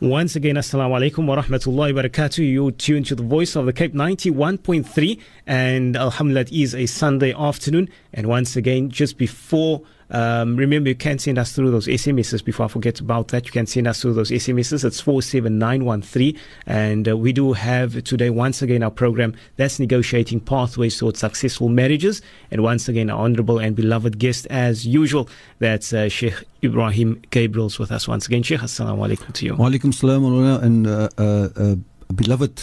Once 0.00 0.36
again, 0.36 0.54
Assalamu 0.54 0.92
alaikum 0.96 1.26
wa 1.26 1.42
rahmatullahi 1.42 1.92
wa 1.92 2.02
barakatuh. 2.02 2.48
You 2.48 2.70
tune 2.70 3.02
to 3.02 3.16
the 3.16 3.24
voice 3.24 3.56
of 3.56 3.66
the 3.66 3.72
Cape 3.72 3.94
91.3 3.94 5.20
and 5.44 5.96
Alhamdulillah 5.96 6.42
it 6.42 6.52
is 6.52 6.72
a 6.72 6.86
Sunday 6.86 7.34
afternoon. 7.34 7.88
And 8.14 8.28
once 8.28 8.54
again, 8.54 8.90
just 8.90 9.18
before 9.18 9.82
um, 10.10 10.56
remember, 10.56 10.88
you 10.88 10.94
can 10.94 11.18
send 11.18 11.38
us 11.38 11.52
through 11.52 11.70
those 11.70 11.86
SMSs. 11.86 12.44
Before 12.44 12.66
I 12.66 12.68
forget 12.68 13.00
about 13.00 13.28
that, 13.28 13.46
you 13.46 13.52
can 13.52 13.66
send 13.66 13.86
us 13.86 14.00
through 14.00 14.14
those 14.14 14.30
SMSs. 14.30 14.84
It's 14.84 15.00
47913. 15.00 16.38
And 16.66 17.08
uh, 17.08 17.16
we 17.16 17.32
do 17.32 17.52
have 17.52 18.02
today, 18.04 18.30
once 18.30 18.62
again, 18.62 18.82
our 18.82 18.90
program 18.90 19.34
that's 19.56 19.78
negotiating 19.78 20.40
pathways 20.40 20.98
towards 20.98 21.18
successful 21.18 21.68
marriages. 21.68 22.22
And 22.50 22.62
once 22.62 22.88
again, 22.88 23.10
our 23.10 23.18
honorable 23.20 23.58
and 23.58 23.76
beloved 23.76 24.18
guest, 24.18 24.46
as 24.48 24.86
usual, 24.86 25.28
that's 25.58 25.92
uh, 25.92 26.08
Sheikh 26.08 26.42
Ebrahim 26.62 27.20
Gabriels 27.30 27.78
with 27.78 27.92
us 27.92 28.08
once 28.08 28.26
again. 28.26 28.42
Sheikh, 28.42 28.60
assalamu 28.60 29.06
alaikum 29.06 29.32
to 29.34 29.44
you. 29.46 29.56
Wa 29.56 29.68
alaikum 29.68 29.92
salam 29.92 30.24
and 30.62 30.86
uh, 30.86 31.08
uh, 31.18 31.48
uh, 31.56 31.74
beloved 32.14 32.62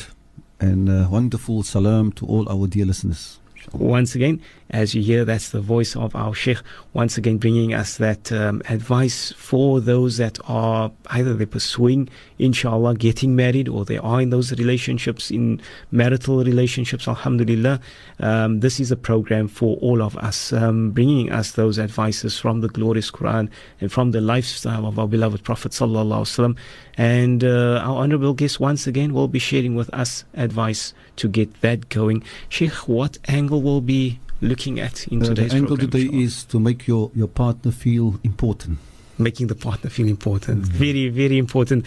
and 0.60 0.90
uh, 0.90 1.08
wonderful 1.10 1.64
salam 1.64 2.12
to 2.14 2.26
all 2.26 2.50
our 2.50 2.68
dear 2.68 2.86
listeners. 2.86 3.40
Once 3.74 4.16
again, 4.16 4.42
as 4.72 4.96
you 4.96 5.04
hear, 5.04 5.24
that's 5.26 5.50
the 5.52 5.62
voice 5.62 5.96
of 5.96 6.16
our 6.16 6.34
Sheikh, 6.34 6.58
once 6.94 7.18
again 7.18 7.38
bringing 7.38 7.74
us 7.74 7.98
that 7.98 8.32
um, 8.32 8.64
advice 8.68 9.32
for 9.38 9.80
those 9.80 10.18
that 10.18 10.40
are 10.48 10.92
either 11.12 11.36
they're 11.36 11.46
pursuing, 11.46 12.10
inshallah, 12.40 12.96
getting 12.96 13.36
married, 13.36 13.70
or 13.70 13.86
they 13.86 14.00
are 14.00 14.22
in 14.22 14.32
those 14.32 14.52
relationships, 14.54 15.30
in 15.30 15.62
marital 15.92 16.44
relationships, 16.44 17.08
alhamdulillah. 17.08 17.80
Um, 18.20 18.62
this 18.62 18.80
is 18.80 18.92
a 18.92 18.96
program 18.96 19.48
for 19.48 19.78
all 19.78 20.02
of 20.02 20.18
us, 20.18 20.52
um, 20.52 20.92
bringing 20.92 21.32
us 21.32 21.52
those 21.52 21.78
advices 21.78 22.40
from 22.40 22.62
the 22.62 22.68
glorious 22.68 23.12
Quran 23.12 23.50
and 23.80 23.92
from 23.92 24.12
the 24.12 24.22
lifestyle 24.22 24.88
of 24.88 24.98
our 24.98 25.08
beloved 25.08 25.44
Prophet 25.44 25.74
sallallahu 25.74 26.26
alaihi 26.26 26.56
wasallam. 26.56 26.58
And 26.98 27.44
uh, 27.44 27.84
our 27.84 27.98
honorable 27.98 28.34
guest, 28.34 28.60
once 28.60 28.88
again, 28.88 29.14
will 29.14 29.28
be 29.28 29.40
sharing 29.40 29.76
with 29.76 29.94
us 29.94 30.24
advice 30.34 30.94
to 31.18 31.28
get 31.28 31.62
that 31.62 31.90
going. 31.90 32.24
Sheikh, 32.50 32.88
what 32.88 33.18
angle 33.28 33.62
will 33.62 33.82
be 33.82 34.20
looking 34.42 34.80
at 34.80 35.08
in 35.08 35.22
Uh, 35.22 35.28
today's 35.28 35.52
the 35.52 35.56
angle 35.58 35.78
program? 35.78 35.90
today 35.92 36.04
inshallah? 36.06 36.24
is 36.24 36.44
to 36.46 36.60
make 36.60 36.88
your, 36.88 37.12
your 37.16 37.28
partner 37.28 37.72
feel 37.72 38.20
important. 38.24 38.78
Making 39.18 39.48
the 39.48 39.56
partner 39.56 39.90
feel 39.90 40.08
important. 40.08 40.64
Mm-hmm. 40.64 40.78
Very, 40.78 41.10
very 41.10 41.38
important. 41.38 41.86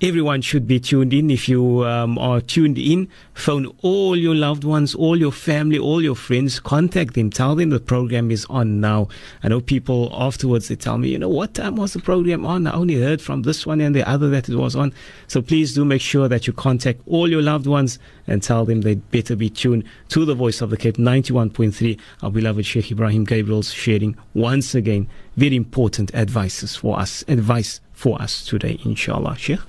Everyone 0.00 0.40
should 0.40 0.66
be 0.66 0.80
tuned 0.80 1.12
in. 1.12 1.30
If 1.30 1.48
you 1.48 1.84
um, 1.84 2.16
are 2.18 2.40
tuned 2.40 2.78
in, 2.78 3.08
phone 3.34 3.70
all 3.82 4.16
your 4.16 4.34
loved 4.34 4.64
ones, 4.64 4.94
all 4.94 5.16
your 5.16 5.32
family, 5.32 5.78
all 5.78 6.02
your 6.02 6.14
friends, 6.14 6.58
contact 6.58 7.14
them, 7.14 7.30
tell 7.30 7.54
them 7.54 7.70
the 7.70 7.80
program 7.80 8.30
is 8.30 8.46
on 8.46 8.80
now. 8.80 9.08
I 9.42 9.48
know 9.48 9.60
people 9.60 10.10
afterwards 10.12 10.68
they 10.68 10.76
tell 10.76 10.98
me, 10.98 11.10
you 11.10 11.18
know, 11.18 11.28
what 11.28 11.54
time 11.54 11.76
was 11.76 11.92
the 11.92 12.00
program 12.00 12.46
on? 12.46 12.66
I 12.66 12.72
only 12.72 13.00
heard 13.00 13.20
from 13.20 13.42
this 13.42 13.66
one 13.66 13.80
and 13.80 13.94
the 13.94 14.08
other 14.08 14.30
that 14.30 14.48
it 14.48 14.56
was 14.56 14.74
on. 14.74 14.92
So 15.26 15.42
please 15.42 15.74
do 15.74 15.84
make 15.84 16.00
sure 16.00 16.28
that 16.28 16.46
you 16.46 16.52
contact 16.52 17.00
all 17.06 17.28
your 17.28 17.42
loved 17.42 17.66
ones 17.66 17.98
and 18.26 18.42
tell 18.42 18.64
them 18.64 18.82
they'd 18.82 19.10
better 19.10 19.36
be 19.36 19.50
tuned 19.50 19.84
to 20.08 20.24
the 20.24 20.34
voice 20.34 20.60
of 20.60 20.70
the 20.70 20.76
Cape 20.76 20.96
91.3. 20.96 21.98
Our 22.22 22.30
beloved 22.30 22.64
Sheikh 22.64 22.86
Ebrahim 22.86 23.26
Gabriels 23.26 23.74
sharing 23.74 24.16
once 24.34 24.74
again 24.74 25.08
very 25.39 25.55
important 25.55 26.13
advices 26.13 26.75
for 26.75 26.99
us, 26.99 27.23
advice 27.27 27.81
for 27.93 28.21
us 28.21 28.45
today, 28.45 28.79
inshallah. 28.85 29.35
Sheikh. 29.37 29.59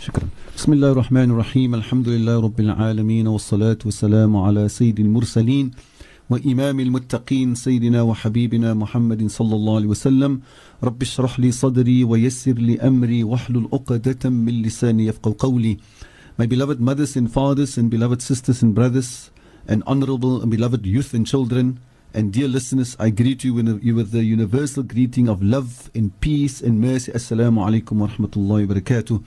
شكرا 0.00 0.28
بسم 0.56 0.72
الله 0.72 0.92
الرحمن 0.92 1.30
الرحيم 1.30 1.74
الحمد 1.74 2.08
لله 2.08 2.40
رب 2.40 2.60
العالمين 2.60 3.26
والصلاة 3.26 3.78
والسلام 3.84 4.36
على 4.36 4.68
سيد 4.68 5.00
المرسلين 5.00 5.70
وإمام 6.30 6.80
المتقين 6.80 7.54
سيدنا 7.54 8.02
وحبيبنا 8.02 8.74
محمد 8.74 9.26
صلى 9.30 9.54
الله 9.56 9.76
عليه 9.76 9.86
وسلم 9.86 10.40
رب 10.84 11.02
اشرح 11.02 11.40
لي 11.40 11.50
صدري 11.50 12.04
ويسر 12.04 12.52
لي 12.52 12.80
أمري 12.80 13.24
واحلل 13.24 13.68
عقدة 13.72 14.30
من 14.30 14.62
لساني 14.62 15.06
يفقه 15.06 15.34
قولي 15.38 15.76
My 16.40 16.46
beloved 16.46 16.80
mothers 16.80 17.16
and 17.16 17.26
fathers 17.32 17.76
and 17.78 17.90
beloved 17.90 18.22
sisters 18.22 18.62
and 18.62 18.74
brothers 18.74 19.30
and 19.66 19.82
honorable 19.86 20.42
and 20.42 20.50
beloved 20.50 20.86
youth 20.86 21.12
and 21.12 21.26
children 21.26 21.78
and 22.13 22.31
dear 22.31 22.47
listeners, 22.47 22.95
I 22.99 23.09
greet 23.09 23.43
you 23.43 23.55
with, 23.55 24.11
the 24.11 24.23
universal 24.23 24.83
greeting 24.83 25.27
of 25.27 25.41
love 25.41 25.89
and 25.95 26.19
peace 26.21 26.61
and 26.61 26.79
mercy. 26.79 27.11
Assalamu 27.11 27.65
alaikum 27.65 27.93
wa 27.93 28.07
rahmatullahi 28.07 28.67
wa 28.67 28.75
barakatuh. 28.75 29.23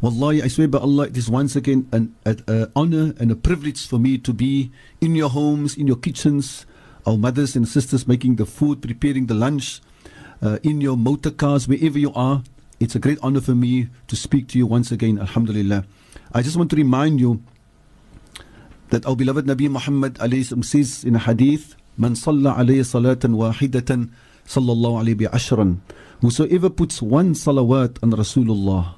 Wallahi, 0.00 0.42
I 0.42 0.48
swear 0.48 0.68
by 0.68 0.78
Allah, 0.78 1.04
it 1.06 1.16
is 1.16 1.28
once 1.28 1.56
again 1.56 1.88
an, 1.90 2.14
an 2.24 2.44
uh, 2.46 2.66
honor 2.76 3.12
and 3.18 3.32
a 3.32 3.36
privilege 3.36 3.88
for 3.88 3.98
me 3.98 4.18
to 4.18 4.32
be 4.32 4.70
in 5.00 5.16
your 5.16 5.30
homes, 5.30 5.76
in 5.76 5.88
your 5.88 5.96
kitchens, 5.96 6.64
our 7.06 7.18
mothers 7.18 7.56
and 7.56 7.66
sisters 7.66 8.06
making 8.06 8.36
the 8.36 8.46
food, 8.46 8.82
preparing 8.82 9.26
the 9.26 9.34
lunch, 9.34 9.80
uh, 10.40 10.58
in 10.62 10.80
your 10.80 10.96
motor 10.96 11.30
cars, 11.32 11.66
wherever 11.66 11.98
you 11.98 12.12
are. 12.14 12.44
It's 12.78 12.94
a 12.94 13.00
great 13.00 13.18
honor 13.22 13.40
for 13.40 13.56
me 13.56 13.88
to 14.06 14.14
speak 14.14 14.46
to 14.48 14.58
you 14.58 14.66
once 14.66 14.92
again, 14.92 15.18
Alhamdulillah. 15.18 15.84
I 16.32 16.42
just 16.42 16.56
want 16.56 16.70
to 16.70 16.76
remind 16.76 17.18
you 17.18 17.42
that 18.90 19.06
our 19.06 19.16
beloved 19.16 19.46
Nabi 19.46 19.68
Muhammad 19.68 20.18
says 20.64 21.02
in 21.02 21.16
a 21.16 21.18
hadith, 21.18 21.74
Man 21.96 22.16
salla 22.16 22.56
alayhi 22.56 22.84
salatan 22.84 23.36
wahidatan 23.36 24.10
sallallahu 24.46 25.02
alayhi 25.04 25.18
bi 25.18 25.26
ashran. 25.28 25.80
Whosoever 26.20 26.70
puts 26.70 27.02
one 27.02 27.34
salawat 27.34 27.98
on 28.02 28.12
Rasulullah, 28.12 28.94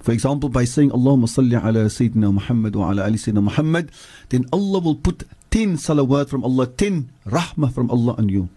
for 0.00 0.12
example, 0.12 0.48
by 0.48 0.64
saying 0.64 0.90
Allahumma 0.90 1.26
salli 1.26 1.58
ala 1.58 1.90
Sayyidina 1.90 2.32
Muhammad 2.32 2.76
wa 2.76 2.90
ala 2.94 3.04
ali 3.04 3.18
Sayyidina 3.18 3.42
Muhammad, 3.42 3.90
then 4.30 4.46
Allah 4.52 4.78
will 4.78 4.94
put 4.94 5.24
10 5.50 5.76
salawat 5.82 6.30
from 6.30 6.44
Allah, 6.44 6.66
10 6.66 7.10
rahmah 7.26 7.74
from 7.74 7.90
Allah 7.90 8.14
on 8.16 8.28
you. 8.30 8.48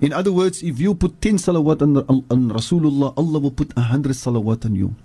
In 0.00 0.12
other 0.12 0.32
words, 0.32 0.62
if 0.62 0.80
you 0.80 0.94
put 0.94 1.20
10 1.20 1.36
salawat 1.36 1.82
on, 1.84 2.00
on 2.32 2.40
Rasulullah, 2.48 3.12
Allah 3.16 3.38
will 3.38 3.52
put 3.52 3.76
100 3.76 4.12
salawat 4.16 4.64
on 4.64 4.74
you. 4.74 4.96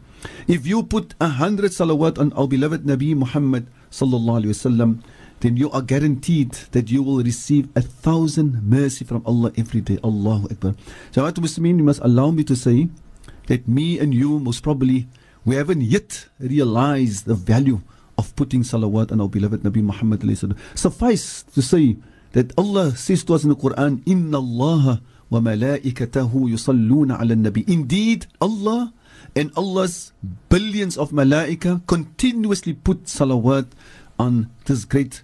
If 0.47 0.66
you 0.66 0.83
put 0.83 1.13
100 1.19 1.72
salawat 1.72 2.19
on 2.19 2.31
our 2.33 2.47
beloved 2.47 2.83
Nabi 2.88 3.16
Muhammad 3.16 3.67
sallallahu 3.91 4.47
alayhi 4.47 4.55
wasallam, 4.55 5.03
then 5.41 5.57
you 5.57 5.69
are 5.72 5.81
guaranteed 5.81 6.53
that 6.72 6.90
you 6.90 7.03
will 7.03 7.22
receive 7.22 7.68
a 7.75 7.81
thousand 7.81 8.63
mercy 8.63 9.03
from 9.06 9.22
Allah 9.25 9.52
every 9.57 9.81
day. 9.81 9.97
Allahu 10.03 10.47
Akbar. 10.50 10.75
So, 11.12 11.22
Jamaat 11.22 11.41
Muslimin, 11.41 11.78
you 11.78 11.84
must 11.84 12.02
allow 12.02 12.31
me 12.31 12.44
to 12.46 12.56
say 12.56 12.88
that 13.47 13.68
me 13.68 14.00
and 14.00 14.13
you 14.13 14.40
most 14.40 14.62
probably 14.63 15.07
we 15.44 15.56
haven't 15.56 15.81
yet 15.81 16.28
realized 16.40 17.25
the 17.25 17.34
value 17.34 17.81
of 18.18 18.35
putting 18.35 18.62
salawat 18.62 19.12
on 19.12 19.19
our 19.19 19.28
beloved 19.29 19.63
Nabi 19.63 19.81
Muhammad. 19.81 20.22
Suffice 20.75 21.44
to 21.58 21.62
say 21.62 21.97
that 22.34 22.53
Allah 22.58 22.96
says 22.96 23.23
to 23.25 23.34
us 23.34 23.44
in 23.44 23.50
the 23.50 23.56
Quran, 23.56 24.03
Inna 24.06 24.38
Allah 24.38 25.02
wa 25.29 25.40
malaikatahu 25.40 26.53
yusalluna 26.53 27.18
ala 27.19 27.34
nabi. 27.34 27.68
Indeed, 27.68 28.28
Allah 28.40 28.94
and 29.35 29.52
Allah's 29.58 30.13
billions 30.50 30.97
of 30.97 31.09
malaika 31.12 31.81
continuously 31.88 32.73
put 32.73 33.06
salawat 33.06 33.68
on 34.19 34.52
this 34.66 34.85
great 34.85 35.23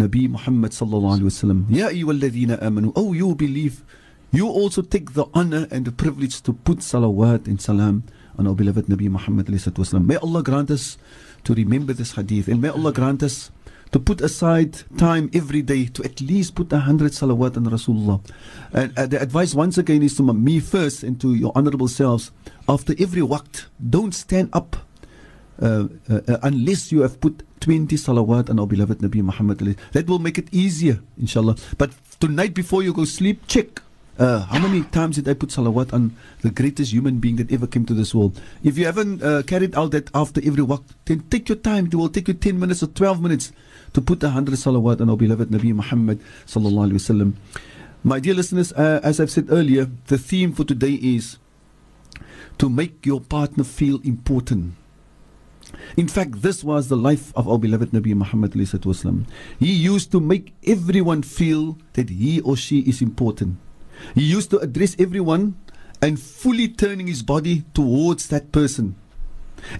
Nabi 0.00 0.28
Muhammad 0.30 0.72
sallallahu 0.72 1.20
alaihi 1.20 1.28
wasallam. 1.28 1.66
Ya 1.68 1.88
ayyuhalladhina 1.88 2.58
amanu. 2.62 2.92
Oh, 2.96 3.12
you 3.12 3.34
believe. 3.34 3.84
You 4.32 4.48
also 4.48 4.80
take 4.80 5.12
the 5.12 5.26
honor 5.34 5.66
and 5.70 5.84
the 5.84 5.92
privilege 5.92 6.40
to 6.42 6.52
put 6.52 6.78
salawat 6.78 7.46
and 7.46 7.60
salam 7.60 8.04
on 8.38 8.46
our 8.46 8.54
beloved 8.54 8.86
Nabi 8.86 9.10
Muhammad 9.10 9.46
wasallam. 9.46 10.06
May 10.06 10.16
Allah 10.16 10.42
grant 10.42 10.70
us 10.70 10.96
to 11.44 11.52
remember 11.52 11.92
this 11.92 12.12
hadith 12.12 12.48
and 12.48 12.62
may 12.62 12.68
Allah 12.68 12.92
grant 12.92 13.22
us 13.22 13.50
to 13.92 13.98
put 13.98 14.20
aside 14.20 14.86
time 14.96 15.30
every 15.34 15.62
day 15.62 15.86
to 15.86 16.04
at 16.04 16.20
least 16.20 16.54
put 16.54 16.72
a 16.72 16.78
hundred 16.78 17.12
salawat 17.12 17.56
on 17.56 17.66
Rasulullah. 17.66 18.22
And 18.72 18.96
uh, 18.96 19.06
the 19.06 19.20
advice 19.20 19.54
once 19.54 19.78
again 19.78 20.02
is 20.02 20.16
to 20.16 20.22
me 20.22 20.60
first 20.60 21.02
and 21.02 21.20
to 21.20 21.34
your 21.34 21.52
honorable 21.54 21.88
selves. 21.88 22.30
After 22.68 22.94
every 22.98 23.22
waqt, 23.22 23.66
don't 23.82 24.14
stand 24.14 24.50
up 24.52 24.76
uh, 25.60 25.88
uh, 26.08 26.38
unless 26.42 26.90
you 26.92 27.00
have 27.02 27.20
put 27.20 27.42
20 27.60 27.94
salawat 27.96 28.48
on 28.48 28.58
our 28.58 28.66
beloved 28.66 28.98
Nabi 28.98 29.22
Muhammad. 29.22 29.76
That 29.92 30.06
will 30.08 30.18
make 30.18 30.38
it 30.38 30.48
easier, 30.52 31.00
inshallah. 31.18 31.56
But 31.76 31.92
tonight 32.18 32.54
before 32.54 32.82
you 32.82 32.92
go 32.92 33.04
sleep, 33.04 33.46
check. 33.46 33.82
Uh, 34.18 34.40
how 34.40 34.58
many 34.58 34.82
times 34.84 35.16
did 35.16 35.28
I 35.28 35.34
put 35.34 35.48
salawat 35.48 35.92
on 35.94 36.14
the 36.42 36.50
greatest 36.50 36.92
human 36.92 37.20
being 37.20 37.36
that 37.36 37.50
ever 37.52 37.66
came 37.66 37.86
to 37.86 37.94
this 37.94 38.14
world? 38.14 38.40
If 38.62 38.76
you 38.76 38.84
haven't 38.84 39.22
uh, 39.22 39.42
carried 39.44 39.74
out 39.74 39.92
that 39.92 40.10
after 40.14 40.40
every 40.44 40.62
walk, 40.62 40.84
then 41.06 41.20
take 41.30 41.48
your 41.48 41.56
time. 41.56 41.86
It 41.86 41.94
will 41.94 42.08
take 42.08 42.28
you 42.28 42.34
10 42.34 42.58
minutes 42.58 42.82
or 42.82 42.88
12 42.88 43.22
minutes 43.22 43.52
to 43.94 44.00
put 44.00 44.22
a 44.22 44.30
hundred 44.30 44.54
salawat 44.54 45.00
on 45.00 45.08
our 45.10 45.16
beloved 45.16 45.48
Nabi 45.48 45.72
Muhammad. 45.74 46.20
My 48.02 48.18
dear 48.18 48.34
listeners, 48.34 48.72
uh, 48.72 49.00
as 49.02 49.20
I've 49.20 49.30
said 49.30 49.46
earlier, 49.50 49.88
the 50.06 50.16
theme 50.16 50.52
for 50.52 50.64
today 50.64 50.94
is 50.94 51.38
to 52.58 52.68
make 52.68 53.04
your 53.04 53.20
partner 53.20 53.64
feel 53.64 54.00
important. 54.04 54.74
In 55.96 56.08
fact, 56.08 56.42
this 56.42 56.62
was 56.62 56.88
the 56.88 56.96
life 56.96 57.32
of 57.36 57.48
our 57.48 57.58
beloved 57.58 57.90
Nabi 57.90 58.14
Muhammad. 58.14 58.54
He 59.58 59.72
used 59.72 60.12
to 60.12 60.20
make 60.20 60.54
everyone 60.66 61.22
feel 61.22 61.78
that 61.94 62.10
he 62.10 62.40
or 62.40 62.56
she 62.56 62.80
is 62.80 63.02
important. 63.02 63.58
He 64.14 64.22
used 64.22 64.50
to 64.50 64.58
address 64.58 64.96
everyone 64.98 65.56
and 66.00 66.18
fully 66.18 66.68
turning 66.68 67.06
his 67.06 67.22
body 67.22 67.64
towards 67.74 68.28
that 68.28 68.52
person 68.52 68.96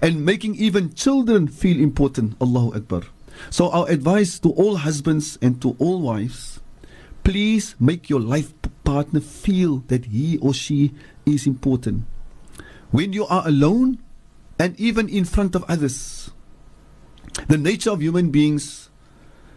and 0.01 0.23
making 0.25 0.55
even 0.55 0.93
children 0.93 1.47
feel 1.47 1.79
important. 1.79 2.35
Allahu 2.39 2.75
Akbar. 2.75 3.01
So, 3.49 3.71
our 3.71 3.89
advice 3.89 4.37
to 4.39 4.51
all 4.51 4.75
husbands 4.77 5.39
and 5.41 5.59
to 5.61 5.75
all 5.79 6.01
wives 6.01 6.61
please 7.23 7.75
make 7.79 8.09
your 8.09 8.19
life 8.19 8.53
partner 8.83 9.19
feel 9.19 9.83
that 9.87 10.05
he 10.05 10.37
or 10.39 10.53
she 10.53 10.93
is 11.25 11.45
important. 11.45 12.05
When 12.89 13.13
you 13.13 13.25
are 13.27 13.47
alone 13.47 13.99
and 14.61 14.79
even 14.79 15.09
in 15.09 15.25
front 15.25 15.55
of 15.55 15.65
others. 15.67 16.29
The 17.47 17.57
nature 17.57 17.89
of 17.89 17.99
human 17.99 18.29
beings 18.29 18.91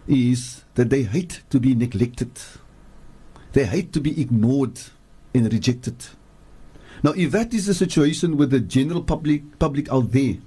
is 0.08 0.64
that 0.76 0.88
they 0.88 1.02
hate 1.02 1.42
to 1.50 1.60
be 1.60 1.74
neglected, 1.74 2.30
they 3.52 3.66
hate 3.66 3.92
to 3.92 4.00
be 4.00 4.18
ignored 4.18 4.80
and 5.34 5.52
rejected. 5.52 6.06
Now, 7.02 7.10
if 7.10 7.32
that 7.32 7.52
is 7.52 7.66
the 7.66 7.74
situation 7.74 8.38
with 8.38 8.50
the 8.50 8.60
general 8.60 9.02
public, 9.02 9.58
public 9.58 9.92
out 9.92 10.10
there, 10.12 10.38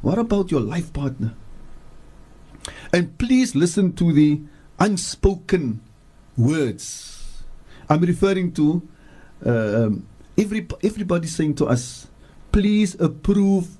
what 0.00 0.18
about 0.18 0.50
your 0.50 0.62
life 0.62 0.94
partner? 0.94 1.34
And 2.94 3.18
please 3.18 3.54
listen 3.54 3.92
to 3.96 4.14
the 4.14 4.40
unspoken 4.78 5.82
words. 6.38 7.42
I'm 7.90 8.00
referring 8.00 8.52
to 8.54 8.88
uh, 9.44 9.90
every, 10.38 10.66
everybody 10.82 11.28
saying 11.28 11.56
to 11.56 11.66
us, 11.66 12.08
please 12.50 12.98
approve 12.98 13.76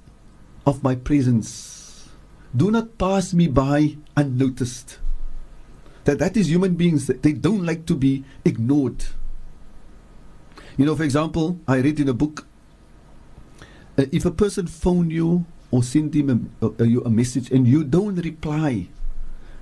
of 0.67 0.83
my 0.83 0.95
presence. 0.95 2.09
Do 2.55 2.71
not 2.71 2.99
pass 2.99 3.33
me 3.33 3.47
by 3.49 3.97
unnoticed. 4.17 4.99
That 6.05 6.19
that 6.19 6.37
is 6.37 6.51
human 6.51 6.75
beings. 6.75 7.07
They 7.07 7.33
don't 7.33 7.65
like 7.65 7.87
to 7.87 7.95
be 7.95 8.25
ignored. 8.45 9.07
You 10.77 10.85
know, 10.85 10.95
for 10.95 11.05
example, 11.05 11.59
I 11.67 11.79
read 11.79 12.01
in 12.01 12.09
a 12.09 12.15
book 12.15 12.47
uh, 13.99 14.05
if 14.13 14.25
a 14.25 14.31
person 14.31 14.67
phone 14.67 15.11
you 15.11 15.47
or 15.71 15.83
send 15.83 16.15
him 16.15 16.53
a, 16.61 16.67
a, 16.67 17.01
a 17.07 17.11
message 17.11 17.51
and 17.51 17.67
you 17.67 17.83
don't 17.83 18.17
reply, 18.17 18.89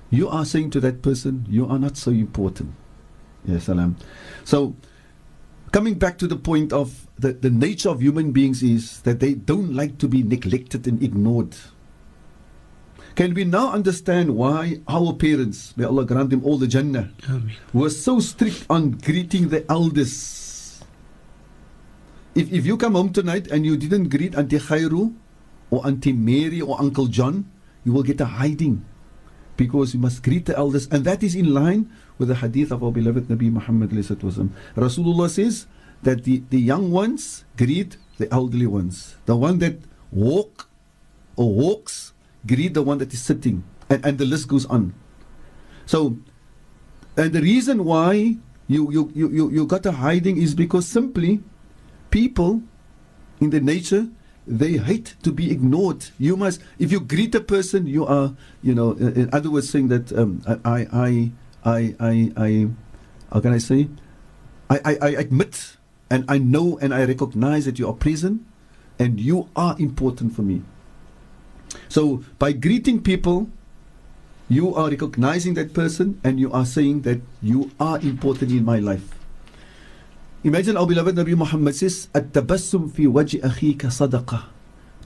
you 0.09 0.27
are 0.27 0.45
saying 0.45 0.69
to 0.71 0.79
that 0.81 1.01
person, 1.01 1.45
you 1.49 1.67
are 1.67 1.79
not 1.79 1.97
so 1.97 2.11
important. 2.11 2.73
Yes, 3.45 3.65
salam. 3.65 3.95
So, 4.43 4.75
coming 5.75 5.95
back 5.95 6.17
to 6.17 6.25
the 6.25 6.37
point 6.37 6.71
of 6.71 7.05
the, 7.19 7.33
the 7.33 7.49
nature 7.49 7.89
of 7.89 8.01
human 8.01 8.31
beings 8.31 8.63
is 8.63 9.01
that 9.01 9.19
they 9.19 9.33
don't 9.33 9.75
like 9.75 9.97
to 9.97 10.07
be 10.07 10.23
neglected 10.23 10.87
and 10.87 11.03
ignored. 11.03 11.53
Can 13.15 13.33
we 13.33 13.43
now 13.43 13.73
understand 13.73 14.33
why 14.37 14.79
our 14.87 15.11
parents, 15.11 15.75
may 15.75 15.83
Allah 15.83 16.05
grant 16.05 16.29
them 16.29 16.45
all 16.45 16.57
the 16.57 16.65
Jannah, 16.65 17.11
Amen. 17.27 17.51
were 17.73 17.89
so 17.89 18.21
strict 18.21 18.65
on 18.69 18.91
greeting 18.91 19.49
the 19.49 19.69
elders? 19.69 20.81
If, 22.35 22.53
if 22.53 22.65
you 22.65 22.77
come 22.77 22.93
home 22.95 23.11
tonight 23.11 23.51
and 23.51 23.65
you 23.65 23.75
didn't 23.75 24.07
greet 24.07 24.33
Auntie 24.33 24.59
Khairu 24.59 25.13
or 25.71 25.85
Auntie 25.85 26.13
Mary 26.13 26.61
or 26.61 26.79
Uncle 26.79 27.07
John, 27.07 27.51
you 27.83 27.91
will 27.91 28.03
get 28.03 28.21
a 28.21 28.39
hiding 28.39 28.85
because 29.57 29.93
you 29.93 29.99
must 29.99 30.23
greet 30.23 30.45
the 30.45 30.57
elders. 30.57 30.87
And 30.87 31.03
that 31.03 31.21
is 31.21 31.35
in 31.35 31.53
line 31.53 31.91
with 32.17 32.29
the 32.29 32.35
hadith 32.35 32.71
of 32.71 32.83
our 32.83 32.91
beloved 32.91 33.27
Nabi 33.27 33.51
Muhammad. 33.51 33.91
Rasulullah 33.91 35.29
says 35.29 35.67
that 36.03 36.23
the, 36.23 36.43
the 36.49 36.59
young 36.59 36.91
ones 36.91 37.45
greet 37.57 37.97
the 38.17 38.31
elderly 38.33 38.67
ones. 38.67 39.15
The 39.25 39.35
one 39.35 39.59
that 39.59 39.79
walk 40.11 40.69
or 41.35 41.53
walks 41.53 42.13
greet 42.45 42.73
the 42.73 42.83
one 42.83 42.99
that 42.99 43.13
is 43.13 43.21
sitting. 43.21 43.63
And, 43.89 44.05
and 44.05 44.17
the 44.17 44.25
list 44.25 44.47
goes 44.47 44.65
on. 44.65 44.93
So, 45.85 46.17
and 47.17 47.33
the 47.33 47.41
reason 47.41 47.85
why 47.85 48.37
you, 48.67 48.91
you, 48.91 49.11
you, 49.13 49.29
you, 49.29 49.51
you 49.51 49.65
got 49.65 49.85
a 49.85 49.91
hiding 49.91 50.37
is 50.37 50.55
because 50.55 50.87
simply 50.87 51.43
people 52.09 52.63
in 53.39 53.49
the 53.49 53.59
nature 53.59 54.07
they 54.47 54.77
hate 54.77 55.15
to 55.23 55.31
be 55.31 55.51
ignored. 55.51 56.05
You 56.19 56.37
must, 56.37 56.61
if 56.77 56.91
you 56.91 56.99
greet 56.99 57.33
a 57.35 57.39
person, 57.41 57.87
you 57.87 58.05
are, 58.05 58.33
you 58.61 58.75
know, 58.75 58.91
in 58.91 59.29
other 59.33 59.49
words, 59.49 59.69
saying 59.69 59.87
that 59.89 60.13
um, 60.13 60.41
I, 60.63 60.87
I, 60.91 61.31
I, 61.65 61.95
I, 61.99 62.31
I, 62.37 62.67
how 63.33 63.41
can 63.41 63.53
I 63.53 63.57
say? 63.57 63.89
I, 64.69 64.79
I, 64.85 64.97
I 65.01 65.09
admit 65.09 65.77
and 66.09 66.23
I 66.29 66.37
know 66.37 66.77
and 66.79 66.93
I 66.93 67.05
recognize 67.05 67.65
that 67.65 67.79
you 67.79 67.87
are 67.87 67.93
present 67.93 68.45
and 68.99 69.19
you 69.19 69.49
are 69.55 69.75
important 69.79 70.35
for 70.35 70.43
me. 70.43 70.61
So 71.89 72.23
by 72.39 72.53
greeting 72.53 73.01
people, 73.01 73.49
you 74.47 74.75
are 74.75 74.89
recognizing 74.89 75.55
that 75.55 75.73
person 75.73 76.21
and 76.23 76.39
you 76.39 76.51
are 76.53 76.65
saying 76.65 77.01
that 77.01 77.21
you 77.41 77.71
are 77.79 77.99
important 77.99 78.51
in 78.51 78.63
my 78.63 78.77
life. 78.77 79.17
Imagine 80.43 80.77
our 80.77 80.85
beloved 80.85 81.15
Nabi 81.15 81.35
Muhammad 81.35 81.75
says, 81.75 82.07
At-tabassum 82.13 82.93
fi 82.93 83.05
wajhi 83.07 83.41
akhika 83.41 83.89
sadaqah. 83.89 84.43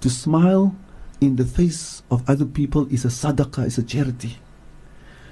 To 0.02 0.10
smile 0.10 0.76
in 1.22 1.38
the 1.38 1.46
face 1.46 2.04
of 2.12 2.30
other 2.30 2.46
people 2.46 2.92
is 2.94 3.06
a 3.06 3.08
sadaqah, 3.08 3.66
is 3.66 3.78
a 3.78 3.84
charity. 3.84 4.36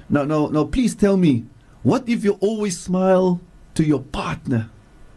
Now, 0.09 0.23
now, 0.23 0.47
now, 0.47 0.63
please 0.65 0.95
tell 0.95 1.17
me, 1.17 1.45
what 1.83 2.07
if 2.07 2.23
you 2.23 2.33
always 2.39 2.79
smile 2.79 3.41
to 3.75 3.83
your 3.83 4.01
partner? 4.01 4.69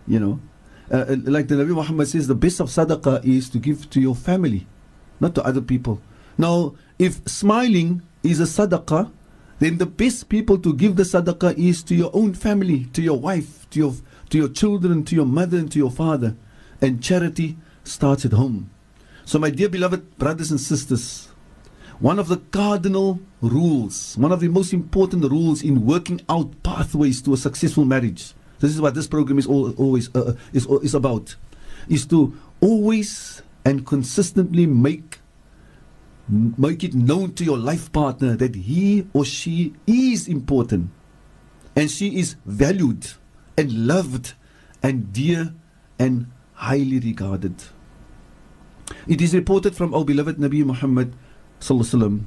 You 0.06 0.20
know, 0.20 0.40
uh, 0.90 1.06
uh 1.08 1.16
like 1.24 1.48
the 1.48 1.54
Nabi 1.54 1.74
Muhammad 1.74 2.08
says, 2.08 2.26
the 2.26 2.34
best 2.34 2.60
of 2.60 2.68
sadaqah 2.68 3.24
is 3.24 3.48
to 3.50 3.58
give 3.58 3.88
to 3.90 4.00
your 4.00 4.14
family, 4.14 4.66
not 5.20 5.34
to 5.36 5.44
other 5.44 5.60
people. 5.60 6.00
Now, 6.36 6.74
if 6.98 7.20
smiling 7.28 8.02
is 8.22 8.40
a 8.40 8.44
sadaqah, 8.44 9.10
then 9.60 9.78
the 9.78 9.86
best 9.86 10.28
people 10.28 10.58
to 10.58 10.74
give 10.74 10.96
the 10.96 11.02
sadaqah 11.04 11.56
is 11.58 11.82
to 11.84 11.94
your 11.94 12.10
own 12.14 12.34
family, 12.34 12.86
to 12.92 13.02
your 13.02 13.18
wife, 13.18 13.68
to 13.70 13.78
your 13.78 13.94
to 14.30 14.38
your 14.38 14.48
children, 14.48 15.04
to 15.04 15.14
your 15.14 15.26
mother, 15.26 15.58
and 15.58 15.70
to 15.72 15.78
your 15.78 15.90
father. 15.90 16.36
And 16.80 17.02
charity 17.02 17.58
starts 17.84 18.24
at 18.24 18.32
home. 18.32 18.70
So, 19.24 19.38
my 19.38 19.50
dear 19.50 19.68
beloved 19.68 20.18
brothers 20.18 20.50
and 20.50 20.60
sisters, 20.60 21.28
one 22.00 22.18
of 22.18 22.28
the 22.28 22.38
cardinal 22.50 23.20
rules, 23.42 24.16
one 24.16 24.32
of 24.32 24.40
the 24.40 24.48
most 24.48 24.72
important 24.72 25.22
rules 25.30 25.62
in 25.62 25.84
working 25.86 26.20
out 26.28 26.50
pathways 26.62 27.20
to 27.22 27.34
a 27.34 27.36
successful 27.36 27.84
marriage, 27.84 28.32
this 28.58 28.70
is 28.70 28.80
what 28.80 28.94
this 28.94 29.06
program 29.06 29.38
is 29.38 29.46
all, 29.46 29.72
always 29.72 30.08
uh, 30.14 30.20
uh 30.20 30.32
is, 30.52 30.66
is 30.66 30.94
about, 30.94 31.36
is 31.88 32.06
to 32.06 32.34
always 32.60 33.42
and 33.64 33.86
consistently 33.86 34.66
make 34.66 35.18
make 36.56 36.84
it 36.84 36.94
known 36.94 37.32
to 37.34 37.44
your 37.44 37.58
life 37.58 37.90
partner 37.92 38.36
that 38.36 38.54
he 38.54 39.04
or 39.12 39.24
she 39.24 39.74
is 39.86 40.28
important 40.28 40.88
and 41.74 41.90
she 41.90 42.18
is 42.20 42.36
valued 42.46 43.04
and 43.58 43.86
loved 43.86 44.34
and 44.82 45.12
dear 45.12 45.52
and 45.98 46.30
highly 46.54 47.00
regarded. 47.00 47.54
It 49.08 49.20
is 49.20 49.34
reported 49.34 49.74
from 49.74 49.92
our 49.92 50.04
beloved 50.04 50.36
Nabi 50.36 50.64
Muhammad 50.64 51.14
sallallahu 51.60 52.24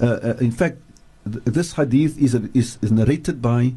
uh, 0.00 0.04
uh, 0.04 0.36
in 0.40 0.50
fact, 0.50 0.78
th- 1.24 1.44
this 1.46 1.74
hadith 1.74 2.18
is, 2.18 2.34
is, 2.52 2.78
is 2.82 2.90
narrated 2.90 3.40
by 3.40 3.74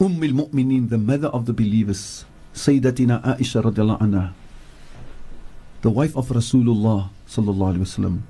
Umm 0.00 0.22
al-Mu'minin, 0.22 0.88
the 0.88 0.98
mother 0.98 1.28
of 1.28 1.46
the 1.46 1.52
believers, 1.52 2.24
Sayyidatina 2.54 3.22
Aisha 3.22 3.62
radiallahu 3.62 4.00
anha, 4.00 4.32
the 5.82 5.90
wife 5.90 6.16
of 6.16 6.28
Rasulullah 6.28 7.10
sallallahu 7.28 7.76
alaihi 7.76 7.86
wasallam. 7.86 8.22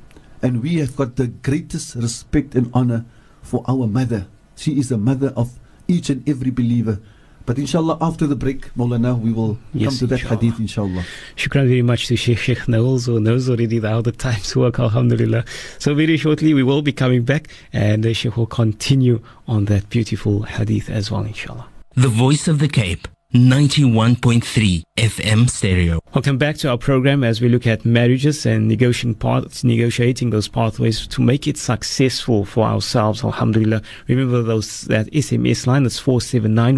And 0.42 0.62
we 0.62 0.76
have 0.76 0.96
got 0.96 1.16
the 1.16 1.28
greatest 1.28 1.94
respect 1.96 2.54
and 2.54 2.70
honor 2.74 3.04
for 3.42 3.64
our 3.68 3.86
mother. 3.86 4.26
She 4.56 4.78
is 4.78 4.88
the 4.88 4.98
mother 4.98 5.32
of 5.36 5.58
each 5.88 6.10
and 6.10 6.26
every 6.28 6.50
believer. 6.50 7.00
But 7.46 7.58
inshallah, 7.58 7.98
after 8.00 8.26
the 8.26 8.36
break, 8.36 8.72
Maulana, 8.74 9.18
we 9.18 9.32
will 9.32 9.58
yes, 9.72 9.90
come 9.90 9.98
to 9.98 10.06
that 10.08 10.20
inshallah. 10.20 10.40
hadith, 10.40 10.60
inshallah. 10.60 11.04
Shukran 11.36 11.66
very 11.66 11.82
much 11.82 12.06
to 12.08 12.16
Sheikh, 12.16 12.38
Sheikh 12.38 12.68
Knowles, 12.68 13.06
who 13.06 13.18
knows 13.18 13.48
already 13.48 13.80
how 13.80 14.02
the 14.02 14.12
times 14.12 14.54
work, 14.62 14.78
alhamdulillah. 14.78 15.44
So, 15.78 15.94
very 15.94 16.16
shortly, 16.16 16.54
we 16.54 16.62
will 16.62 16.82
be 16.82 16.92
coming 16.92 17.22
back, 17.22 17.48
and 17.72 18.02
the 18.02 18.14
Sheikh 18.14 18.36
will 18.36 18.46
continue 18.46 19.20
on 19.48 19.64
that 19.66 19.88
beautiful 19.88 20.42
hadith 20.42 20.88
as 20.90 21.10
well, 21.10 21.22
inshallah. 21.22 21.66
The 21.94 22.08
Voice 22.08 22.46
of 22.46 22.58
the 22.60 22.68
Cape. 22.68 23.08
91.3 23.32 24.82
FM 24.96 25.48
stereo. 25.48 26.00
Welcome 26.12 26.36
back 26.36 26.56
to 26.56 26.68
our 26.68 26.76
program 26.76 27.22
as 27.22 27.40
we 27.40 27.48
look 27.48 27.64
at 27.64 27.84
marriages 27.84 28.44
and 28.44 28.66
negotiating 28.66 29.16
negotiating 29.62 30.30
those 30.30 30.48
pathways 30.48 31.06
to 31.06 31.22
make 31.22 31.46
it 31.46 31.56
successful 31.56 32.44
for 32.44 32.64
ourselves. 32.64 33.22
Alhamdulillah. 33.22 33.82
Remember 34.08 34.42
those 34.42 34.80
that 34.82 35.06
SMS 35.12 35.68
line 35.68 35.84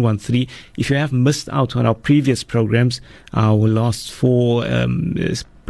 one 0.03 0.19
three. 0.19 0.47
If 0.77 0.91
you 0.91 0.95
have 0.95 1.11
missed 1.11 1.49
out 1.49 1.75
on 1.75 1.87
our 1.87 1.95
previous 1.95 2.43
programs, 2.43 3.01
our 3.33 3.55
last 3.55 4.11
four 4.11 4.63
um, 4.67 5.15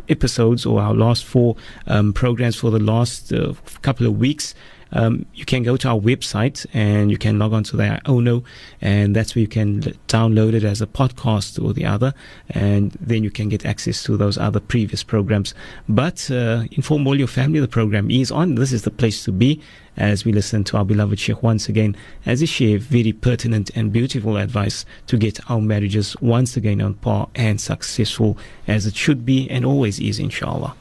episodes 0.09 0.65
or 0.65 0.81
our 0.81 0.93
last 0.93 1.23
four 1.23 1.55
um, 1.87 2.11
programs 2.11 2.57
for 2.57 2.71
the 2.71 2.79
last 2.79 3.31
uh, 3.31 3.53
couple 3.83 4.05
of 4.05 4.17
weeks 4.17 4.53
um, 4.93 5.25
you 5.33 5.45
can 5.45 5.63
go 5.63 5.77
to 5.77 5.89
our 5.89 5.99
website 5.99 6.65
and 6.73 7.11
you 7.11 7.17
can 7.17 7.39
log 7.39 7.53
on 7.53 7.63
to 7.65 7.77
the 7.77 7.99
ONO, 8.05 8.43
and 8.81 9.15
that's 9.15 9.35
where 9.35 9.41
you 9.41 9.47
can 9.47 9.81
download 10.07 10.53
it 10.53 10.63
as 10.63 10.81
a 10.81 10.87
podcast 10.87 11.63
or 11.63 11.73
the 11.73 11.85
other, 11.85 12.13
and 12.49 12.91
then 12.99 13.23
you 13.23 13.31
can 13.31 13.49
get 13.49 13.65
access 13.65 14.03
to 14.03 14.17
those 14.17 14.37
other 14.37 14.59
previous 14.59 15.03
programs. 15.03 15.53
But 15.89 16.29
uh, 16.31 16.63
inform 16.71 17.07
all 17.07 17.17
your 17.17 17.27
family 17.27 17.59
the 17.59 17.67
program 17.67 18.09
is 18.09 18.31
on. 18.31 18.55
This 18.55 18.71
is 18.71 18.83
the 18.83 18.91
place 18.91 19.23
to 19.25 19.31
be 19.31 19.61
as 19.97 20.25
we 20.25 20.31
listen 20.31 20.63
to 20.63 20.77
our 20.77 20.85
beloved 20.85 21.19
Sheikh 21.19 21.43
once 21.43 21.69
again 21.69 21.95
as 22.25 22.39
he 22.39 22.45
shares 22.45 22.83
very 22.83 23.13
pertinent 23.13 23.69
and 23.75 23.91
beautiful 23.91 24.37
advice 24.37 24.85
to 25.07 25.17
get 25.17 25.39
our 25.51 25.61
marriages 25.61 26.15
once 26.19 26.57
again 26.57 26.81
on 26.81 26.95
par 26.95 27.29
and 27.35 27.61
successful 27.61 28.37
as 28.67 28.85
it 28.85 28.95
should 28.95 29.25
be 29.25 29.49
and 29.49 29.65
always 29.65 29.99
is, 29.99 30.19
inshallah. 30.19 30.75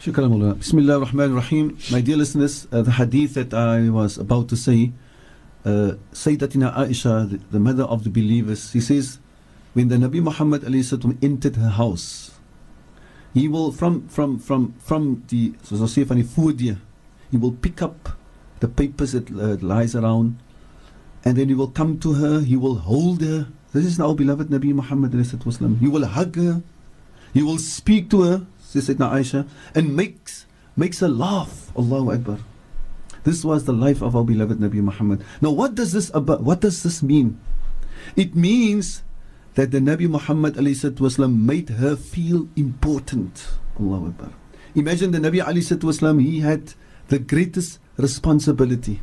Shukran. 0.00 0.56
Bismillah 0.58 1.00
ar-Rahman 1.00 1.32
ar-Rahim. 1.32 1.76
My 1.90 2.00
dear 2.00 2.16
listeners, 2.16 2.68
uh, 2.70 2.82
the 2.82 2.92
hadith 2.92 3.34
that 3.34 3.52
I 3.52 3.88
was 3.90 4.16
about 4.16 4.48
to 4.50 4.56
say, 4.56 4.92
uh, 5.64 5.94
Sayyidatina 6.12 6.72
Aisha, 6.76 7.28
the, 7.28 7.38
the, 7.50 7.58
mother 7.58 7.82
of 7.82 8.04
the 8.04 8.10
believers, 8.10 8.72
he 8.72 8.80
says, 8.80 9.18
when 9.74 9.88
the 9.88 9.96
Nabi 9.96 10.22
Muhammad 10.22 10.62
entered 11.22 11.56
her 11.56 11.70
house, 11.70 12.30
He 13.34 13.48
will 13.48 13.72
from 13.72 14.08
from 14.08 14.38
from 14.38 14.74
from 14.78 15.24
the 15.28 15.50
die 15.50 16.22
voordeur. 16.22 16.78
He 17.30 17.36
will 17.36 17.52
pick 17.52 17.82
up 17.82 18.16
the 18.60 18.68
papers 18.68 19.12
that 19.12 19.30
uh, 19.30 19.56
lies 19.60 19.94
around 19.94 20.38
and 21.24 21.36
then 21.36 21.48
he 21.48 21.54
will 21.54 21.68
come 21.68 21.98
to 22.00 22.14
her, 22.14 22.40
he 22.40 22.56
will 22.56 22.76
hold 22.76 23.20
her. 23.22 23.48
This 23.72 23.84
is 23.84 24.00
our 24.00 24.14
beloved 24.14 24.48
Nabi 24.48 24.72
Muhammad. 24.72 25.12
He 25.12 25.88
will 25.88 26.06
hug 26.06 26.36
her. 26.36 26.62
He 27.34 27.42
will 27.42 27.58
speak 27.58 28.08
to 28.10 28.22
her, 28.22 28.46
says 28.67 28.89
Sayyidina 28.89 29.11
Aisha, 29.11 29.47
and 29.75 29.95
makes 29.95 30.45
makes 30.75 30.99
her 30.99 31.07
laugh. 31.09 31.71
Allahu 31.77 32.11
Akbar. 32.11 32.39
This 33.23 33.45
was 33.45 33.65
the 33.65 33.73
life 33.73 34.01
of 34.01 34.15
our 34.15 34.23
beloved 34.23 34.59
Nabi 34.59 34.81
Muhammad. 34.83 35.23
Now 35.41 35.51
what 35.51 35.75
does 35.75 35.93
this 35.93 36.11
about 36.13 36.43
what 36.43 36.59
does 36.59 36.83
this 36.83 37.01
mean? 37.01 37.39
It 38.15 38.35
means 38.35 39.03
that 39.55 39.71
the 39.71 39.79
Nabi 39.79 40.09
Muhammad 40.09 40.55
والسلام, 40.55 41.37
made 41.37 41.69
her 41.69 41.95
feel 41.95 42.47
important. 42.55 43.47
Allahu 43.79 44.07
Akbar. 44.07 44.31
Imagine 44.75 45.11
the 45.11 45.19
Nabi 45.19 45.39
والسلام, 45.39 46.21
he 46.21 46.39
had 46.39 46.73
the 47.07 47.19
greatest 47.19 47.79
responsibility. 47.97 49.01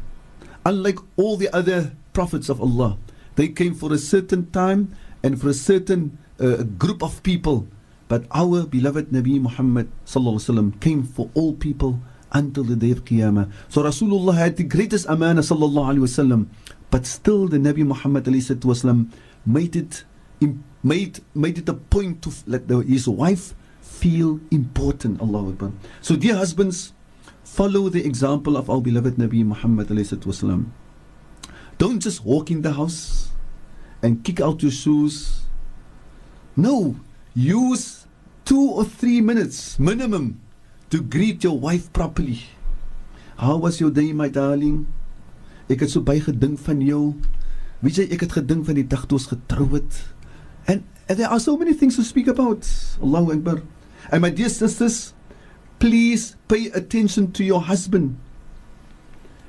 Unlike 0.66 0.98
all 1.16 1.36
the 1.36 1.48
other 1.54 1.92
prophets 2.12 2.48
of 2.48 2.60
Allah, 2.60 2.98
they 3.36 3.48
came 3.48 3.74
for 3.74 3.92
a 3.92 3.98
certain 3.98 4.50
time 4.50 4.94
and 5.22 5.40
for 5.40 5.48
a 5.48 5.54
certain 5.54 6.18
uh, 6.38 6.64
group 6.64 7.02
of 7.02 7.22
people. 7.22 7.68
But 8.08 8.24
our 8.32 8.66
beloved 8.66 9.10
Nabi 9.10 9.40
Muhammad 9.40 9.88
وسلم, 10.06 10.80
came 10.80 11.02
for 11.04 11.30
all 11.34 11.54
people 11.54 12.00
until 12.32 12.64
the 12.64 12.76
day 12.76 12.90
of 12.90 13.04
Qiyamah. 13.04 13.50
So 13.68 13.82
Rasulullah 13.82 14.34
had 14.34 14.56
the 14.56 14.64
greatest 14.64 15.06
amana 15.06 15.40
sallallahu 15.40 15.94
alaihi 15.94 16.00
wasallam, 16.00 16.46
but 16.90 17.06
still 17.06 17.48
the 17.48 17.58
Nabi 17.58 17.84
Muhammad 17.84 18.24
wasallam 18.24 19.10
made 19.46 19.76
it 19.76 20.04
made 20.82 21.20
made 21.34 21.58
it 21.58 21.68
a 21.68 21.74
point 21.74 22.22
to 22.22 22.32
let 22.46 22.68
the, 22.68 22.78
his 22.80 23.08
wife 23.08 23.54
feel 23.80 24.40
important. 24.50 25.20
Allah 25.20 25.48
Akbar. 25.48 25.72
So 26.00 26.16
dear 26.16 26.36
husbands, 26.36 26.92
follow 27.44 27.88
the 27.88 28.04
example 28.04 28.56
of 28.56 28.70
our 28.70 28.80
beloved 28.80 29.16
Nabi 29.16 29.44
Muhammad 29.44 29.88
wasallam. 29.88 30.70
Don't 31.78 32.00
just 32.00 32.24
walk 32.24 32.50
in 32.50 32.62
the 32.62 32.72
house 32.72 33.30
and 34.02 34.22
kick 34.24 34.40
out 34.40 34.62
your 34.62 34.72
shoes. 34.72 35.42
No, 36.56 36.96
use 37.35 38.07
two 38.45 38.71
or 38.71 38.85
three 38.85 39.19
minutes 39.19 39.77
minimum 39.77 40.39
to 40.89 41.01
greet 41.01 41.43
your 41.43 41.59
wife 41.59 41.91
properly. 41.91 42.47
How 43.37 43.57
was 43.57 43.79
your 43.79 43.91
day 43.91 44.13
my 44.13 44.29
darling? 44.29 44.87
Ek 45.67 45.81
het 45.83 45.91
so 45.91 45.99
baie 45.99 46.21
gedink 46.23 46.61
van 46.63 46.79
jou. 46.79 47.15
Weet 47.83 47.99
jy, 47.99 48.05
ek 48.15 48.23
het 48.23 48.37
gedink 48.39 48.63
van 48.69 48.79
die 48.79 48.87
dag 48.87 49.03
toe 49.09 49.19
ons 49.19 49.27
getrou 49.27 49.67
het. 49.73 49.97
And, 50.69 50.85
and 51.09 51.17
there 51.19 51.27
are 51.27 51.41
so 51.41 51.57
many 51.57 51.73
things 51.73 51.97
to 51.99 52.05
speak 52.05 52.29
about. 52.31 52.63
Allahu 53.03 53.35
Akbar. 53.35 53.59
And 54.11 54.21
my 54.21 54.29
dear 54.29 54.49
sisters, 54.49 55.13
please 55.79 56.37
pay 56.47 56.71
attention 56.71 57.33
to 57.33 57.43
your 57.43 57.65
husband. 57.65 58.15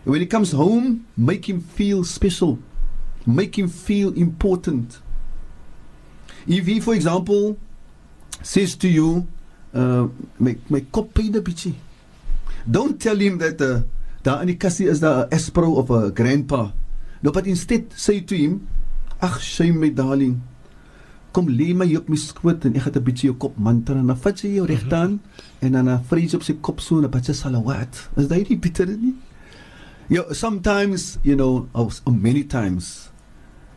When 0.04 0.20
he 0.20 0.26
comes 0.26 0.52
home, 0.52 1.06
make 1.16 1.48
him 1.48 1.60
feel 1.60 2.02
special. 2.02 2.58
Make 3.26 3.58
him 3.58 3.68
feel 3.68 4.12
important. 4.14 5.00
If 6.46 6.66
he, 6.66 6.80
for 6.80 6.94
example, 6.94 7.58
says 8.42 8.76
to 8.76 8.88
you, 8.88 9.26
uh, 9.74 10.08
my, 10.38 10.56
my 10.68 10.80
kop 10.90 11.14
pyn 11.14 11.34
'n 11.34 11.42
bietjie. 11.42 11.74
Don't 12.66 13.00
tell 13.00 13.16
him 13.16 13.38
that 13.38 13.60
uh, 13.60 13.82
daar 14.22 14.40
in 14.42 14.48
die 14.48 14.58
kassie 14.58 14.88
is 14.88 15.00
daar 15.00 15.26
'n 15.26 15.34
Aspro 15.34 15.74
of 15.74 15.90
a 15.90 16.10
grandpa. 16.10 16.72
No, 17.22 17.30
but 17.30 17.46
instead 17.46 17.92
say 17.94 18.20
to 18.20 18.34
him, 18.34 18.68
"Ag, 19.20 19.40
shame 19.40 19.78
my 19.78 19.90
darling, 19.90 20.42
kom 21.32 21.48
lê 21.48 21.74
my 21.74 21.88
op 21.96 22.08
my 22.08 22.16
skoot 22.16 22.64
en 22.64 22.76
ek 22.76 22.82
gaan 22.82 22.96
'n 22.96 23.04
bietjie 23.04 23.28
jou 23.28 23.36
kop 23.36 23.58
mantra 23.58 23.98
en 23.98 24.06
dan 24.06 24.16
vat 24.16 24.40
jy 24.40 24.56
jou 24.56 24.66
regtaan 24.66 25.20
en 25.60 25.72
dan 25.72 26.04
vries 26.08 26.34
op 26.34 26.42
sy 26.42 26.54
kop 26.60 26.80
so 26.80 26.96
'n 26.96 27.10
bietjie 27.10 27.34
salawat. 27.34 28.08
Is 28.16 28.28
dit 28.28 28.48
nie 28.48 28.58
bitter 28.58 28.86
nie? 28.86 29.14
You 30.08 30.22
know, 30.22 30.32
sometimes, 30.32 31.18
you 31.22 31.34
know, 31.34 31.68
or 31.74 32.12
many 32.12 32.44
times, 32.44 33.10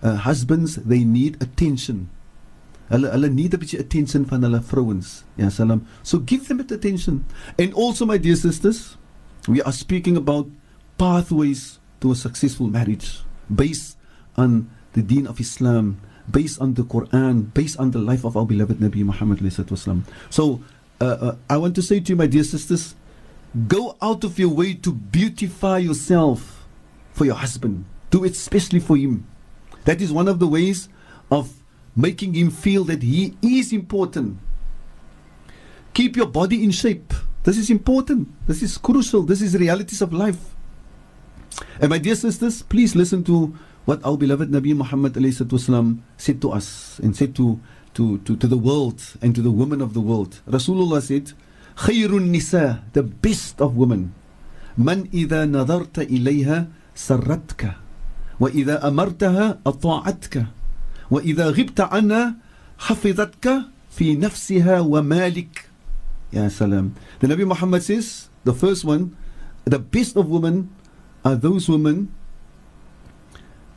uh, 0.03 0.15
husbands 0.15 0.77
they 0.85 1.03
need 1.03 1.41
attention. 1.41 2.09
Hulle 2.89 3.11
hulle 3.11 3.29
need 3.29 3.53
'n 3.53 3.59
bietjie 3.59 3.79
attention 3.79 4.25
van 4.25 4.43
hulle 4.43 4.61
vrouens. 4.61 5.23
Ja, 5.37 5.49
salam. 5.49 5.83
So 6.03 6.19
give 6.19 6.45
them 6.47 6.57
that 6.57 6.71
attention. 6.71 7.25
And 7.57 7.73
also 7.73 8.05
my 8.05 8.17
dear 8.17 8.35
sisters, 8.35 8.97
we 9.47 9.61
are 9.61 9.73
speaking 9.73 10.17
about 10.17 10.49
pathways 10.97 11.79
to 12.01 12.11
a 12.11 12.15
successful 12.15 12.67
marriage 12.67 13.23
based 13.49 13.97
on 14.35 14.69
the 14.93 15.01
deen 15.01 15.27
of 15.27 15.39
Islam 15.39 15.97
based 16.31 16.61
on 16.61 16.73
the 16.73 16.83
Quran, 16.83 17.53
based 17.53 17.77
on 17.79 17.91
the 17.91 17.99
life 17.99 18.23
of 18.23 18.37
our 18.37 18.45
beloved 18.45 18.79
Nabi 18.79 19.03
Muhammad. 19.03 19.39
So, 20.29 20.61
uh, 21.01 21.05
uh, 21.05 21.35
I 21.49 21.57
want 21.57 21.75
to 21.75 21.81
say 21.81 21.99
to 21.99 22.09
you, 22.09 22.15
my 22.15 22.27
dear 22.27 22.43
sisters, 22.43 22.95
go 23.67 23.97
out 24.01 24.23
of 24.23 24.37
your 24.37 24.49
way 24.49 24.73
to 24.75 24.91
beautify 24.91 25.79
yourself 25.79 26.67
for 27.13 27.25
your 27.25 27.35
husband. 27.35 27.85
Do 28.11 28.23
it 28.23 28.33
especially 28.33 28.79
for 28.79 28.97
him. 28.97 29.25
That 29.85 30.01
is 30.01 30.11
one 30.11 30.27
of 30.27 30.39
the 30.39 30.47
ways 30.47 30.89
of 31.31 31.53
making 31.95 32.33
him 32.33 32.49
feel 32.49 32.83
that 32.85 33.03
he 33.03 33.35
is 33.41 33.73
important. 33.73 34.37
Keep 35.93 36.15
your 36.15 36.27
body 36.27 36.63
in 36.63 36.71
shape. 36.71 37.13
This 37.43 37.57
is 37.57 37.69
important. 37.69 38.27
This 38.47 38.61
is 38.61 38.77
crucial. 38.77 39.23
This 39.23 39.41
is 39.41 39.57
realities 39.57 40.01
of 40.01 40.13
life. 40.13 40.55
And 41.81 41.89
my 41.89 41.97
dear 41.97 42.15
sisters, 42.15 42.61
please 42.61 42.95
listen 42.95 43.23
to 43.25 43.55
what 43.85 44.03
our 44.05 44.17
beloved 44.17 44.49
Nabi 44.51 44.75
Muhammad 44.75 45.15
said 45.33 46.41
to 46.41 46.51
us 46.51 46.99
and 46.99 47.15
said 47.15 47.35
to, 47.35 47.59
to, 47.95 48.17
to, 48.19 48.35
to 48.35 48.47
the 48.47 48.57
world 48.57 49.01
and 49.21 49.33
to 49.35 49.41
the 49.41 49.51
women 49.51 49.81
of 49.81 49.93
the 49.93 50.01
world. 50.01 50.41
Rasulullah 50.47 51.01
said, 51.01 51.33
"Khairun 51.75 52.29
Nisa, 52.29 52.83
the 52.93 53.03
best 53.03 53.59
of 53.61 53.75
women. 53.75 54.13
Man 54.77 55.09
ida 55.11 55.45
nadarta 55.47 56.05
ilayha 56.05 56.69
sarratka. 56.93 57.75
Wa 58.37 58.49
ida 58.53 58.79
amartaha 58.83 59.57
ata'atka. 59.63 60.47
وإذا 61.10 61.50
غبت 61.50 61.80
عنها 61.80 62.34
حفظتك 62.78 63.62
في 63.90 64.16
نفسها 64.16 64.80
ومالك 64.80 65.68
يا 66.32 66.48
سلام 66.48 66.92
The 67.20 67.26
Nabi 67.28 67.46
Muhammad 67.46 67.82
says 67.82 68.28
the 68.44 68.52
first 68.52 68.84
one 68.84 69.16
the 69.64 69.78
best 69.78 70.16
of 70.16 70.28
women 70.28 70.70
are 71.24 71.36
those 71.36 71.68
women 71.68 72.12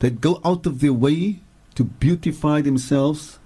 that 0.00 0.20
go 0.20 0.40
out 0.44 0.66
of 0.66 0.80
their 0.80 0.92
way 0.92 1.40
to 1.74 1.84
beautify 1.84 2.60
themselves 2.60 3.38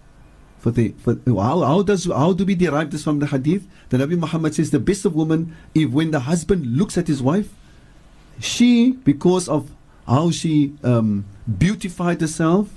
for 0.59 0.71
the 0.71 0.95
for 0.99 1.19
how, 1.27 1.61
how 1.61 1.83
does 1.83 2.07
how 2.07 2.33
do 2.33 2.45
we 2.45 2.55
derive 2.55 2.91
this 2.91 3.05
from 3.05 3.19
the 3.19 3.27
hadith 3.27 3.67
the 3.91 3.99
Nabi 3.99 4.19
Muhammad 4.19 4.55
says 4.55 4.71
the 4.71 4.81
best 4.81 5.05
of 5.05 5.15
women 5.15 5.55
if 5.75 5.91
when 5.91 6.11
the 6.11 6.21
husband 6.21 6.67
looks 6.77 6.97
at 6.97 7.07
his 7.07 7.23
wife 7.23 7.51
she 8.41 8.93
because 8.93 9.49
of 9.49 9.71
how 10.07 10.31
she 10.31 10.75
um, 10.83 11.25
beautified 11.47 12.21
herself 12.21 12.76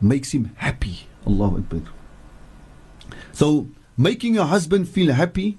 makes 0.00 0.32
him 0.32 0.50
happy 0.56 1.06
Allah 1.26 1.58
Akbar 1.58 1.80
so 3.32 3.68
making 3.96 4.34
your 4.34 4.46
husband 4.46 4.88
feel 4.88 5.12
happy 5.12 5.58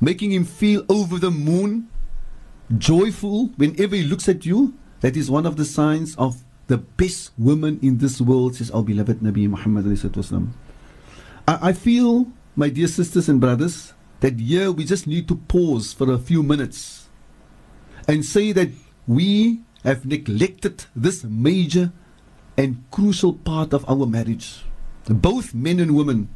making 0.00 0.32
him 0.32 0.44
feel 0.44 0.84
over 0.88 1.18
the 1.18 1.30
moon 1.30 1.88
joyful 2.76 3.46
whenever 3.56 3.96
he 3.96 4.02
looks 4.02 4.28
at 4.28 4.44
you 4.44 4.74
that 5.00 5.16
is 5.16 5.30
one 5.30 5.46
of 5.46 5.56
the 5.56 5.64
signs 5.64 6.16
of 6.16 6.42
the 6.68 6.78
best 6.78 7.32
woman 7.38 7.80
in 7.82 7.98
this 7.98 8.20
world, 8.20 8.54
says 8.56 8.70
our 8.70 8.82
beloved 8.82 9.20
Nabi 9.20 9.48
Muhammad. 9.48 9.86
I, 11.48 11.58
I 11.70 11.72
feel, 11.72 12.28
my 12.54 12.68
dear 12.68 12.86
sisters 12.86 13.28
and 13.28 13.40
brothers, 13.40 13.94
that 14.20 14.38
here 14.38 14.70
we 14.70 14.84
just 14.84 15.06
need 15.06 15.26
to 15.28 15.36
pause 15.36 15.92
for 15.92 16.12
a 16.12 16.18
few 16.18 16.42
minutes 16.42 17.08
and 18.06 18.24
say 18.24 18.52
that 18.52 18.68
we 19.06 19.60
have 19.82 20.04
neglected 20.04 20.84
this 20.94 21.24
major 21.24 21.92
and 22.58 22.82
crucial 22.90 23.32
part 23.32 23.72
of 23.72 23.88
our 23.88 24.04
marriage, 24.04 24.66
both 25.06 25.54
men 25.54 25.78
and 25.78 25.94
women. 25.94 26.28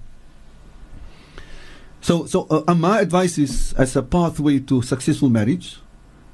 So, 2.00 2.26
so 2.26 2.46
uh, 2.46 2.74
my 2.74 3.00
advice 3.00 3.38
is, 3.38 3.74
as 3.74 3.96
a 3.96 4.02
pathway 4.02 4.60
to 4.70 4.82
successful 4.82 5.28
marriage, 5.28 5.82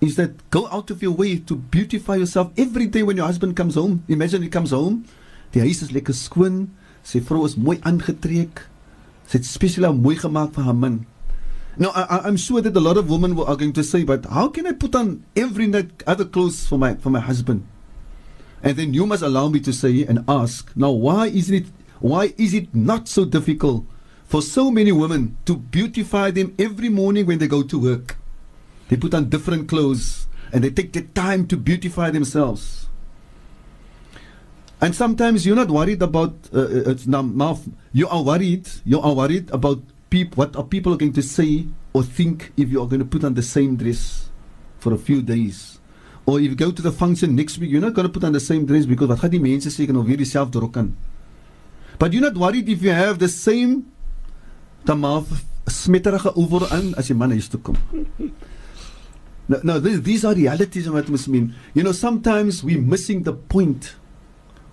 is 0.00 0.16
that 0.16 0.50
go 0.50 0.68
out 0.68 0.90
of 0.90 1.02
your 1.02 1.12
way 1.12 1.38
to 1.38 1.56
beautify 1.56 2.16
yourself 2.16 2.52
every 2.56 2.86
day 2.86 3.02
when 3.02 3.16
your 3.16 3.26
husband 3.26 3.56
comes 3.56 3.74
home. 3.74 4.04
Imagine 4.08 4.42
he 4.42 4.48
comes 4.48 4.70
home, 4.70 5.04
die 5.52 5.64
huis 5.64 5.82
is 5.82 5.90
lekker 5.90 6.14
skoon, 6.14 6.68
sy 7.02 7.24
vrou 7.24 7.48
is 7.48 7.56
mooi 7.56 7.80
aangetrek. 7.80 8.68
Sy 9.28 9.40
het 9.40 9.48
spesiaal 9.48 9.96
mooi 9.96 10.16
gemaak 10.20 10.52
vir 10.54 10.68
haar 10.68 10.76
man. 10.76 11.00
Now 11.78 11.90
I, 11.96 12.28
I'm 12.28 12.36
sure 12.36 12.60
that 12.60 12.76
a 12.76 12.80
lot 12.80 12.96
of 12.96 13.08
women 13.08 13.38
are 13.38 13.56
going 13.56 13.72
to 13.72 13.84
say, 13.84 14.04
but 14.04 14.26
how 14.26 14.48
can 14.48 14.66
I 14.66 14.72
put 14.72 14.94
on 14.94 15.24
every 15.36 15.66
night 15.66 16.02
other 16.06 16.24
clothes 16.24 16.66
for 16.66 16.78
my 16.78 16.94
for 16.94 17.10
my 17.10 17.20
husband? 17.20 17.64
And 18.62 18.76
then 18.76 18.94
you 18.94 19.06
must 19.06 19.22
allow 19.22 19.48
me 19.48 19.60
to 19.60 19.72
say 19.72 20.04
and 20.04 20.24
ask, 20.28 20.70
now 20.76 20.90
why 20.90 21.26
is 21.26 21.50
it 21.50 21.66
why 22.00 22.32
is 22.38 22.54
it 22.54 22.72
not 22.74 23.08
so 23.08 23.24
difficult 23.24 23.84
for 24.24 24.40
so 24.40 24.70
many 24.70 24.92
women 24.92 25.36
to 25.46 25.56
beautify 25.56 26.30
them 26.30 26.54
every 26.58 26.88
morning 26.88 27.26
when 27.26 27.38
they 27.38 27.48
go 27.48 27.62
to 27.62 27.78
work? 27.78 28.16
They 28.88 28.96
put 28.96 29.14
on 29.14 29.28
different 29.28 29.68
clothes 29.68 30.26
and 30.52 30.62
they 30.62 30.70
take 30.70 30.92
the 30.92 31.02
time 31.02 31.46
to 31.48 31.56
beautify 31.56 32.10
themselves. 32.10 32.88
And 34.80 34.94
sometimes 34.94 35.44
you're 35.44 35.56
not 35.56 35.70
worried 35.70 36.02
about 36.02 36.34
uh, 36.54 36.94
uh 36.94 36.94
now, 37.06 37.58
you 37.92 38.06
are 38.08 38.22
worried 38.22 38.68
you 38.84 39.00
are 39.00 39.12
worried 39.12 39.50
about 39.50 39.82
peop- 40.08 40.36
what 40.36 40.54
are 40.54 40.62
people 40.62 40.96
going 40.96 41.12
to 41.14 41.22
say 41.22 41.66
or 41.92 42.02
think 42.02 42.52
if 42.56 42.70
you 42.70 42.80
are 42.80 42.86
going 42.86 43.00
to 43.00 43.04
put 43.08 43.24
on 43.24 43.34
the 43.34 43.42
same 43.42 43.76
dress 43.76 44.30
for 44.78 44.94
a 44.94 44.98
few 44.98 45.20
days? 45.20 45.77
Or 46.28 46.38
if 46.38 46.50
you 46.50 46.56
go 46.56 46.70
to 46.70 46.82
the 46.82 46.92
function 46.92 47.34
next 47.34 47.56
week, 47.56 47.70
you're 47.70 47.80
not 47.80 47.94
going 47.94 48.06
to 48.06 48.12
put 48.12 48.22
on 48.22 48.32
the 48.32 48.40
same 48.40 48.66
dress 48.66 48.84
because 48.84 49.08
wat 49.08 49.20
gaan 49.22 49.30
die 49.32 49.40
mense 49.40 49.70
sê 49.72 49.86
ek 49.86 49.88
kan 49.94 50.02
weer 50.04 50.18
dieselfde 50.20 50.60
rok. 50.60 50.76
But 51.98 52.12
you're 52.12 52.20
not 52.20 52.36
worried 52.36 52.68
if 52.68 52.82
you 52.84 52.92
have 52.92 53.16
the 53.18 53.30
same 53.32 53.86
maar 54.84 55.24
smetterige 55.64 56.34
oor 56.36 56.66
aan 56.68 56.92
as 57.00 57.08
jy 57.08 57.16
man 57.16 57.32
huis 57.32 57.48
toe 57.48 57.60
kom. 57.64 57.80
No, 59.48 59.78
these, 59.80 60.02
these 60.02 60.26
are 60.26 60.34
realities 60.34 60.86
of 60.86 60.92
what 60.92 61.08
must 61.08 61.28
mean. 61.28 61.54
You 61.72 61.82
know, 61.82 61.92
sometimes 61.92 62.62
we're 62.62 62.82
missing 62.82 63.22
the 63.22 63.32
point, 63.32 63.94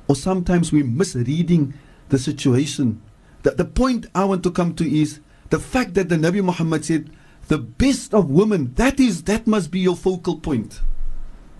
or 0.09 0.17
sometimes 0.17 0.73
we're 0.73 0.83
misreading 0.83 1.73
the 2.09 2.19
situation. 2.19 2.99
The, 3.43 3.51
the 3.51 3.63
point 3.63 4.07
I 4.13 4.25
want 4.25 4.43
to 4.43 4.51
come 4.51 4.75
to 4.75 4.83
is 4.83 5.21
the 5.49 5.59
fact 5.59 5.93
that 5.93 6.09
the 6.09 6.17
Nabi 6.17 6.43
Muhammad 6.43 6.83
said, 6.83 7.09
the 7.47 7.57
best 7.57 8.13
of 8.13 8.29
women, 8.29 8.73
that 8.75 8.99
is, 8.99 9.23
that 9.31 9.47
must 9.47 9.71
be 9.71 9.79
your 9.79 9.95
focal 9.95 10.41
point. 10.41 10.81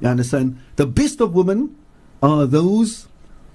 You 0.01 0.09
understand? 0.09 0.57
The 0.75 0.85
best 0.85 1.21
of 1.21 1.33
women 1.33 1.75
are 2.21 2.45
those 2.45 3.07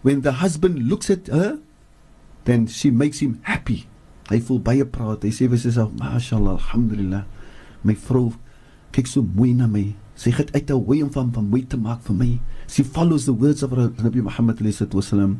when 0.02 0.22
the 0.22 0.40
husband 0.40 0.88
looks 0.88 1.10
at 1.10 1.26
her, 1.28 1.60
then 2.44 2.66
she 2.66 2.90
makes 2.90 3.20
him 3.20 3.40
happy. 3.44 3.86
Hy 4.30 4.38
voel 4.40 4.62
baie 4.62 4.86
praat. 4.86 5.26
Hy 5.26 5.32
sê 5.34 5.50
vir 5.50 5.58
syself, 5.58 5.92
"Mashallah, 5.98 6.56
alhamdulillah. 6.56 7.26
My 7.84 7.94
vrou 7.94 8.32
kyk 8.92 9.06
so 9.06 9.22
mooi 9.22 9.52
na 9.54 9.66
my. 9.66 9.92
Sy 10.16 10.30
het 10.30 10.54
uit 10.54 10.70
'n 10.70 10.84
wy 10.86 11.02
om 11.02 11.10
van 11.10 11.32
van 11.32 11.50
mooi 11.50 11.66
te 11.66 11.76
maak 11.76 12.02
vir 12.06 12.14
my. 12.14 12.40
She 12.68 12.82
follows 12.84 13.26
the 13.26 13.32
words 13.32 13.62
of 13.62 13.72
Nabi 13.72 14.22
Muhammad 14.22 14.58
sallallahu 14.58 15.36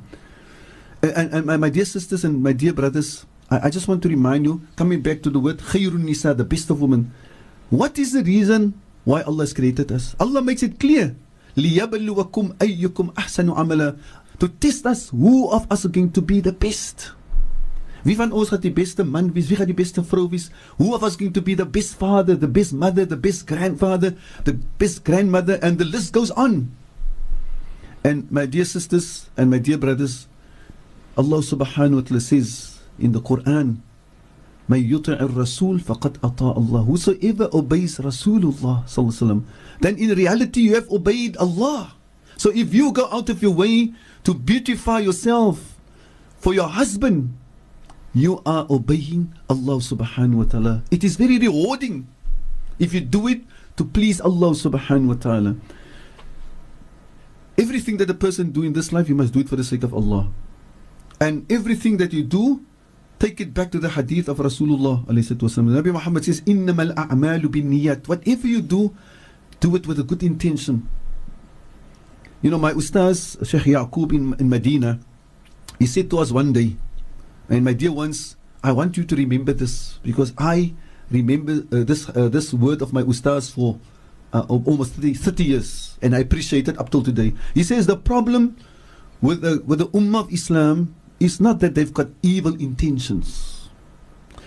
and, 1.02 1.12
and, 1.12 1.34
and 1.34 1.46
my, 1.46 1.56
my 1.56 1.70
dear 1.70 1.84
sisters 1.84 2.24
and 2.24 2.42
my 2.42 2.52
dear 2.52 2.72
brothers, 2.72 3.24
I, 3.50 3.66
I 3.66 3.70
just 3.70 3.88
want 3.88 4.02
to 4.02 4.08
remind 4.08 4.44
you, 4.44 4.62
coming 4.76 5.00
back 5.00 5.22
to 5.22 5.30
the 5.30 5.38
word 5.38 5.58
khayrun 5.58 6.04
nisa, 6.04 6.34
the 6.34 6.44
best 6.44 6.70
of 6.70 6.80
women. 6.80 7.12
What 7.70 7.98
is 7.98 8.12
the 8.12 8.22
reason 8.22 8.74
why 9.05 9.21
Allah 9.21 9.43
has 9.45 9.53
created 9.53 9.91
us? 9.91 10.15
Allah 10.19 10.41
makes 10.41 10.63
it 10.63 10.79
clear. 10.79 11.15
لِيَبْلُوَكُمْ 11.55 12.59
أَيُّكُمْ 12.59 13.15
أَحْسَنُ 13.15 13.47
عَمَلًا 13.47 13.97
To 14.39 14.47
test 14.47 14.85
us, 14.85 15.09
who 15.09 15.47
of 15.49 15.69
us 15.71 15.85
are 15.85 15.93
going 15.93 16.11
to 16.11 16.21
be 16.21 16.41
the 16.41 16.51
best? 16.51 17.15
Wie 18.05 18.13
van 18.13 18.29
ons 18.29 18.53
gaan 18.53 18.61
die 18.61 18.73
beste 18.73 19.01
man 19.01 19.31
wees? 19.33 19.49
Wie 19.49 19.57
gaan 19.57 19.65
die 19.65 19.77
beste 19.77 20.03
vrou 20.05 20.29
wees? 20.29 20.51
Who 20.77 20.93
of 20.93 21.01
us 21.01 21.17
going 21.17 21.33
to 21.33 21.41
be 21.41 21.57
the 21.57 21.65
best 21.65 21.97
father, 21.97 22.37
the 22.37 22.47
best 22.47 22.69
mother, 22.69 23.01
the 23.01 23.17
best 23.17 23.49
grandfather, 23.49 24.13
the 24.45 24.53
best 24.77 25.01
grandmother 25.01 25.57
and 25.65 25.81
the 25.81 25.89
list 25.89 26.13
goes 26.13 26.29
on. 26.37 26.69
And 28.05 28.29
my 28.29 28.45
dear 28.45 28.65
sisters 28.69 29.33
and 29.33 29.49
my 29.49 29.57
dear 29.57 29.81
brothers, 29.81 30.29
Allah 31.17 31.41
subhanahu 31.41 31.97
wa 31.97 32.05
ta'ala 32.05 32.21
says 32.21 32.77
in 33.01 33.17
the 33.17 33.21
Quran, 33.25 33.81
May 34.70 34.86
yuti' 34.86 35.18
al-Rasul 35.18 35.82
faqad 35.82 36.22
ata 36.22 36.54
Allah. 36.54 36.86
Whosoever 36.86 37.50
obeys 37.50 37.98
Rasulullah 37.98 38.86
then 39.80 39.98
in 39.98 40.14
reality 40.14 40.60
you 40.70 40.78
have 40.78 40.86
obeyed 40.94 41.36
Allah. 41.38 41.98
So 42.36 42.54
if 42.54 42.72
you 42.72 42.92
go 42.92 43.10
out 43.10 43.28
of 43.28 43.42
your 43.42 43.50
way 43.50 43.90
to 44.22 44.32
beautify 44.32 45.00
yourself 45.00 45.74
for 46.38 46.54
your 46.54 46.68
husband, 46.68 47.34
you 48.14 48.42
are 48.46 48.64
obeying 48.70 49.34
Allah 49.50 49.82
subhanahu 49.82 50.38
wa 50.38 50.44
ta'ala. 50.46 50.82
It 50.94 51.02
is 51.02 51.16
very 51.16 51.42
rewarding 51.42 52.06
if 52.78 52.94
you 52.94 53.02
do 53.02 53.26
it 53.26 53.42
to 53.74 53.82
please 53.84 54.20
Allah 54.22 54.54
subhanahu 54.54 55.08
wa 55.08 55.18
ta'ala. 55.18 55.56
Everything 57.58 57.96
that 57.98 58.08
a 58.08 58.14
person 58.14 58.54
do 58.54 58.62
in 58.62 58.72
this 58.72 58.92
life, 58.92 59.08
you 59.08 59.18
must 59.18 59.34
do 59.34 59.40
it 59.40 59.48
for 59.50 59.56
the 59.56 59.66
sake 59.66 59.82
of 59.82 59.92
Allah. 59.92 60.30
And 61.18 61.50
everything 61.50 61.98
that 61.98 62.14
you 62.14 62.22
do, 62.22 62.62
Take 63.20 63.38
it 63.38 63.52
back 63.52 63.70
to 63.72 63.78
the 63.78 63.90
hadith 63.90 64.28
of 64.28 64.38
Rasulullah. 64.38 65.04
Nabi 65.04 65.92
Muhammad 65.92 66.24
says, 66.24 66.40
Innamal 66.40 66.94
a'malu 66.96 67.50
bin 67.52 67.70
niyat. 67.70 68.08
Whatever 68.08 68.46
you 68.48 68.62
do, 68.62 68.96
do 69.60 69.76
it 69.76 69.86
with 69.86 70.00
a 70.00 70.02
good 70.02 70.22
intention. 70.22 70.88
You 72.40 72.50
know, 72.50 72.58
my 72.58 72.72
ustaz, 72.72 73.36
Sheikh 73.46 73.64
Yaqub 73.64 74.14
in, 74.14 74.32
in 74.40 74.48
Medina, 74.48 75.00
he 75.78 75.84
said 75.84 76.08
to 76.08 76.18
us 76.18 76.32
one 76.32 76.54
day, 76.54 76.76
and 77.50 77.62
my 77.62 77.74
dear 77.74 77.92
ones, 77.92 78.36
I 78.64 78.72
want 78.72 78.96
you 78.96 79.04
to 79.04 79.14
remember 79.14 79.52
this 79.52 79.98
because 80.02 80.32
I 80.38 80.72
remember 81.10 81.64
uh, 81.76 81.84
this 81.84 82.08
uh, 82.08 82.28
this 82.28 82.54
word 82.54 82.80
of 82.80 82.94
my 82.94 83.02
ustaz 83.02 83.52
for 83.52 83.78
uh, 84.32 84.46
almost 84.48 84.94
30, 84.94 85.14
30 85.14 85.44
years, 85.44 85.98
and 86.00 86.16
I 86.16 86.20
appreciate 86.20 86.68
it 86.68 86.78
up 86.78 86.88
till 86.88 87.02
today. 87.02 87.34
He 87.52 87.64
says 87.64 87.86
the 87.86 87.96
problem 87.96 88.56
with 89.20 89.42
the, 89.42 89.62
with 89.66 89.80
the 89.80 89.88
ummah 89.88 90.20
of 90.20 90.32
Islam 90.32 90.94
is 91.20 91.40
not 91.40 91.60
that 91.60 91.74
they've 91.74 91.92
got 91.92 92.08
evil 92.22 92.54
intentions. 92.54 93.68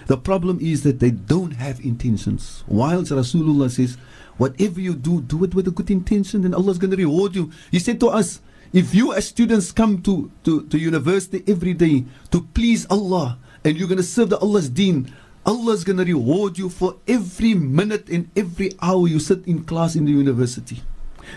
The 0.08 0.18
problem 0.18 0.60
is 0.60 0.84
that 0.84 1.00
they 1.00 1.12
don't 1.12 1.52
have 1.52 1.80
intentions. 1.80 2.64
Whilst 2.68 3.12
Rasulullah 3.12 3.72
says, 3.72 3.96
whatever 4.38 4.82
you 4.82 4.96
do, 4.96 5.22
do 5.22 5.44
it 5.44 5.56
with 5.56 5.68
a 5.68 5.72
good 5.72 5.92
intention, 5.92 6.44
and 6.44 6.54
Allah 6.54 6.72
is 6.72 6.78
going 6.78 6.92
to 6.92 6.98
reward 6.98 7.36
you. 7.36 7.52
He 7.72 7.80
said 7.80 8.00
to 8.02 8.08
us, 8.08 8.42
if 8.74 8.94
you 8.96 9.14
as 9.14 9.28
students 9.28 9.72
come 9.72 10.02
to, 10.02 10.32
to, 10.44 10.64
to 10.64 10.78
university 10.80 11.44
every 11.48 11.74
day 11.76 12.06
to 12.32 12.42
please 12.42 12.88
Allah 12.90 13.38
and 13.64 13.78
you're 13.78 13.88
going 13.88 13.98
to 13.98 14.04
serve 14.04 14.30
the 14.32 14.40
Allah's 14.40 14.70
deen, 14.70 15.14
Allah 15.46 15.74
is 15.74 15.84
going 15.84 15.98
to 15.98 16.06
reward 16.06 16.58
you 16.58 16.70
for 16.70 16.98
every 17.08 17.54
minute 17.54 18.10
and 18.10 18.32
every 18.36 18.72
hour 18.82 19.08
you 19.08 19.20
sit 19.20 19.46
in 19.46 19.64
class 19.64 19.96
in 19.96 20.06
the 20.06 20.12
university. 20.12 20.82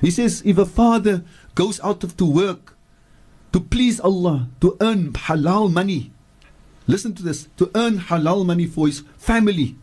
He 0.01 0.11
says, 0.11 0.43
if 0.45 0.59
a 0.59 0.67
father 0.67 1.25
goes 1.55 1.79
out 1.81 2.03
of 2.05 2.17
to 2.17 2.25
work 2.25 2.76
to 3.57 3.61
please 3.63 3.99
Allah, 4.01 4.51
to 4.61 4.77
earn 4.83 5.13
halal 5.15 5.73
money, 5.73 6.13
listen 6.87 7.15
to 7.15 7.23
this, 7.23 7.49
to 7.57 7.71
earn 7.75 7.99
halal 7.99 8.45
money 8.45 8.67
for 8.67 8.87
his 8.87 9.03
family, 9.17 9.77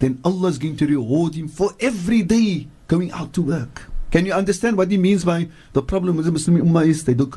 then 0.00 0.18
Allah 0.24 0.48
is 0.48 0.58
going 0.58 0.76
to 0.78 0.86
reward 0.88 1.36
him 1.36 1.46
for 1.46 1.70
every 1.78 2.22
day 2.22 2.66
going 2.88 3.12
out 3.12 3.32
to 3.34 3.42
work. 3.42 3.88
Can 4.10 4.26
you 4.26 4.32
understand 4.32 4.76
what 4.76 4.90
he 4.90 4.96
means 4.96 5.24
by 5.24 5.46
the 5.74 5.82
problem 5.82 6.16
with 6.16 6.26
the 6.26 6.32
Muslim 6.32 6.56
Ummah 6.56 6.88
is 6.88 7.04
they 7.04 7.14
don't 7.14 7.32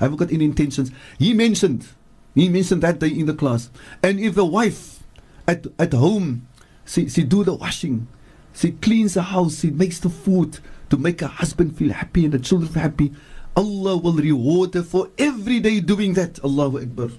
have, 0.00 0.16
got 0.18 0.30
any 0.30 0.44
intentions? 0.44 0.90
He 1.18 1.32
mentioned, 1.32 1.88
he 2.34 2.50
mentioned 2.50 2.82
that 2.82 2.98
day 2.98 3.08
in 3.08 3.24
the 3.24 3.32
class. 3.32 3.70
And 4.02 4.20
if 4.20 4.34
the 4.34 4.44
wife 4.44 5.02
at, 5.48 5.66
at 5.78 5.94
home, 5.94 6.46
she, 6.84 7.08
she 7.08 7.22
do 7.22 7.42
the 7.42 7.54
washing, 7.54 8.06
she 8.52 8.72
cleans 8.72 9.14
the 9.14 9.22
house, 9.22 9.60
she 9.60 9.70
makes 9.70 9.98
the 9.98 10.10
food 10.10 10.58
to 10.90 10.98
make 10.98 11.22
her 11.22 11.26
husband 11.26 11.74
feel 11.78 11.94
happy 11.94 12.26
and 12.26 12.34
the 12.34 12.38
children 12.38 12.70
feel 12.70 12.82
happy, 12.82 13.14
Allah 13.56 13.96
will 13.96 14.12
reward 14.14 14.74
her 14.74 14.82
for 14.82 15.08
every 15.18 15.60
day 15.60 15.80
doing 15.80 16.14
that. 16.14 16.38
Allahu 16.44 16.78
Akbar. 16.78 17.10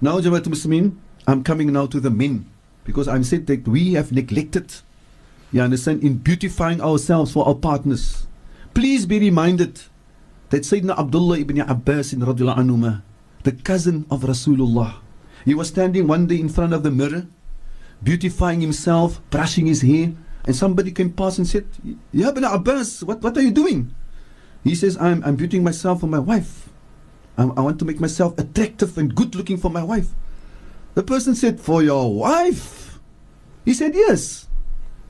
Now, 0.00 0.20
Jamaat 0.20 0.44
Muslimin, 0.44 0.96
I'm 1.26 1.42
coming 1.42 1.72
now 1.72 1.86
to 1.86 1.98
the 2.00 2.10
men 2.10 2.44
because 2.84 3.08
I'm 3.08 3.24
said 3.24 3.46
that 3.46 3.66
we 3.66 3.94
have 3.94 4.12
neglected 4.12 4.74
you 5.52 5.62
understand? 5.62 6.02
In 6.02 6.18
beautifying 6.18 6.80
ourselves 6.80 7.32
for 7.32 7.46
our 7.46 7.54
partners. 7.54 8.26
Please 8.74 9.06
be 9.06 9.18
reminded 9.18 9.80
that 10.50 10.62
Sayyidina 10.62 10.98
Abdullah 10.98 11.38
ibn 11.38 11.60
Abbas 11.60 12.12
in 12.12 12.20
anhu, 12.20 13.02
the 13.42 13.52
cousin 13.52 14.06
of 14.10 14.22
Rasulullah, 14.22 14.96
he 15.44 15.54
was 15.54 15.68
standing 15.68 16.06
one 16.06 16.26
day 16.26 16.40
in 16.40 16.48
front 16.48 16.74
of 16.74 16.82
the 16.82 16.90
mirror, 16.90 17.26
beautifying 18.02 18.60
himself, 18.60 19.20
brushing 19.30 19.66
his 19.66 19.82
hair, 19.82 20.12
and 20.44 20.54
somebody 20.54 20.90
came 20.90 21.12
past 21.12 21.38
and 21.38 21.46
said, 21.46 21.66
Ya 22.12 22.28
ibn 22.28 22.44
Abbas, 22.44 23.02
what, 23.02 23.22
what 23.22 23.36
are 23.38 23.42
you 23.42 23.50
doing? 23.50 23.94
He 24.65 24.75
says, 24.75 24.97
I'm, 24.97 25.23
I'm 25.23 25.35
beautifying 25.35 25.63
myself 25.63 26.01
for 26.01 26.07
my 26.07 26.19
wife. 26.19 26.69
I, 27.37 27.43
I 27.43 27.61
want 27.61 27.79
to 27.79 27.85
make 27.85 27.99
myself 27.99 28.37
attractive 28.37 28.97
and 28.97 29.15
good 29.15 29.35
looking 29.35 29.57
for 29.57 29.69
my 29.69 29.83
wife. 29.83 30.09
The 30.93 31.03
person 31.03 31.35
said, 31.35 31.59
For 31.59 31.81
your 31.81 32.13
wife? 32.13 32.99
He 33.65 33.73
said, 33.73 33.95
Yes. 33.95 34.47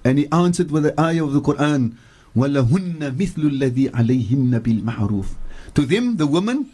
And 0.03 0.17
he 0.17 0.27
answered 0.31 0.71
with 0.71 0.83
the 0.83 0.99
ayah 0.99 1.23
of 1.23 1.33
the 1.33 1.41
Quran, 1.41 1.95
وَلَهُنَّ 2.35 2.99
مِثْلُ 2.99 3.59
الَّذِي 3.59 3.91
عَلَيْهِنَّ 3.91 4.59
بِالْمَعْرُوفِ 4.61 5.27
To 5.75 5.85
them, 5.85 6.17
the 6.17 6.25
women, 6.25 6.71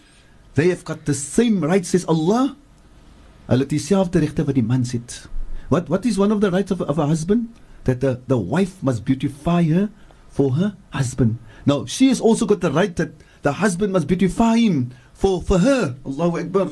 they 0.55 0.69
have 0.69 0.85
got 0.85 1.05
the 1.05 1.13
same 1.13 1.63
rights 1.63 1.89
says 1.89 2.05
Allah. 2.05 2.55
Hulle 3.47 3.63
het 3.63 3.69
dieselfde 3.71 4.19
regte 4.19 4.43
wat 4.45 4.55
die 4.57 4.63
man 4.63 4.83
het. 4.83 5.27
What 5.69 5.89
what 5.89 6.05
is 6.05 6.17
one 6.17 6.31
of 6.31 6.41
the 6.41 6.51
rights 6.51 6.71
of, 6.71 6.81
of 6.81 6.97
a 6.97 7.05
husband? 7.07 7.53
That 7.85 8.01
the, 8.01 8.19
the 8.27 8.37
wife 8.37 8.81
must 8.83 9.05
beautify 9.05 9.63
her 9.71 9.89
for 10.27 10.55
her 10.55 10.75
husband. 10.91 11.37
Now, 11.64 11.84
she 11.86 12.08
has 12.08 12.20
also 12.20 12.46
got 12.46 12.60
the 12.60 12.70
right 12.72 12.94
that 12.96 13.12
the 13.42 13.52
husband 13.52 13.92
must 13.92 14.06
beautify 14.06 14.56
him 14.56 14.90
for, 15.12 15.42
for 15.42 15.58
her. 15.58 15.96
Allahu 16.04 16.38
Akbar. 16.38 16.70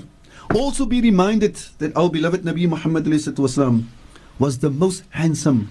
Also 0.54 0.84
be 0.86 1.00
reminded 1.00 1.54
that 1.78 1.96
our 1.96 2.10
beloved 2.10 2.42
Nabi 2.42 2.68
Muhammad 2.68 3.06
was 3.06 4.58
the 4.58 4.70
most 4.70 5.04
handsome 5.10 5.70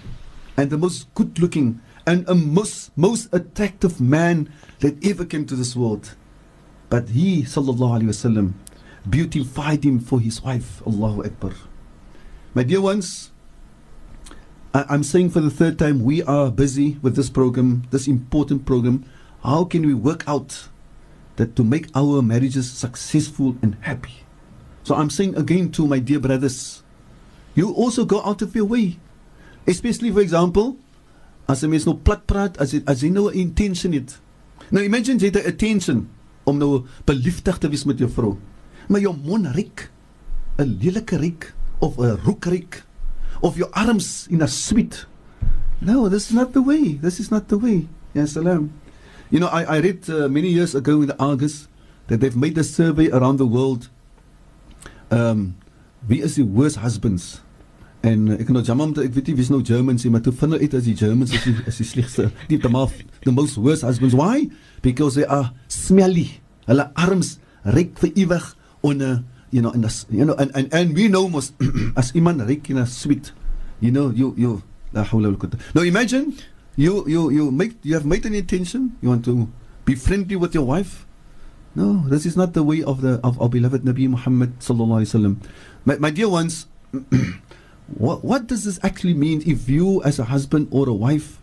and 0.56 0.70
the 0.70 0.78
most 0.78 1.14
good 1.16 1.40
looking 1.40 1.82
and 2.06 2.28
a 2.30 2.36
most, 2.36 2.96
most 2.98 3.28
attractive 3.34 4.00
man 4.00 4.52
that 4.80 5.04
ever 5.06 5.26
came 5.26 5.46
to 5.46 5.56
this 5.56 5.76
world. 5.76 6.16
But 6.90 7.10
he, 7.10 7.44
sallallahu 7.44 8.02
alayhi 8.02 8.10
wasallam, 8.10 8.54
beautified 9.08 9.84
him 9.84 10.00
for 10.00 10.20
his 10.20 10.42
wife. 10.42 10.82
Allahu 10.88 11.26
Akbar. 11.26 11.54
My 12.54 12.64
dear 12.64 12.82
ones, 12.82 13.32
I, 14.74 14.86
I'm 14.90 15.04
saying 15.04 15.32
for 15.32 15.42
the 15.42 15.50
third 15.50 15.80
time, 15.80 16.04
we 16.04 16.22
are 16.24 16.52
busy 16.52 16.98
with 17.02 17.16
this 17.16 17.30
program, 17.30 17.84
this 17.90 18.08
important 18.08 18.66
program. 18.66 19.06
How 19.44 19.64
can 19.66 19.86
we 19.86 19.94
work 19.94 20.24
out 20.28 20.68
that 21.38 21.56
to 21.56 21.64
make 21.64 21.88
our 21.96 22.22
marriages 22.22 22.70
successful 22.70 23.56
and 23.62 23.78
happy? 23.82 24.24
So 24.84 24.96
I'm 24.96 25.10
saying 25.10 25.38
again 25.38 25.72
to 25.74 25.88
my 25.88 26.00
dear 26.00 26.20
brothers, 26.20 26.84
you 27.56 27.72
also 27.74 28.06
go 28.06 28.22
out 28.24 28.42
of 28.42 28.56
your 28.56 28.66
way. 28.66 29.00
Especially 29.68 30.12
for 30.12 30.22
example, 30.22 30.78
as 31.48 31.64
'n 31.64 31.70
mens 31.70 31.86
nou 31.86 31.98
plat 31.98 32.22
praat 32.28 32.58
as 32.62 32.72
dit 32.72 32.84
as 32.86 33.02
jy 33.02 33.10
nou 33.10 33.30
'n 33.30 33.34
intention 33.34 33.94
het. 33.94 34.20
Nou 34.72 34.84
imagine 34.86 35.18
jy 35.18 35.34
het 35.34 35.42
'n 35.42 35.50
intention 35.50 36.08
om 36.46 36.58
nou 36.58 36.86
beliefdig 37.06 37.58
te 37.58 37.70
wees 37.70 37.86
met 37.86 37.98
jou 37.98 38.10
vrou. 38.10 38.38
Maar 38.88 39.02
jou 39.02 39.16
mond 39.18 39.48
riek 39.56 39.90
'n 40.58 40.78
lelike 40.82 41.18
riek 41.18 41.54
of 41.80 41.98
'n 41.98 42.18
roekriek 42.26 42.84
of 43.42 43.58
your 43.58 43.70
arms 43.74 44.28
in 44.30 44.42
a 44.42 44.48
sweet. 44.48 45.06
No, 45.82 46.10
this 46.10 46.28
is 46.30 46.34
not 46.34 46.54
the 46.54 46.62
way. 46.62 46.94
This 46.94 47.20
is 47.20 47.32
not 47.32 47.48
the 47.48 47.58
way. 47.58 47.88
Ya 48.14 48.26
salam. 48.26 48.74
You 49.30 49.40
know, 49.40 49.48
I, 49.48 49.64
I 49.64 49.78
read 49.80 50.10
uh, 50.10 50.28
many 50.28 50.50
years 50.50 50.76
ago 50.76 51.02
in 51.02 51.08
the 51.08 51.18
Argus 51.20 51.68
that 52.08 52.20
they've 52.20 52.36
made 52.36 52.58
a 52.58 52.64
survey 52.64 53.10
around 53.10 53.38
the 53.38 53.46
world. 53.46 53.90
Um, 55.12 55.56
wie 56.08 56.22
is 56.22 56.36
die 56.36 56.44
worst 56.44 56.78
husbands? 56.78 57.42
En 58.02 58.30
ek 58.40 58.48
nou 58.48 58.64
jammer 58.64 58.88
om 58.88 58.94
te 58.96 59.04
ek 59.04 59.14
weet 59.18 59.32
nie 59.32 59.36
wie's 59.42 59.50
nou 59.52 59.60
Germans 59.66 60.06
nie, 60.06 60.12
maar 60.14 60.24
toe 60.24 60.32
vind 60.32 60.56
uit 60.56 60.76
as 60.78 60.86
die 60.88 60.96
Germans 60.96 61.34
is 61.36 61.44
die, 61.44 61.56
is 61.68 61.80
die 61.82 61.88
slegste, 61.88 62.30
die 62.48 62.60
the 62.64 62.72
most 62.72 63.04
the 63.26 63.34
most 63.36 63.60
worst 63.60 63.84
husbands. 63.84 64.16
Why? 64.16 64.48
Because 64.86 65.20
they 65.20 65.28
are 65.28 65.52
smelly. 65.68 66.40
Hulle 66.70 66.88
arms 66.96 67.38
reuk 67.68 68.00
vir 68.00 68.14
ewig 68.24 68.46
onder 68.88 69.20
you 69.52 69.62
know, 69.62 69.72
and 69.72 69.84
das, 69.84 70.06
you 70.10 70.26
know, 70.26 70.34
and, 70.36 70.52
and, 70.56 70.74
and 70.74 70.96
we 70.96 71.08
know 71.08 71.28
most 71.30 71.54
as 71.98 72.16
iman 72.16 72.40
reik 72.40 72.70
in 72.70 72.78
a 72.78 72.86
sweet, 72.86 73.32
you 73.80 73.92
know, 73.92 74.10
you 74.10 74.34
you 74.38 74.64
Now 74.94 75.82
imagine 75.82 76.34
you 76.76 77.06
you 77.08 77.30
you 77.30 77.52
make 77.52 77.78
you 77.84 77.94
have 77.94 78.06
made 78.06 78.26
an 78.26 78.34
intention, 78.34 78.98
you 79.02 79.10
want 79.10 79.26
to 79.26 79.50
be 79.86 79.96
friendly 79.96 80.36
with 80.36 80.54
your 80.54 80.66
wife. 80.66 81.06
No, 81.76 82.04
this 82.08 82.26
is 82.26 82.36
not 82.36 82.54
the 82.54 82.64
way 82.64 82.82
of 82.82 83.02
the 83.02 83.20
of 83.24 83.40
our 83.42 83.50
beloved 83.50 83.84
Nabi 83.84 84.10
Muhammad 84.10 84.58
sallallahu 84.60 85.06
alaihi. 85.06 85.38
My, 85.86 85.98
my 85.98 86.10
dear 86.10 86.30
ones, 86.30 86.66
what 87.98 88.24
what 88.24 88.48
does 88.48 88.66
this 88.66 88.80
actually 88.82 89.14
mean 89.14 89.44
if 89.46 89.70
you 89.70 90.02
as 90.04 90.18
a 90.18 90.26
husband 90.26 90.68
or 90.72 90.90
a 90.90 90.94
wife 90.94 91.40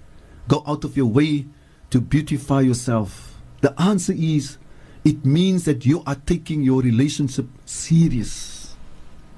go 0.48 0.62
out 0.66 0.82
of 0.84 0.96
your 0.96 1.06
way 1.06 1.46
to 1.90 2.00
beautify 2.00 2.60
yourself? 2.60 3.38
The 3.62 3.72
answer 3.80 4.12
is 4.16 4.58
it 5.06 5.24
means 5.24 5.66
that 5.66 5.86
you 5.86 6.02
are 6.04 6.16
taking 6.26 6.62
your 6.62 6.82
relationship 6.82 7.46
serious. 7.64 8.74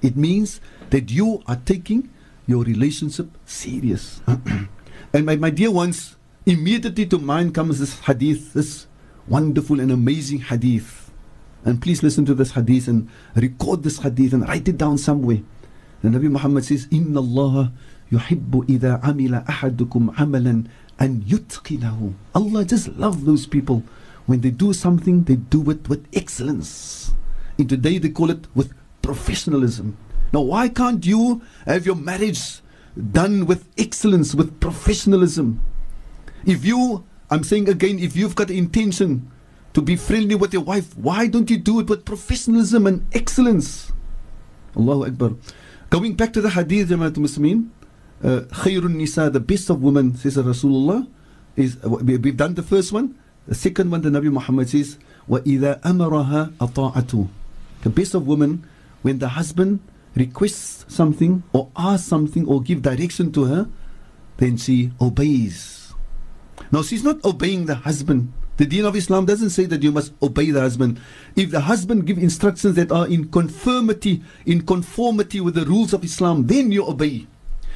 It 0.00 0.16
means 0.16 0.62
that 0.88 1.11
you 1.11 1.42
are 1.46 1.61
taking 1.62 2.09
your 2.46 2.64
relationship 2.64 3.28
serious. 3.44 4.22
and 5.12 5.26
my, 5.26 5.37
my 5.37 5.50
dear 5.50 5.70
ones, 5.70 6.16
immediately 6.46 7.04
to 7.04 7.18
mind 7.18 7.54
comes 7.54 7.81
this 7.81 8.00
hadith, 8.00 8.54
this 8.54 8.87
wonderful 9.28 9.78
and 9.78 9.92
amazing 9.92 10.38
hadith. 10.40 11.11
And 11.66 11.83
please 11.83 12.02
listen 12.02 12.24
to 12.24 12.35
this 12.35 12.52
hadith 12.52 12.88
and 12.88 13.07
record 13.35 13.83
this 13.83 13.98
hadith 13.98 14.33
and 14.33 14.48
write 14.48 14.68
it 14.68 14.78
down 14.78 14.96
somewhere. 14.96 15.42
The 16.00 16.09
Nabi 16.09 16.31
Muhammad 16.31 16.64
says, 16.64 16.88
Inna 16.90 17.20
Allah 17.20 17.72
yuhibbu 18.11 18.64
idha 18.68 19.02
amila 19.02 19.44
ahadukum 19.44 20.14
amalan 20.14 20.66
and 20.98 21.24
yutqinahu. 21.24 22.14
Allah 22.35 22.64
just 22.64 22.88
love 22.96 23.26
those 23.26 23.44
people 23.46 23.83
when 24.29 24.43
they 24.43 24.51
do 24.51 24.75
something, 24.75 25.25
they 25.25 25.37
do 25.37 25.71
it 25.71 25.88
with 25.88 26.07
excellence. 26.12 27.12
In 27.57 27.67
today, 27.67 27.97
they 27.97 28.11
call 28.11 28.29
it 28.31 28.47
with 28.55 28.75
professionalism. 29.01 29.97
Now, 30.35 30.43
why 30.43 30.69
can't 30.69 31.05
you 31.07 31.41
have 31.64 31.87
your 31.87 31.97
marriage 31.97 32.61
done 32.95 33.47
with 33.47 33.64
excellence, 33.79 34.35
with 34.35 34.61
professionalism? 34.61 35.62
If 36.45 36.62
you, 36.62 37.07
I'm 37.31 37.43
saying 37.43 37.71
again, 37.71 37.99
if 37.99 38.17
you've 38.17 38.35
got 38.35 38.49
the 38.49 38.59
intention 38.59 39.31
to 39.73 39.81
be 39.81 39.97
friendly 39.97 40.35
with 40.35 40.53
your 40.53 40.62
wife, 40.62 40.95
why 40.99 41.27
don't 41.27 41.49
you 41.49 41.57
do 41.57 41.81
it 41.81 41.88
with 41.88 42.05
professionalism 42.05 42.87
and 42.87 43.07
excellence? 43.14 43.93
Allahu 44.77 45.07
Akbar. 45.07 45.33
Going 45.88 46.17
back 46.17 46.35
to 46.35 46.43
the 46.43 46.51
hadith, 46.51 46.91
Jamaatul 46.91 47.25
Muslimin, 47.25 47.71
uh, 48.23 48.45
Khairun 48.61 48.97
Nisa, 48.97 49.31
the 49.31 49.41
best 49.41 49.71
of 49.71 49.83
women, 49.83 50.14
says 50.17 50.37
Rasulullah, 50.37 51.09
is, 51.57 51.79
uh, 51.83 51.88
we've 51.88 52.37
done 52.37 52.53
the 52.53 52.62
first 52.62 52.93
one. 52.93 53.17
The 53.47 53.56
second 53.56 53.91
one, 53.91 54.02
the 54.02 54.10
Nabi 54.10 54.32
Muhammad 54.32 54.69
says, 54.69 54.97
وَإِذَا 55.30 55.82
أَمَرَهَا 55.82 56.54
أَطَاعَتُ 56.58 57.30
The 57.84 57.89
best 57.89 58.13
of 58.13 58.28
women, 58.28 58.65
when 59.02 59.19
the 59.19 59.30
husband 59.30 59.80
requests 60.15 60.86
something 60.88 61.43
or 61.52 61.69
asks 61.76 62.08
something 62.08 62.47
or 62.47 62.62
give 62.62 62.82
direction 62.82 63.32
to 63.34 63.45
her, 63.45 63.69
then 64.38 64.58
she 64.58 64.91
obeys. 65.02 65.93
Now 66.71 66.82
she's 66.82 67.04
not 67.04 67.23
obeying 67.26 67.65
the 67.65 67.76
husband. 67.76 68.32
The 68.58 68.65
deen 68.65 68.86
of 68.86 68.95
Islam 68.95 69.26
doesn't 69.26 69.49
say 69.49 69.65
that 69.65 69.82
you 69.82 69.91
must 69.91 70.13
obey 70.21 70.52
the 70.52 70.62
husband. 70.62 70.99
If 71.36 71.52
the 71.52 71.62
husband 71.62 72.06
give 72.06 72.17
instructions 72.19 72.76
that 72.76 72.91
are 72.91 73.08
in 73.08 73.30
conformity, 73.30 74.23
in 74.45 74.65
conformity 74.65 75.41
with 75.41 75.56
the 75.56 75.65
rules 75.65 75.93
of 75.93 76.04
Islam, 76.04 76.45
then 76.45 76.71
you 76.71 76.88
obey. 76.88 77.26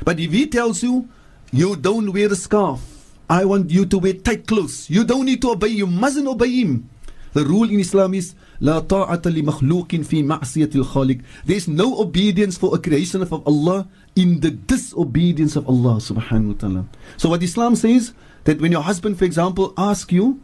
But 0.04 0.20
if 0.20 0.32
he 0.32 0.46
tells 0.48 0.84
you, 0.84 1.10
you 1.52 1.76
don't 1.76 2.14
wear 2.14 2.32
a 2.32 2.36
scarf, 2.36 2.91
I 3.32 3.44
want 3.46 3.72
you 3.72 3.86
to 3.86 3.98
wear 4.00 4.14
tight 4.14 4.48
clothes. 4.48 4.90
You 4.90 5.04
don't 5.04 5.26
need 5.26 5.42
to 5.42 5.52
obey. 5.52 5.68
You 5.68 5.88
mustn't 5.88 6.28
obey 6.28 6.50
him. 6.50 6.90
The 7.34 7.44
rule 7.44 7.70
in 7.70 7.80
Islam 7.80 8.14
is 8.14 8.34
لا 8.62 8.80
طاعة 8.80 9.22
لمخلوق 9.26 9.96
في 9.96 10.24
معصية 10.24 10.70
الخالق. 10.76 11.18
There 11.46 11.58
is 11.58 11.68
no 11.68 12.00
obedience 12.00 12.58
for 12.58 12.74
a 12.76 12.80
creation 12.80 13.22
of 13.22 13.32
Allah 13.34 13.88
in 14.16 14.40
the 14.40 14.50
disobedience 14.50 15.56
of 15.56 15.68
Allah 15.68 15.98
subhanahu 16.02 16.48
wa 16.48 16.54
ta'ala. 16.58 16.86
So 17.18 17.30
what 17.30 17.44
Islam 17.44 17.76
says 17.76 18.14
that 18.46 18.60
when 18.60 18.72
your 18.72 18.82
husband, 18.82 19.20
for 19.20 19.26
example, 19.26 19.74
asks 19.78 20.12
you 20.12 20.42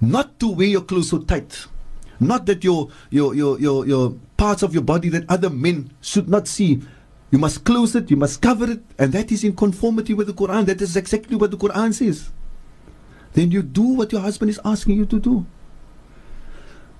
not 0.00 0.38
to 0.38 0.48
wear 0.48 0.68
your 0.68 0.82
clothes 0.82 1.10
so 1.10 1.18
tight, 1.18 1.66
not 2.20 2.46
that 2.46 2.62
your 2.62 2.88
your 3.10 3.34
your 3.34 3.58
your, 3.58 3.86
your 3.86 4.14
parts 4.36 4.62
of 4.62 4.72
your 4.72 4.84
body 4.84 5.08
that 5.08 5.24
other 5.28 5.50
men 5.50 5.90
should 6.00 6.28
not 6.28 6.46
see, 6.46 6.80
you 7.30 7.38
must 7.38 7.64
close 7.64 7.94
it, 7.94 8.10
you 8.10 8.16
must 8.16 8.40
cover 8.40 8.70
it, 8.70 8.82
and 8.98 9.12
that 9.12 9.32
is 9.32 9.42
in 9.42 9.56
conformity 9.56 10.14
with 10.14 10.28
the 10.28 10.32
Quran. 10.32 10.66
That 10.66 10.80
is 10.80 10.96
exactly 10.96 11.36
what 11.36 11.50
the 11.50 11.56
Quran 11.56 11.92
says. 11.92 12.30
Then 13.32 13.50
you 13.50 13.62
do 13.62 13.82
what 13.82 14.12
your 14.12 14.20
husband 14.20 14.50
is 14.50 14.60
asking 14.64 14.96
you 14.96 15.06
to 15.06 15.18
do. 15.18 15.46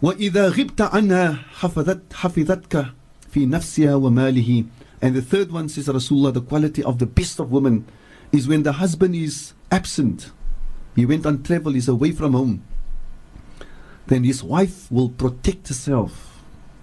وَإِذَا 0.03 0.51
غِبْتَ 0.53 0.91
عَنْهَا 0.91 1.45
حَفِظَتْ 1.61 2.09
حَفِظَتْكَ 2.11 2.93
فِي 3.31 3.47
نَفْسِهَا 3.47 3.99
وَمَالِهِ 3.99 4.69
And 5.01 5.15
the 5.15 5.23
third 5.23 5.53
one 5.53 5.69
says 5.69 5.87
Rasulullah, 5.87 6.35
the 6.35 6.43
quality 6.43 6.83
of 6.83 6.99
the 6.99 7.07
best 7.07 7.39
of 7.41 7.51
women 7.51 7.87
is 8.33 8.49
when 8.49 8.63
the 8.63 8.73
husband 8.73 9.15
is 9.15 9.55
absent. 9.71 10.33
He 10.95 11.07
went 11.07 11.25
on 11.25 11.43
travel, 11.43 11.73
he's 11.73 11.89
away 11.89 12.13
from 12.13 12.33
home. 12.33 12.63
Then 14.07 14.25
his 14.25 14.43
wife 14.43 14.91
will 14.91 15.09
protect 15.09 15.69
herself 15.69 16.30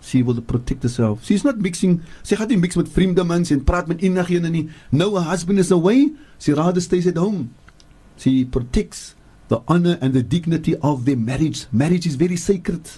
she 0.00 0.22
will 0.22 0.40
protect 0.40 0.82
herself. 0.82 1.24
She's 1.24 1.44
not 1.44 1.58
mixing, 1.58 2.02
gaan 2.24 2.48
nie 2.48 2.58
mix 2.58 2.76
met 2.76 2.88
vreemde 2.88 3.24
mense 3.24 3.54
en 3.54 3.64
praat 3.64 3.88
met 3.88 4.02
enigiemand 4.02 4.52
nie. 4.52 4.68
Now 4.90 5.14
her 5.16 5.26
husband 5.30 5.58
is 5.58 5.70
away. 5.70 6.12
She 6.38 6.52
rather 6.52 6.80
stays 6.80 7.06
at 7.06 7.16
home. 7.16 7.54
She 8.16 8.44
protects 8.44 9.14
the 9.48 9.60
honor 9.66 9.98
and 10.00 10.12
the 10.14 10.22
dignity 10.22 10.76
of 10.78 11.04
their 11.04 11.16
marriage. 11.16 11.66
Marriage 11.72 12.06
is 12.06 12.16
very 12.16 12.36
sacred. 12.36 12.88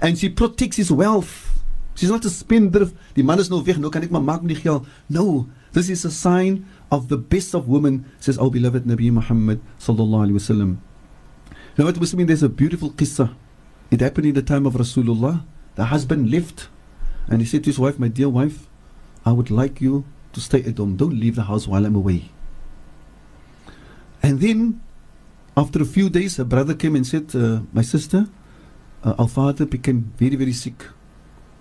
And 0.00 0.18
she 0.18 0.28
protects 0.28 0.76
his 0.76 0.90
wealth. 0.90 1.58
She's 1.94 2.10
not 2.10 2.24
a 2.24 2.30
spendthrift. 2.30 2.94
Die 3.14 3.22
man 3.22 3.38
is 3.38 3.50
nou 3.50 3.62
weg, 3.66 3.78
nou 3.82 3.90
kan 3.90 4.04
ek 4.06 4.12
maar 4.14 4.22
maak 4.22 4.44
met 4.44 4.54
die 4.54 4.62
geld. 4.62 4.86
No, 5.10 5.48
this 5.72 5.90
is 5.90 6.04
a 6.06 6.12
sign 6.14 6.64
of 6.90 7.08
the 7.08 7.18
best 7.18 7.54
of 7.54 7.66
women, 7.66 8.04
says 8.20 8.38
our 8.38 8.50
beloved 8.50 8.86
Nabi 8.86 9.10
Muhammad 9.10 9.58
sallallahu 9.82 10.28
alaihi 10.28 10.38
wasallam. 10.38 10.78
Now, 11.76 11.86
what 11.86 11.98
Muslim, 11.98 12.26
there's 12.26 12.42
a 12.42 12.48
beautiful 12.48 12.90
qissa. 12.90 13.34
It 13.90 14.00
happened 14.00 14.26
in 14.26 14.34
the 14.34 14.42
time 14.42 14.66
of 14.66 14.74
Rasulullah. 14.74 15.44
The 15.78 15.94
husband 15.94 16.28
left 16.28 16.66
and 17.30 17.40
he 17.40 17.46
said 17.46 17.62
to 17.62 17.70
his 17.70 17.78
wife, 17.78 18.00
My 18.00 18.08
dear 18.08 18.28
wife, 18.28 18.66
I 19.24 19.30
would 19.30 19.48
like 19.48 19.80
you 19.80 20.04
to 20.32 20.40
stay 20.40 20.64
at 20.64 20.76
home. 20.76 20.96
Don't 20.96 21.14
leave 21.14 21.36
the 21.36 21.44
house 21.44 21.68
while 21.68 21.86
I'm 21.86 21.94
away. 21.94 22.30
And 24.20 24.40
then, 24.40 24.82
after 25.56 25.80
a 25.80 25.84
few 25.86 26.10
days, 26.10 26.36
her 26.38 26.44
brother 26.44 26.74
came 26.74 26.96
and 26.96 27.06
said, 27.06 27.30
uh, 27.32 27.60
My 27.72 27.82
sister, 27.82 28.26
uh, 29.04 29.14
our 29.20 29.28
father 29.28 29.66
became 29.66 30.12
very, 30.18 30.34
very 30.34 30.52
sick. 30.52 30.82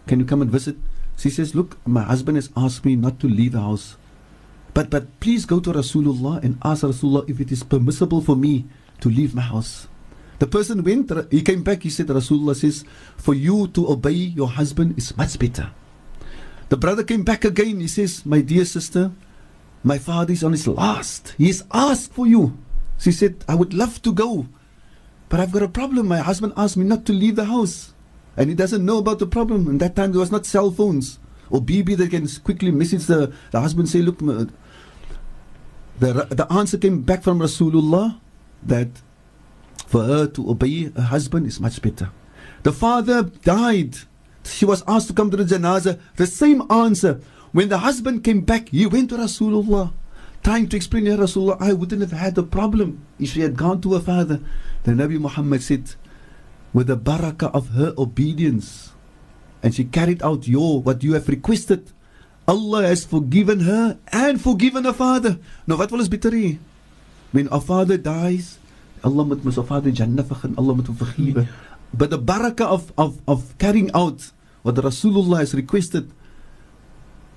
Can 0.07 0.19
you 0.19 0.25
come 0.25 0.41
and 0.41 0.49
visit? 0.49 0.77
She 1.15 1.29
says, 1.29 1.53
Look, 1.53 1.77
my 1.85 2.01
husband 2.01 2.37
has 2.37 2.49
asked 2.57 2.85
me 2.85 2.95
not 2.95 3.19
to 3.19 3.27
leave 3.27 3.51
the 3.51 3.61
house. 3.61 3.97
But, 4.73 4.89
but 4.89 5.19
please 5.19 5.45
go 5.45 5.59
to 5.59 5.71
Rasulullah 5.71 6.43
and 6.43 6.57
ask 6.65 6.81
Rasulullah 6.81 7.29
if 7.29 7.39
it 7.39 7.51
is 7.51 7.61
permissible 7.61 8.21
for 8.21 8.35
me 8.35 8.65
to 8.99 9.09
leave 9.09 9.35
my 9.35 9.43
house. 9.43 9.87
The 10.39 10.47
person 10.47 10.83
went, 10.83 11.11
he 11.31 11.41
came 11.41 11.63
back, 11.63 11.83
he 11.83 11.89
said, 11.89 12.07
Rasulullah 12.07 12.55
says, 12.55 12.85
for 13.17 13.33
you 13.33 13.67
to 13.69 13.89
obey 13.89 14.11
your 14.11 14.49
husband 14.49 14.97
is 14.97 15.17
much 15.17 15.39
better. 15.39 15.71
The 16.69 16.77
brother 16.77 17.03
came 17.03 17.23
back 17.23 17.45
again, 17.45 17.79
he 17.79 17.87
says, 17.87 18.25
My 18.25 18.41
dear 18.41 18.65
sister, 18.65 19.11
my 19.83 19.97
father 19.97 20.33
is 20.33 20.43
on 20.43 20.51
his 20.51 20.67
last. 20.67 21.33
He 21.37 21.47
has 21.47 21.63
asked 21.71 22.11
for 22.11 22.27
you. 22.27 22.57
She 22.99 23.11
said, 23.11 23.45
I 23.47 23.55
would 23.55 23.73
love 23.73 24.01
to 24.01 24.11
go, 24.11 24.47
but 25.29 25.39
I've 25.39 25.51
got 25.51 25.63
a 25.63 25.69
problem. 25.69 26.07
My 26.07 26.19
husband 26.19 26.53
asked 26.57 26.77
me 26.77 26.85
not 26.85 27.05
to 27.05 27.13
leave 27.13 27.35
the 27.35 27.45
house, 27.45 27.93
and 28.35 28.49
he 28.49 28.55
doesn't 28.55 28.85
know 28.85 28.97
about 28.97 29.19
the 29.19 29.27
problem. 29.27 29.67
And 29.67 29.79
that 29.79 29.95
time 29.95 30.11
there 30.11 30.19
was 30.19 30.31
not 30.31 30.45
cell 30.45 30.71
phones 30.71 31.19
or 31.49 31.61
BB 31.61 31.97
that 31.97 32.11
can 32.11 32.27
quickly 32.43 32.71
message 32.71 33.05
the, 33.05 33.33
the 33.51 33.61
husband, 33.61 33.89
say, 33.89 34.01
Look, 34.01 34.19
the, 34.19 34.51
the 35.99 36.47
answer 36.51 36.77
came 36.77 37.01
back 37.01 37.23
from 37.23 37.39
Rasulullah 37.39 38.19
that 38.63 38.89
for 39.87 40.03
her 40.03 40.27
to 40.27 40.49
obey 40.51 40.91
her 40.91 41.01
husband 41.01 41.47
is 41.47 41.59
much 41.59 41.81
better. 41.81 42.11
The 42.61 42.71
father 42.71 43.23
died. 43.23 43.97
She 44.43 44.65
was 44.65 44.83
asked 44.87 45.07
to 45.07 45.13
come 45.13 45.31
to 45.31 45.37
the 45.37 45.43
janazah. 45.43 45.99
The 46.15 46.27
same 46.27 46.61
answer. 46.69 47.19
when 47.57 47.69
the 47.69 47.79
husband 47.79 48.23
came 48.23 48.41
back, 48.41 48.69
he 48.69 48.85
went 48.85 49.09
to 49.09 49.17
Rasulullah, 49.17 49.91
trying 50.43 50.67
to 50.69 50.77
explain 50.77 51.05
to 51.05 51.17
Rasulullah, 51.17 51.57
I 51.59 51.73
wouldn't 51.73 52.01
have 52.01 52.11
had 52.11 52.37
a 52.37 52.43
problem 52.43 53.05
if 53.19 53.31
she 53.31 53.41
had 53.41 53.57
gone 53.57 53.81
to 53.81 53.93
her 53.93 53.99
father. 53.99 54.41
The 54.83 54.91
Nabi 54.91 55.19
Muhammad 55.19 55.63
said, 55.63 55.95
with 56.73 56.87
the 56.87 56.97
barakah 56.97 57.49
of 57.53 57.69
her 57.69 57.93
obedience, 57.97 58.93
and 59.63 59.73
she 59.73 59.85
carried 59.85 60.21
out 60.21 60.47
your 60.47 60.81
what 60.81 61.03
you 61.03 61.13
have 61.13 61.27
requested, 61.27 61.91
Allah 62.47 62.83
has 62.83 63.05
forgiven 63.05 63.61
her 63.61 63.97
and 64.11 64.39
forgiven 64.39 64.83
her 64.83 64.93
father. 64.93 65.39
Now 65.65 65.77
what 65.77 65.91
ons 65.91 66.07
beter? 66.07 66.59
When 67.31 67.47
our 67.49 67.61
father 67.61 67.97
dies, 67.97 68.59
Allah 69.03 69.25
moet 69.25 69.45
our 69.45 69.63
father 69.63 69.91
Jannah 69.91 70.23
vergun, 70.23 70.57
Allah 70.57 70.73
moet 70.75 70.87
hom 70.87 70.95
vergewe. 70.95 71.47
But 71.93 72.09
the 72.09 72.19
barakah 72.19 72.67
of, 72.67 72.91
of, 72.97 73.21
of 73.27 73.57
carrying 73.57 73.91
out 73.93 74.31
what 74.63 74.75
the 74.75 74.81
Rasulullah 74.81 75.39
has 75.39 75.53
requested, 75.53 76.11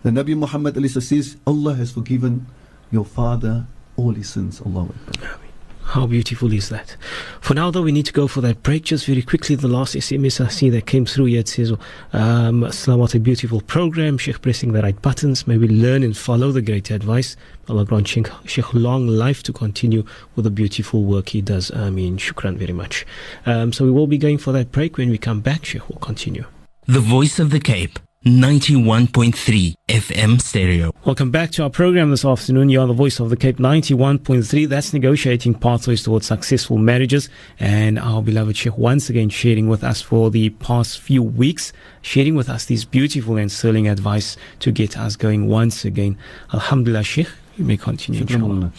the 0.03 0.11
Nabi 0.11 0.37
Muhammad 0.37 0.75
says, 0.91 1.37
Allah 1.47 1.75
has 1.75 1.93
forgiven 1.93 2.47
your 2.91 3.05
father 3.05 3.67
all 3.97 4.13
his 4.15 4.29
sins. 4.31 4.61
Allah 4.65 4.89
Akbar. 4.89 5.50
How 5.91 6.07
beautiful 6.07 6.53
is 6.53 6.69
that? 6.69 6.97
For 7.41 7.53
now, 7.53 7.73
though, 7.73 7.83
we 7.83 7.91
need 7.91 8.07
to 8.07 8.13
go 8.13 8.29
for 8.29 8.41
that 8.43 8.63
break. 8.63 8.85
Just 8.85 9.07
very 9.07 9.23
quickly, 9.23 9.57
the 9.57 9.67
last 9.67 9.97
SMS 9.97 10.41
I 10.41 10.47
see 10.47 10.71
that 10.71 10.87
came 10.87 11.05
through 11.05 11.25
here 11.25 11.41
it 11.41 11.49
says, 11.49 11.73
um, 12.13 12.61
what 12.61 13.17
a 13.17 13.19
beautiful 13.19 13.61
program. 13.61 14.17
Sheikh 14.17 14.41
pressing 14.41 14.71
the 14.71 14.83
right 14.83 15.03
buttons. 15.03 15.49
May 15.49 15.59
we 15.59 15.67
learn 15.67 16.05
and 16.05 16.17
follow 16.17 16.53
the 16.53 16.63
great 16.63 16.93
advice. 16.93 17.35
Allah 17.69 17.85
grant 17.85 18.07
Sheikh, 18.07 18.29
Sheikh 18.45 18.73
long 18.73 19.09
life 19.09 19.43
to 19.43 19.53
continue 19.53 20.05
with 20.37 20.45
the 20.45 20.51
beautiful 20.53 21.03
work 21.03 21.31
he 21.31 21.41
does. 21.41 21.73
I 21.73 21.91
mean, 21.91 22.19
shukran 22.19 22.57
very 22.57 22.73
much. 22.73 23.05
Um, 23.45 23.73
so 23.73 23.85
we 23.85 23.91
will 23.91 24.07
be 24.07 24.17
going 24.17 24.39
for 24.39 24.53
that 24.53 24.71
break. 24.71 24.97
When 24.97 25.11
we 25.11 25.19
come 25.19 25.41
back, 25.41 25.65
Sheikh 25.65 25.89
will 25.89 25.99
continue. 25.99 26.45
The 26.87 27.01
Voice 27.01 27.41
of 27.41 27.51
the 27.51 27.59
Cape. 27.59 27.99
91.3 28.27 29.77
FM 29.89 30.43
stereo. 30.43 30.93
Welcome 31.07 31.31
back 31.31 31.53
to 31.53 31.63
our 31.63 31.71
program 31.71 32.11
this 32.11 32.23
afternoon. 32.23 32.69
You're 32.69 32.87
the 32.87 32.93
voice 32.93 33.19
of 33.19 33.31
the 33.31 33.37
Cape 33.37 33.57
91.3. 33.57 34.69
That's 34.69 34.93
negotiating 34.93 35.55
pathways 35.55 36.03
towards 36.03 36.27
successful 36.27 36.77
marriages. 36.77 37.31
And 37.59 37.99
our 37.99 38.21
beloved 38.21 38.59
Sheikh 38.59 38.77
once 38.77 39.09
again 39.09 39.31
sharing 39.31 39.71
with 39.71 39.83
us 39.83 40.03
for 40.03 40.31
the 40.31 40.51
past 40.51 41.01
few 41.01 41.23
weeks, 41.23 41.73
sharing 42.03 42.35
with 42.35 42.51
us 42.51 42.67
this 42.67 42.85
beautiful 42.85 43.39
and 43.39 43.51
sterling 43.51 43.89
advice 43.89 44.37
to 44.59 44.71
get 44.71 44.99
us 44.99 45.17
going 45.17 45.49
once 45.49 45.87
again. 45.87 46.19
Alhamdulillah, 46.53 47.05
Sheikh. 47.05 47.29
You 47.57 47.65
may 47.65 47.79
continue. 47.79 48.21
Inshallah. 48.21 48.71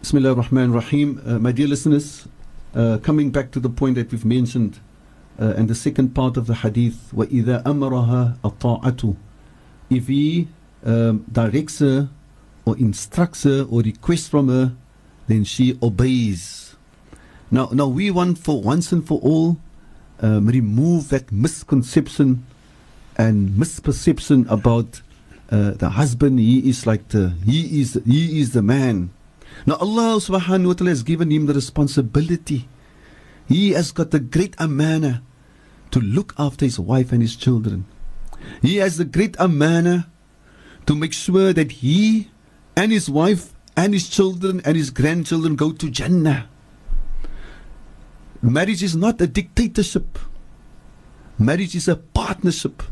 Bismillah 0.00 0.30
ar-Rahman 0.30 0.72
rahim 0.72 1.22
uh, 1.24 1.38
My 1.38 1.52
dear 1.52 1.68
listeners, 1.68 2.26
uh, 2.74 2.98
coming 3.00 3.30
back 3.30 3.52
to 3.52 3.60
the 3.60 3.70
point 3.70 3.94
that 3.94 4.10
we've 4.10 4.24
mentioned 4.24 4.80
uh, 5.39 5.53
and 5.57 5.67
the 5.67 5.75
second 5.75 6.15
part 6.15 6.37
of 6.37 6.47
the 6.47 6.55
hadith, 6.55 7.11
وَإِذَا 7.13 7.63
أَمَرَهَا 7.63 8.37
الطَّاعَةُ 8.43 9.15
If 9.89 10.07
he 10.07 10.47
um, 10.83 11.25
directs 11.31 11.79
her 11.79 12.09
or 12.65 12.77
instructs 12.77 13.43
her 13.43 13.63
or 13.69 13.81
requests 13.81 14.27
from 14.27 14.47
her, 14.47 14.73
then 15.27 15.43
she 15.43 15.77
obeys. 15.81 16.75
Now, 17.51 17.69
now 17.71 17.87
we 17.87 18.11
want 18.11 18.37
for 18.37 18.61
once 18.61 18.91
and 18.91 19.05
for 19.05 19.19
all 19.21 19.57
um, 20.21 20.47
remove 20.47 21.09
that 21.09 21.31
misconception 21.31 22.45
and 23.17 23.49
misperception 23.49 24.49
about 24.49 25.01
uh, 25.51 25.71
the 25.71 25.89
husband. 25.89 26.39
He 26.39 26.69
is 26.69 26.87
like 26.87 27.09
the 27.09 27.33
he 27.45 27.81
is 27.81 27.99
he 28.05 28.39
is 28.39 28.51
the 28.53 28.61
man. 28.61 29.11
Now 29.65 29.75
Allah 29.75 30.17
Subhanahu 30.19 30.67
wa 30.67 30.73
Taala 30.73 30.89
has 30.89 31.03
given 31.03 31.31
him 31.31 31.45
the 31.45 31.53
responsibility. 31.53 32.67
He 33.47 33.71
has 33.71 33.91
got 33.91 34.11
the 34.11 34.19
great 34.19 34.55
amana 34.59 35.21
to 35.90 36.00
look 36.00 36.34
after 36.38 36.64
his 36.64 36.78
wife 36.78 37.12
and 37.12 37.22
his 37.22 37.36
children. 37.36 37.84
He 38.62 38.76
has 38.76 38.96
the 38.96 39.04
great 39.04 39.38
amana 39.38 40.08
to 40.86 40.94
make 40.94 41.12
sure 41.12 41.52
that 41.52 41.72
he 41.72 42.30
and 42.76 42.92
his 42.92 43.10
wife 43.10 43.52
and 43.76 43.94
his 43.94 44.08
children 44.08 44.60
and 44.64 44.76
his 44.76 44.90
grandchildren 44.90 45.56
go 45.56 45.72
to 45.72 45.90
Jannah. 45.90 46.48
Marriage 48.42 48.82
is 48.82 48.96
not 48.96 49.20
a 49.20 49.26
dictatorship. 49.26 50.18
Marriage 51.38 51.74
is 51.74 51.88
a 51.88 51.96
partnership. 51.96 52.82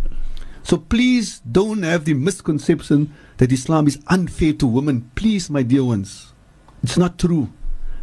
So 0.63 0.77
please 0.77 1.41
don't 1.41 1.83
have 1.83 2.05
the 2.05 2.15
misconception 2.15 3.15
that 3.39 3.53
Islam 3.53 3.87
is 3.87 3.99
unfair 4.09 4.53
to 4.55 4.67
women. 4.67 5.11
Please, 5.15 5.49
my 5.49 5.63
dear 5.63 5.85
ones. 5.85 6.35
It's 6.83 6.99
not 6.99 7.19
true. 7.19 7.51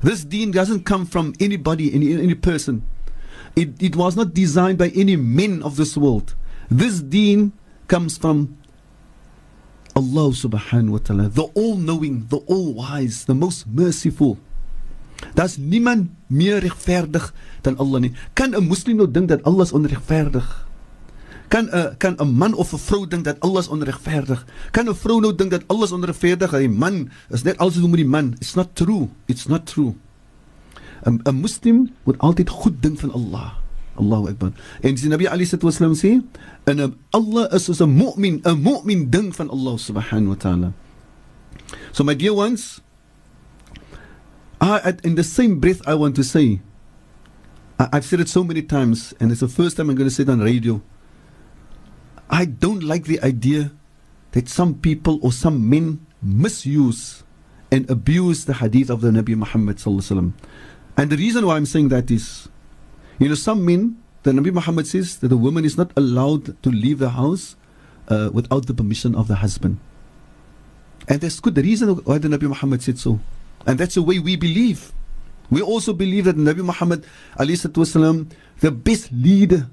This 0.02 0.24
deen 0.24 0.52
doesn't 0.52 0.86
come 0.86 1.06
from 1.06 1.34
anybody, 1.40 1.94
any, 1.94 2.14
any 2.14 2.36
person. 2.36 2.84
It, 3.56 3.82
it 3.82 3.96
was 3.96 4.16
not 4.16 4.34
designed 4.34 4.78
by 4.78 4.90
any 4.90 5.16
men 5.16 5.64
of 5.64 5.76
this 5.76 5.96
world. 5.96 6.36
This 6.70 7.02
deen 7.02 7.54
comes 7.88 8.18
from 8.18 8.58
Allah 9.96 10.36
subhanahu 10.36 10.90
wa 10.90 10.98
ta'ala, 11.00 11.30
the 11.30 11.48
all 11.56 11.80
knowing, 11.80 12.28
the 12.28 12.44
all 12.52 12.74
wise, 12.76 13.24
the 13.24 13.34
most 13.34 13.64
merciful. 13.64 14.38
Daar's 15.34 15.56
niemand 15.56 16.12
meer 16.28 16.60
regverdig 16.60 17.32
dan 17.64 17.80
Allah 17.80 18.00
nie. 18.04 18.14
Kan 18.36 18.52
'n 18.52 18.68
moslim 18.68 19.00
nou 19.00 19.08
dink 19.08 19.32
dat 19.32 19.44
Allah 19.48 19.64
is 19.64 19.72
onregverdig? 19.72 20.68
Kan 21.48 21.72
'n 21.72 21.96
kan 21.98 22.20
'n 22.20 22.28
man 22.28 22.54
of 22.54 22.74
'n 22.74 22.78
vrou 22.78 23.08
dink 23.08 23.24
dat 23.24 23.40
Allah 23.40 23.64
is 23.64 23.72
onregverdig? 23.72 24.46
Kan 24.72 24.90
'n 24.90 24.96
vrou 24.96 25.20
nou 25.24 25.32
dink 25.36 25.52
dat 25.52 25.64
Allah 25.68 25.88
is 25.88 25.96
onregverdig? 25.96 26.52
Die 26.52 26.70
man 26.70 27.10
is 27.32 27.44
net 27.44 27.58
alles 27.58 27.80
doen 27.80 27.90
met 27.90 28.04
die 28.04 28.08
man. 28.08 28.36
It's 28.40 28.56
not 28.56 28.76
true. 28.76 29.08
It's 29.26 29.48
not 29.48 29.66
true. 29.66 29.96
'n 31.06 31.22
'n 31.26 31.36
moslim 31.42 31.90
moet 32.04 32.18
altyd 32.20 32.50
goed 32.50 32.82
dink 32.82 33.00
van 33.00 33.12
Allah. 33.14 33.62
Allahu 33.96 34.28
Akbar. 34.28 34.52
En 34.84 34.96
die 34.96 35.08
Nabi 35.08 35.28
Ali 35.28 35.46
sallallahu 35.46 35.72
alaihi 35.72 35.96
wasallam 35.96 36.02
sê, 36.04 36.12
"En 36.68 36.98
Allah 37.14 37.48
is 37.54 37.64
soos 37.66 37.82
'n 37.82 37.90
mu'min, 37.90 38.42
'n 38.44 38.58
mu'min 38.62 39.10
ding 39.10 39.32
van 39.36 39.50
Allah 39.50 39.78
subhanahu 39.80 40.36
wa 40.36 40.40
ta'ala." 40.40 40.74
So 41.92 42.04
my 42.04 42.14
dear 42.14 42.34
ones, 42.34 42.82
I 44.60 44.94
in 45.04 45.16
the 45.16 45.24
same 45.24 45.60
breath 45.60 45.82
I 45.88 45.94
want 45.96 46.16
to 46.16 46.24
say 46.24 46.62
I, 47.80 47.90
I've 47.94 48.06
said 48.06 48.20
it 48.20 48.30
so 48.30 48.44
many 48.44 48.62
times 48.62 49.14
and 49.20 49.32
it's 49.32 49.42
the 49.42 49.48
first 49.48 49.78
time 49.78 49.90
I'm 49.90 49.96
going 49.96 50.10
to 50.10 50.14
say 50.14 50.24
it 50.24 50.30
on 50.30 50.40
radio. 50.40 50.82
I 52.30 52.46
don't 52.46 52.84
like 52.84 53.06
the 53.06 53.22
idea 53.22 53.72
that 54.32 54.50
some 54.50 54.76
people 54.76 55.20
or 55.22 55.32
some 55.32 55.70
men 55.70 56.06
misuse 56.22 57.24
and 57.72 57.90
abuse 57.90 58.46
the 58.46 58.56
hadith 58.56 58.90
of 58.90 59.02
the 59.02 59.10
Nabi 59.10 59.36
Muhammad 59.36 59.78
sallallahu 59.78 60.02
alaihi 60.02 60.18
wasallam. 60.18 60.34
And 60.97 61.11
the 61.11 61.17
reason 61.17 61.47
why 61.47 61.57
I'm 61.57 61.67
saying 61.67 61.89
that 61.89 62.11
is, 62.11 62.49
you 63.19 63.29
know, 63.29 63.35
some 63.35 63.65
men, 63.65 64.03
the 64.23 64.33
Nabi 64.33 64.53
Muhammad 64.53 64.87
says 64.87 65.19
that 65.19 65.33
a 65.33 65.37
woman 65.37 65.65
is 65.65 65.77
not 65.77 65.93
allowed 65.97 66.63
to 66.63 66.71
leave 66.71 66.99
the 66.99 67.11
house 67.11 67.57
uh, 68.09 68.31
without 68.33 68.67
the 68.67 68.75
permission 68.75 69.15
of 69.15 69.29
the 69.29 69.37
husband. 69.37 69.79
And 71.09 71.21
that's 71.21 71.41
good. 71.41 71.55
The 71.55 71.63
reason 71.63 71.89
why 72.05 72.19
the 72.19 72.29
Nabi 72.29 72.43
Muhammad 72.43 72.83
said 72.83 72.99
so. 72.99 73.21
And 73.67 73.79
that's 73.79 73.95
the 73.95 74.03
way 74.03 74.19
we 74.19 74.37
believe. 74.37 74.93
We 75.51 75.63
also 75.63 75.93
believe 75.93 76.25
that 76.27 76.37
Nabi 76.37 76.65
Muhammad, 76.65 77.05
والسلام, 77.37 78.31
the 78.61 78.71
best 78.71 79.11
leader 79.13 79.69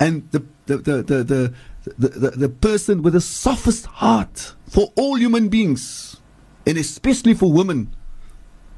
and 0.00 0.28
the, 0.30 0.44
the, 0.66 0.76
the, 0.78 1.02
the, 1.02 1.24
the, 1.24 1.54
the, 1.96 2.08
the, 2.08 2.30
the 2.30 2.48
person 2.48 3.02
with 3.02 3.12
the 3.12 3.20
softest 3.20 3.86
heart 3.86 4.54
for 4.68 4.92
all 4.96 5.16
human 5.16 5.48
beings, 5.48 6.20
and 6.66 6.78
especially 6.78 7.34
for 7.34 7.52
women 7.52 7.94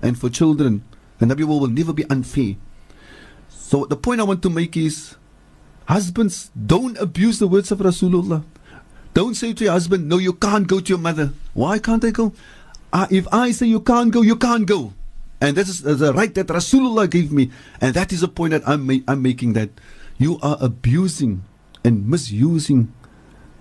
and 0.03 0.19
for 0.19 0.29
children, 0.31 0.83
the 1.20 1.26
Nabi 1.26 1.44
will 1.44 1.68
never 1.68 1.94
be 1.94 2.06
unfair. 2.10 2.56
So 3.50 3.86
the 3.86 3.96
point 3.96 4.22
I 4.22 4.24
want 4.24 4.42
to 4.44 4.50
make 4.50 4.78
is 4.78 5.16
husbands 5.86 6.52
don't 6.56 6.98
abuse 6.98 7.40
the 7.40 7.48
words 7.48 7.72
of 7.72 7.80
Rasulullah. 7.80 8.44
Don't 9.14 9.34
say 9.36 9.54
to 9.54 9.64
your 9.64 9.74
husband, 9.74 10.08
No, 10.10 10.18
you 10.18 10.34
can't 10.34 10.68
go 10.68 10.80
to 10.80 10.90
your 10.90 10.98
mother. 11.00 11.32
Why 11.54 11.80
can't 11.80 12.04
I 12.04 12.12
go? 12.12 12.34
Uh, 12.92 13.08
if 13.10 13.28
I 13.34 13.52
say 13.52 13.66
you 13.68 13.80
can't 13.80 14.12
go, 14.12 14.22
you 14.22 14.36
can't 14.36 14.68
go. 14.68 14.94
And 15.42 15.56
that 15.58 15.68
is 15.68 15.82
the 15.82 16.14
right 16.14 16.34
that 16.36 16.48
Rasulullah 16.48 17.10
gave 17.10 17.32
me. 17.32 17.52
And 17.82 17.94
that 17.94 18.12
is 18.12 18.22
the 18.22 18.28
point 18.28 18.52
that 18.52 18.68
I'm, 18.68 18.86
ma- 18.86 19.04
I'm 19.08 19.22
making 19.22 19.54
that 19.54 19.70
you 20.18 20.40
are 20.42 20.58
abusing 20.62 21.44
and 21.84 22.08
misusing 22.08 22.94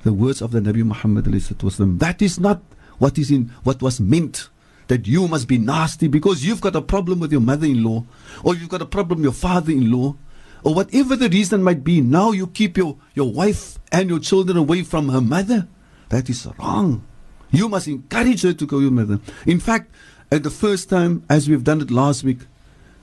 the 0.02 0.12
words 0.12 0.40
of 0.42 0.50
the 0.52 0.60
Nabi 0.60 0.84
Muhammad. 0.84 1.24
That 1.24 2.22
is 2.22 2.38
not 2.38 2.62
what 2.98 3.18
is 3.18 3.30
in 3.30 3.50
what 3.64 3.82
was 3.82 4.00
meant 4.00 4.48
that 4.88 5.06
you 5.06 5.28
must 5.28 5.48
be 5.48 5.58
nasty 5.58 6.08
because 6.08 6.44
you've 6.44 6.60
got 6.60 6.76
a 6.76 6.82
problem 6.82 7.20
with 7.20 7.32
your 7.32 7.40
mother 7.40 7.66
in 7.66 7.82
law, 7.82 8.04
or 8.42 8.54
you've 8.54 8.68
got 8.68 8.82
a 8.82 8.86
problem 8.86 9.18
with 9.18 9.24
your 9.24 9.32
father 9.32 9.72
in 9.72 9.90
law, 9.90 10.14
or 10.62 10.74
whatever 10.74 11.16
the 11.16 11.28
reason 11.28 11.62
might 11.62 11.84
be. 11.84 12.00
Now 12.00 12.32
you 12.32 12.46
keep 12.46 12.76
your, 12.76 12.96
your 13.14 13.30
wife 13.30 13.78
and 13.92 14.08
your 14.08 14.18
children 14.18 14.56
away 14.56 14.82
from 14.82 15.08
her 15.08 15.20
mother. 15.20 15.68
That 16.08 16.28
is 16.28 16.46
wrong. 16.58 17.04
You 17.50 17.68
must 17.68 17.88
encourage 17.88 18.42
her 18.42 18.52
to 18.52 18.66
go 18.66 18.78
to 18.78 18.82
your 18.82 18.90
mother. 18.90 19.20
In 19.46 19.60
fact, 19.60 19.90
at 20.32 20.42
the 20.42 20.50
first 20.50 20.88
time, 20.88 21.24
as 21.28 21.48
we've 21.48 21.64
done 21.64 21.80
it 21.80 21.90
last 21.90 22.24
week, 22.24 22.40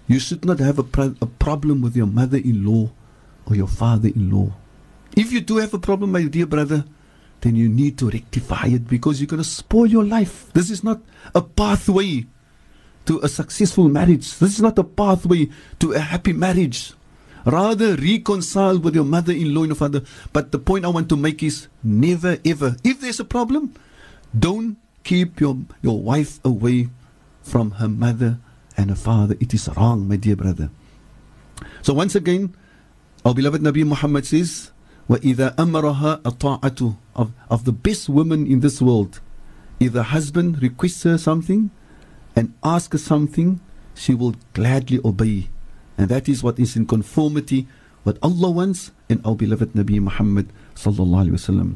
you 0.08 0.20
should 0.20 0.44
not 0.44 0.60
have 0.60 0.78
a, 0.78 0.84
pro- 0.84 1.16
a 1.22 1.26
problem 1.26 1.82
with 1.82 1.96
your 1.96 2.08
mother 2.08 2.38
in 2.38 2.66
law 2.66 2.90
or 3.46 3.56
your 3.56 3.68
father 3.68 4.10
in 4.10 4.30
law. 4.30 4.52
If 5.16 5.32
you 5.32 5.42
do 5.42 5.58
have 5.58 5.74
a 5.74 5.80
problem, 5.80 6.12
my 6.12 6.24
dear 6.24 6.46
brother, 6.46 6.86
then 7.42 7.56
you 7.56 7.68
need 7.68 7.98
to 7.98 8.10
rectify 8.10 8.68
it 8.68 8.88
because 8.88 9.20
you're 9.20 9.28
going 9.28 9.42
to 9.42 9.48
spoil 9.48 9.88
your 9.88 10.06
life. 10.06 10.52
This 10.54 10.70
is 10.70 10.84
not 10.84 11.02
a 11.34 11.42
pathway 11.42 12.26
to 13.06 13.20
a 13.20 13.28
successful 13.28 13.90
marriage. 13.90 14.38
This 14.38 14.56
is 14.56 14.62
not 14.62 14.78
a 14.78 14.84
pathway 14.84 15.50
to 15.80 15.94
a 15.94 16.00
happy 16.00 16.34
marriage. 16.34 16.94
Rather 17.46 17.96
reconcile 17.96 18.78
with 18.78 18.94
your 18.94 19.04
mother 19.06 19.34
in 19.34 19.54
law 19.54 19.62
and 19.62 19.70
your 19.70 19.76
father. 19.76 20.04
But 20.32 20.52
the 20.52 20.60
point 20.60 20.86
I 20.86 20.90
want 20.90 21.10
to 21.10 21.18
make 21.18 21.42
is 21.42 21.68
never 21.84 22.38
ever, 22.46 22.78
if 22.84 23.02
there's 23.02 23.20
a 23.20 23.26
problem, 23.26 23.74
don't 24.38 24.78
keep 25.04 25.40
your, 25.40 25.58
your 25.82 26.00
wife 26.00 26.40
away 26.46 26.90
from 27.42 27.72
her 27.72 27.90
mother 27.90 28.38
and 28.78 28.92
her 28.92 28.96
father. 28.96 29.36
It 29.40 29.54
is 29.54 29.68
wrong, 29.76 30.08
my 30.08 30.18
dear 30.18 30.36
brother. 30.36 30.70
So 31.82 31.94
once 31.96 32.14
again, 32.14 32.56
our 33.26 33.34
beloved 33.34 33.62
Nabi 33.62 33.86
Muhammad 33.86 34.26
says, 34.26 34.72
وَإِذَا 35.11 35.55
أَمَرَهَا 35.57 36.23
أَطَاعَةُ 36.23 36.97
of, 37.15 37.33
of 37.49 37.65
the 37.65 37.73
best 37.73 38.09
woman 38.09 38.47
in 38.47 38.61
this 38.61 38.83
world. 38.83 39.21
If 39.79 39.93
the 39.93 40.05
husband 40.05 40.63
requests 40.63 41.03
her 41.05 41.19
something 41.19 41.71
and 42.35 42.55
asks 42.63 42.93
her 42.93 42.99
something, 42.99 43.61
she 43.95 44.15
will 44.15 44.35
gladly 44.53 45.01
obey. 45.05 45.49
And 45.97 46.09
that 46.09 46.29
is 46.29 46.43
what 46.43 46.59
is 46.59 46.77
in 46.77 46.87
conformity 46.87 47.67
what 48.07 48.19
Allah 48.23 48.53
wants 48.53 48.93
and 49.11 49.21
our 49.27 49.35
beloved 49.35 49.73
Nabi 49.73 49.99
Muhammad 49.99 50.53
sallallahu 50.77 51.27
alaihi 51.27 51.43
wasallam. 51.43 51.75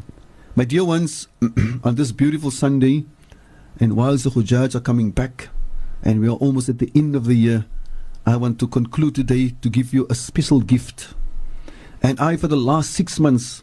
My 0.55 0.65
dear 0.65 0.85
ones, 0.85 1.27
on 1.83 1.97
this 1.97 2.13
beautiful 2.13 2.53
Sunday, 2.53 3.05
and 3.81 3.97
whilst 3.97 4.23
the 4.23 4.31
Hujjaj 4.31 4.77
are 4.77 4.81
coming 4.81 5.11
back, 5.11 5.49
and 6.05 6.21
we 6.21 6.29
are 6.29 6.39
almost 6.39 6.69
at 6.69 6.79
the 6.79 6.93
end 6.95 7.17
of 7.17 7.25
the 7.25 7.35
year, 7.35 7.67
I 8.25 8.37
want 8.37 8.61
to 8.61 8.69
conclude 8.69 9.17
today 9.17 9.57
to 9.61 9.69
give 9.69 9.93
you 9.93 10.07
a 10.09 10.15
special 10.15 10.61
gift. 10.61 11.15
And 12.05 12.19
I, 12.21 12.37
for 12.37 12.49
the 12.49 12.57
last 12.57 12.91
six 12.91 13.21
months, 13.21 13.63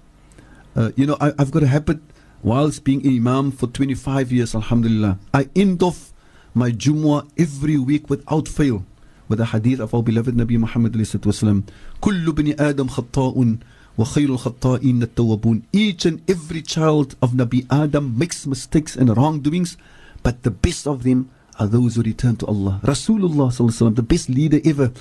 uh, 0.75 0.91
you 0.95 1.05
know, 1.05 1.17
I, 1.19 1.33
I've 1.39 1.51
got 1.51 1.63
a 1.63 1.67
habit 1.67 1.99
whilst 2.43 2.83
being 2.83 3.05
Imam 3.05 3.51
for 3.51 3.67
25 3.67 4.31
years, 4.31 4.53
Alhamdulillah. 4.53 5.17
I 5.33 5.49
end 5.55 5.81
off 5.81 6.13
my 6.53 6.71
Jumu'ah 6.71 7.29
every 7.37 7.77
week 7.77 8.09
without 8.09 8.47
fail 8.47 8.85
with 9.27 9.39
the 9.39 9.45
hadith 9.45 9.79
of 9.79 9.93
our 9.93 10.03
beloved 10.03 10.35
Nabi 10.35 10.57
Muhammad 10.57 10.93
wasallam. 10.93 11.63
كل 12.01 12.31
بني 12.31 12.55
آدم 12.55 12.87
خطاء 12.87 13.57
وخير 13.97 14.29
الخطائين 14.29 15.03
التوابون. 15.03 15.63
Each 15.73 16.05
and 16.05 16.21
every 16.29 16.61
child 16.61 17.15
of 17.21 17.31
Nabi 17.31 17.65
Adam 17.71 18.17
makes 18.17 18.45
mistakes 18.45 18.95
and 18.95 19.15
wrongdoings, 19.15 19.77
but 20.23 20.43
the 20.43 20.51
best 20.51 20.87
of 20.87 21.03
them 21.03 21.29
are 21.59 21.67
those 21.67 21.95
who 21.95 22.03
return 22.03 22.35
to 22.37 22.45
Allah. 22.45 22.79
Rasulullah 22.83 23.49
sallallahu 23.49 23.95
the 23.95 24.03
best 24.03 24.29
leader 24.29 24.59
ever, 24.63 24.91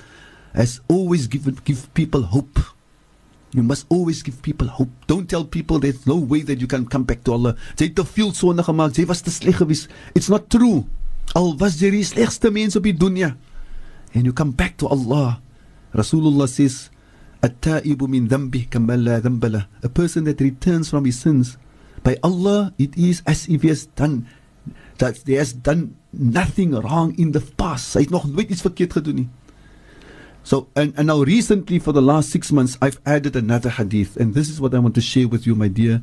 has 0.55 0.81
always 0.89 1.27
given 1.27 1.59
give 1.65 1.93
people 1.95 2.23
hope. 2.23 2.59
You 3.52 3.64
must 3.64 3.86
always 3.92 4.24
give 4.24 4.42
people 4.42 4.68
hope. 4.68 4.92
Don't 5.08 5.28
tell 5.28 5.44
people 5.44 5.80
there's 5.80 6.08
no 6.08 6.16
way 6.16 6.42
that 6.48 6.62
you 6.62 6.68
can 6.68 6.88
come 6.88 7.04
back 7.04 7.24
to 7.28 7.36
Allah. 7.36 7.56
Jy 7.76 7.90
het 7.90 7.98
te 8.00 8.06
veel 8.08 8.32
sonde 8.32 8.64
gemaak. 8.64 8.96
Jy 8.96 9.06
was 9.10 9.24
te 9.26 9.34
sleg 9.34 9.60
geweest. 9.60 9.92
It's 10.16 10.32
not 10.32 10.48
true. 10.48 10.86
Al 11.36 11.58
was 11.60 11.80
jy 11.82 11.92
die 11.92 12.08
slegste 12.08 12.52
mens 12.52 12.80
op 12.80 12.88
die 12.88 12.96
dunia. 12.96 13.36
And 14.16 14.24
you 14.28 14.32
come 14.32 14.56
back 14.56 14.78
to 14.80 14.88
Allah. 14.88 15.42
Rasulullah 15.92 16.48
says, 16.48 16.90
"At-ta'ibu 17.44 18.08
min 18.08 18.28
dhanbi 18.32 18.70
kama 18.72 18.96
la 18.96 19.20
dhanbala." 19.20 19.68
A 19.84 19.90
person 19.90 20.24
that 20.26 20.40
returns 20.40 20.88
from 20.88 21.04
his 21.04 21.20
sins 21.20 21.58
by 22.04 22.16
Allah, 22.24 22.72
it 22.78 22.96
is 22.96 23.22
as 23.26 23.48
if 23.48 23.64
he 23.64 23.70
has 23.70 23.88
done 23.96 24.28
that 24.98 25.18
he 25.26 25.34
has 25.34 25.52
done 25.52 25.96
nothing 26.14 26.72
wrong 26.72 27.18
in 27.18 27.32
the 27.32 27.42
past. 27.42 27.96
Hy 27.96 28.06
het 28.06 28.14
nog 28.14 28.30
nooit 28.30 28.50
iets 28.50 28.64
verkeerd 28.64 28.94
gedoen 28.94 29.16
nie. 29.16 29.30
So, 30.44 30.68
and, 30.76 30.94
and 30.98 31.08
now 31.08 31.22
recently, 31.22 31.80
for 31.80 31.92
the 31.92 32.02
last 32.02 32.30
six 32.30 32.52
months, 32.52 32.78
I've 32.82 33.00
added 33.06 33.36
another 33.36 33.70
hadith, 33.70 34.18
and 34.18 34.34
this 34.34 34.50
is 34.50 34.60
what 34.60 34.74
I 34.74 34.80
want 34.80 34.96
to 34.96 35.02
share 35.02 35.28
with 35.28 35.46
you, 35.46 35.56
my 35.56 35.68
dear 35.68 36.02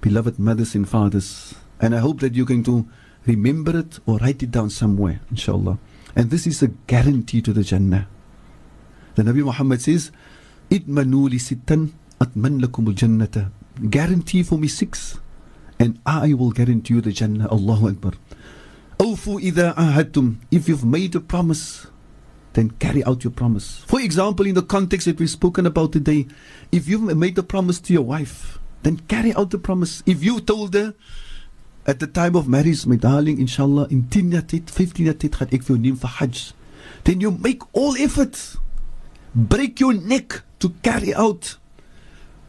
beloved 0.00 0.38
mothers 0.38 0.74
and 0.74 0.88
fathers. 0.88 1.54
And 1.80 1.94
I 1.94 1.98
hope 1.98 2.20
that 2.20 2.34
you're 2.34 2.46
going 2.46 2.64
to 2.64 2.86
remember 3.26 3.78
it 3.78 3.98
or 4.04 4.18
write 4.18 4.42
it 4.42 4.50
down 4.50 4.70
somewhere, 4.70 5.20
inshallah. 5.30 5.78
And 6.14 6.30
this 6.30 6.46
is 6.46 6.62
a 6.62 6.68
guarantee 6.68 7.40
to 7.42 7.52
the 7.52 7.62
Jannah. 7.62 8.08
The 9.14 9.22
Nabi 9.22 9.44
Muhammad 9.44 9.80
says, 9.80 10.10
Idmanu 10.70 11.30
li 11.30 11.38
sittan 11.38 11.92
atman 12.20 12.60
lakum 12.60 12.94
jannata. 12.94 13.50
Guarantee 13.90 14.42
for 14.42 14.58
me 14.58 14.68
six, 14.68 15.18
and 15.78 15.98
I 16.04 16.34
will 16.34 16.50
guarantee 16.50 16.94
you 16.94 17.00
the 17.00 17.12
Jannah. 17.12 17.48
Allahu 17.50 17.88
Akbar. 17.88 18.12
Awfu 18.98 19.40
idha 19.40 19.74
ahadtum. 19.74 20.36
If 20.50 20.68
you've 20.68 20.84
made 20.84 21.14
a 21.14 21.20
promise, 21.20 21.86
then 22.54 22.70
carry 22.70 23.04
out 23.04 23.24
your 23.24 23.32
promise. 23.32 23.84
For 23.86 24.00
example, 24.00 24.46
in 24.46 24.54
the 24.54 24.62
context 24.62 25.06
that 25.06 25.18
we've 25.18 25.30
spoken 25.30 25.66
about 25.66 25.92
today, 25.92 26.26
if 26.70 26.88
you've 26.88 27.02
made 27.16 27.38
a 27.38 27.42
promise 27.42 27.80
to 27.80 27.92
your 27.92 28.02
wife, 28.02 28.58
then 28.82 28.98
carry 29.08 29.34
out 29.34 29.50
the 29.50 29.58
promise. 29.58 30.02
If 30.06 30.22
you 30.22 30.40
told 30.40 30.74
her 30.74 30.94
at 31.86 31.98
the 31.98 32.06
time 32.06 32.36
of 32.36 32.48
marriage, 32.48 32.86
my 32.86 32.96
darling, 32.96 33.40
inshallah, 33.40 33.88
in 33.90 34.08
10 34.08 34.30
jaar 34.30 34.44
tijd, 34.44 34.70
15 34.70 35.04
jaar 35.04 35.16
tijd 35.16 35.68
neem 35.68 35.96
voor 35.96 36.08
hajj, 36.08 36.52
then 37.04 37.20
you 37.20 37.36
make 37.40 37.64
all 37.72 37.96
effort. 37.96 38.58
Break 39.34 39.78
your 39.78 39.94
neck 39.94 40.44
to 40.58 40.70
carry 40.82 41.14
out 41.14 41.58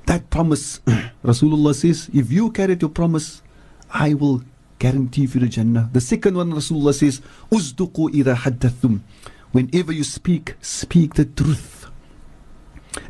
that 0.05 0.29
promise. 0.29 0.81
Rasulullah 1.23 1.73
says, 1.73 2.09
if 2.13 2.31
you 2.31 2.51
carry 2.51 2.73
out 2.73 2.81
your 2.81 2.91
promise, 2.91 3.41
I 3.89 4.13
will 4.13 4.41
guarantee 4.79 5.27
for 5.27 5.39
the 5.39 5.47
Jannah. 5.47 5.89
The 5.93 6.01
second 6.01 6.35
one, 6.35 6.51
Rasulullah 6.51 6.93
says, 6.93 7.21
Uzduqu 7.51 8.09
idha 8.11 8.35
haddathum. 8.35 8.99
Whenever 9.53 9.91
you 9.91 10.03
speak, 10.03 10.55
speak 10.61 11.13
the 11.13 11.25
truth. 11.25 11.85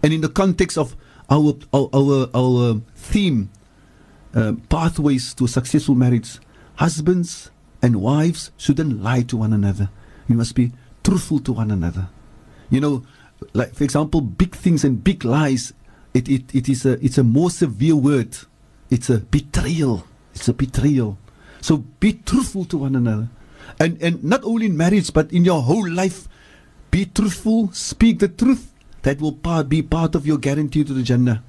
And 0.04 0.14
in 0.14 0.22
the 0.22 0.30
context 0.30 0.78
of 0.78 0.96
our 1.30 1.56
our 1.74 1.90
our, 1.94 2.30
our 2.36 2.82
theme, 2.96 3.50
uh, 4.36 4.54
pathways 4.68 5.34
to 5.36 5.48
successful 5.48 5.96
marriage, 5.96 6.40
husbands 6.76 7.50
and 7.82 8.02
wives 8.02 8.52
shouldn't 8.58 9.02
lie 9.02 9.22
to 9.24 9.38
one 9.38 9.54
another. 9.54 9.90
You 10.28 10.36
must 10.36 10.54
be 10.54 10.74
truthful 11.04 11.40
to 11.40 11.54
one 11.54 11.72
another. 11.72 12.10
You 12.70 12.82
know, 12.82 13.04
like 13.54 13.74
for 13.74 13.86
example, 13.86 14.20
big 14.20 14.54
things 14.54 14.84
and 14.84 15.02
big 15.02 15.24
lies. 15.24 15.74
It, 16.14 16.28
it, 16.28 16.54
it 16.54 16.70
is 16.70 16.86
a 16.86 17.04
it's 17.04 17.18
a 17.18 17.24
more 17.24 17.52
severe 17.52 17.96
word. 17.96 18.38
It's 18.90 19.10
a 19.10 19.20
betrayal. 19.20 20.06
It's 20.36 20.50
a 20.50 20.54
betrayal. 20.54 21.18
So 21.62 21.78
be 21.78 22.14
truthful 22.14 22.66
to 22.66 22.78
one 22.80 22.96
another. 22.96 23.30
And 23.80 24.02
and 24.02 24.22
not 24.24 24.44
only 24.44 24.66
in 24.66 24.76
marriage 24.76 25.14
but 25.14 25.32
in 25.32 25.46
your 25.46 25.62
whole 25.62 25.90
life 25.90 26.28
be 26.94 27.06
truthful, 27.08 27.72
speak 27.74 28.20
the 28.20 28.28
truth. 28.28 28.72
That 29.02 29.20
will 29.20 29.32
be 29.64 29.82
part 29.82 30.14
of 30.14 30.28
your 30.28 30.38
guarantee 30.38 30.84
to 30.84 30.94
the 30.94 31.02
Jannah. 31.02 31.44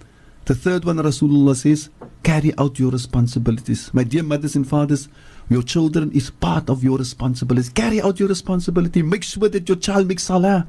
The 0.46 0.54
third 0.54 0.86
one, 0.86 0.96
Rasulullah 0.96 1.54
says, 1.54 1.90
carry 2.22 2.52
out 2.56 2.78
your 2.78 2.90
responsibilities. 2.90 3.92
My 3.92 4.04
dear 4.04 4.22
mothers 4.22 4.56
and 4.56 4.66
fathers, 4.66 5.06
your 5.50 5.62
children 5.62 6.10
is 6.12 6.30
part 6.30 6.70
of 6.70 6.82
your 6.82 6.96
responsibilities. 6.96 7.68
Carry 7.68 8.00
out 8.00 8.18
your 8.18 8.30
responsibility. 8.30 9.02
Make 9.02 9.22
sure 9.22 9.50
that 9.50 9.68
your 9.68 9.76
child 9.76 10.08
makes 10.08 10.22
salah. 10.24 10.66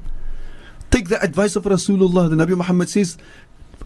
Take 0.91 1.07
the 1.07 1.23
advice 1.23 1.55
of 1.55 1.63
Rasulullah. 1.63 2.29
The 2.29 2.35
Nabi 2.35 2.57
Muhammad 2.57 2.89
says, 2.89 3.17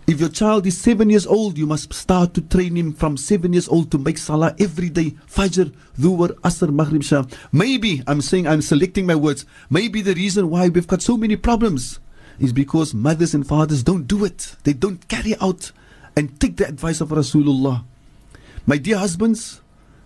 if 0.10 0.20
your 0.20 0.30
child 0.30 0.66
is 0.66 0.80
seven 0.80 1.12
years 1.12 1.28
old, 1.28 1.58
you 1.58 1.68
must 1.68 1.94
start 1.94 2.34
to 2.34 2.42
train 2.42 2.76
him 2.76 2.94
from 2.94 3.16
seven 3.16 3.54
years 3.54 3.68
old 3.68 3.92
to 3.92 4.00
make 4.00 4.18
salah 4.18 4.56
every 4.60 4.90
day. 4.90 5.12
Fajr, 5.30 5.72
Dhuhr, 6.00 6.30
Asr, 6.42 6.74
Maghrib, 6.74 7.04
Shah. 7.04 7.26
Maybe, 7.52 8.02
I'm 8.08 8.22
saying, 8.22 8.48
I'm 8.48 8.62
selecting 8.62 9.06
my 9.06 9.16
words. 9.16 9.46
Maybe 9.70 10.02
the 10.02 10.16
reason 10.16 10.50
why 10.50 10.70
we've 10.70 10.88
got 10.88 11.04
so 11.04 11.16
many 11.16 11.36
problems 11.36 12.00
is 12.40 12.54
because 12.54 12.94
mothers 12.94 13.36
and 13.36 13.46
fathers 13.46 13.84
don't 13.84 14.08
do 14.08 14.26
it. 14.26 14.56
They 14.64 14.74
don't 14.74 15.08
carry 15.08 15.36
out 15.40 15.72
and 16.16 16.40
take 16.40 16.58
the 16.58 16.68
advice 16.68 17.02
of 17.02 17.10
Rasulullah. 17.10 17.84
My 18.66 18.78
dear 18.78 18.98
husbands, 18.98 19.62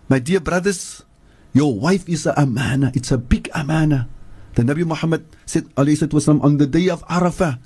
my 0.08 0.18
dear 0.18 0.40
brothers, 0.40 1.02
your 1.54 1.72
wife 1.72 2.08
is 2.08 2.26
a 2.26 2.34
amana. 2.36 2.92
It's 2.94 3.10
a 3.10 3.18
big 3.18 3.48
amana. 3.54 4.08
The 4.54 4.62
Nabi 4.62 4.84
Muhammad 4.84 5.24
said, 5.46 5.64
wasallam, 5.74 6.42
on 6.44 6.58
the 6.58 6.66
day 6.66 6.88
of 6.88 7.06
Arafah, 7.08 7.58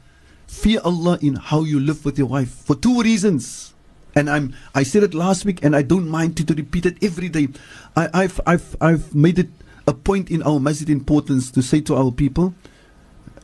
fear 0.48 0.80
Allah 0.82 1.18
in 1.22 1.36
how 1.36 1.62
you 1.62 1.78
live 1.78 2.04
with 2.04 2.18
your 2.18 2.26
wife 2.26 2.50
for 2.50 2.74
two 2.74 3.00
reasons. 3.00 3.74
And 4.16 4.28
I'm 4.28 4.54
I 4.74 4.82
said 4.82 5.04
it 5.04 5.14
last 5.14 5.44
week 5.44 5.62
and 5.62 5.76
I 5.76 5.82
don't 5.82 6.08
mind 6.08 6.36
to, 6.38 6.44
to 6.46 6.54
repeat 6.54 6.86
it 6.86 6.98
every 7.04 7.28
day. 7.28 7.48
I, 7.94 8.08
I've 8.24 8.40
I've 8.46 8.76
I've 8.80 9.14
made 9.14 9.38
it 9.38 9.50
a 9.86 9.94
point 9.94 10.30
in 10.30 10.42
our 10.42 10.58
masjid 10.58 10.90
in 10.90 11.04
Portlands 11.04 11.52
to 11.52 11.62
say 11.62 11.80
to 11.82 11.94
our 11.94 12.10
people, 12.10 12.54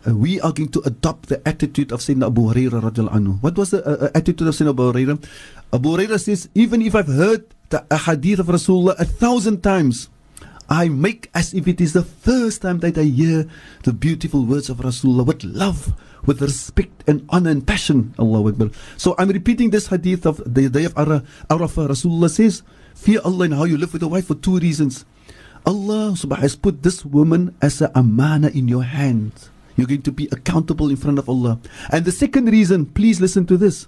uh, 0.07 0.15
we 0.15 0.41
are 0.41 0.53
going 0.53 0.69
to 0.71 0.81
adopt 0.85 1.29
the 1.29 1.41
attitude 1.47 1.93
of 1.93 2.01
Sayyidina 2.01 2.27
Abu 2.27 2.53
Hurairah 2.53 3.09
anhu. 3.09 3.41
What 3.43 3.57
was 3.57 3.71
the 3.71 3.87
uh, 3.87 4.07
uh, 4.07 4.11
attitude 4.15 4.49
of 4.49 4.55
Sayyidina 4.55 4.71
Abu 4.71 4.93
Hurairah? 4.93 5.25
Abu 5.73 5.89
Hurairah 5.97 6.21
says, 6.21 6.49
even 6.55 6.83
if 6.83 6.95
I've 6.95 7.07
heard 7.07 7.47
the 7.71 7.85
hadith 7.97 8.41
of 8.41 8.47
Rasulullah 8.47 8.99
a 8.99 9.05
thousand 9.05 9.63
times, 9.63 10.09
I 10.69 10.89
make 10.89 11.31
as 11.35 11.55
if 11.55 11.69
it 11.69 11.81
is 11.81 11.93
the 11.93 12.03
first 12.03 12.63
time 12.63 12.81
that 12.81 12.99
I 12.99 13.05
hear 13.05 13.49
the 13.85 13.93
beautiful 13.93 14.45
words 14.45 14.69
of 14.69 14.79
Rasulullah 14.79 15.27
with 15.27 15.45
love, 15.45 15.93
with 16.26 16.42
respect 16.42 17.04
and 17.08 17.26
honor 17.30 17.52
and 17.52 17.66
passion. 17.66 18.14
Allah 18.20 18.48
Akbar. 18.48 18.70
So 18.98 19.16
I'm 19.18 19.30
repeating 19.30 19.70
this 19.70 19.88
hadith 19.88 20.26
of 20.26 20.38
the 20.46 20.70
day 20.70 20.86
of 20.86 20.94
Arafah. 20.96 21.90
Rasulullah 21.90 22.30
says, 22.30 22.64
Fear 22.96 23.22
Allah 23.24 23.46
and 23.46 23.54
how 23.54 23.64
you 23.64 23.78
live 23.78 23.94
with 23.94 24.02
your 24.02 24.12
wife 24.12 24.28
for 24.28 24.36
two 24.36 24.60
reasons. 24.60 25.06
Allah 25.66 26.16
subhanahu 26.16 26.40
has 26.40 26.56
put 26.56 26.84
this 26.84 27.06
woman 27.06 27.56
as 27.62 27.82
a 27.82 27.92
amana 27.96 28.50
in 28.50 28.68
your 28.68 28.84
hand. 28.84 29.32
You're 29.76 29.88
going 29.88 30.02
to 30.04 30.12
be 30.12 30.28
accountable 30.32 30.90
in 30.90 30.98
front 30.98 31.20
of 31.20 31.30
Allah. 31.30 31.60
And 31.90 32.04
the 32.04 32.12
second 32.12 32.48
reason, 32.48 32.86
please 32.86 33.22
listen 33.22 33.46
to 33.48 33.56
this. 33.56 33.88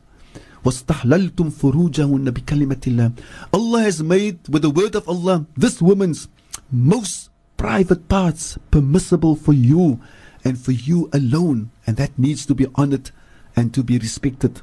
وَاسْتَحْلَلْتُمْ 0.63 1.51
فُرُوجَهُنَّ 1.51 2.29
بِكَلِمَةِ 2.29 2.75
اللَّهِ 2.85 3.17
Allah 3.51 3.81
has 3.81 4.03
made 4.03 4.47
with 4.47 4.61
the 4.61 4.69
word 4.69 4.95
of 4.95 5.09
Allah 5.09 5.45
this 5.57 5.81
woman's 5.81 6.29
most 6.71 7.29
private 7.57 8.07
parts 8.07 8.57
permissible 8.69 9.35
for 9.35 9.53
you 9.53 9.99
and 10.45 10.59
for 10.59 10.71
you 10.71 11.09
alone. 11.13 11.71
and 11.86 11.96
that 11.96 12.18
needs 12.18 12.46
to 12.46 12.54
be 12.54 12.66
honored 12.74 13.10
and 13.54 13.72
to 13.74 13.82
be 13.82 13.98
respected. 13.98 14.60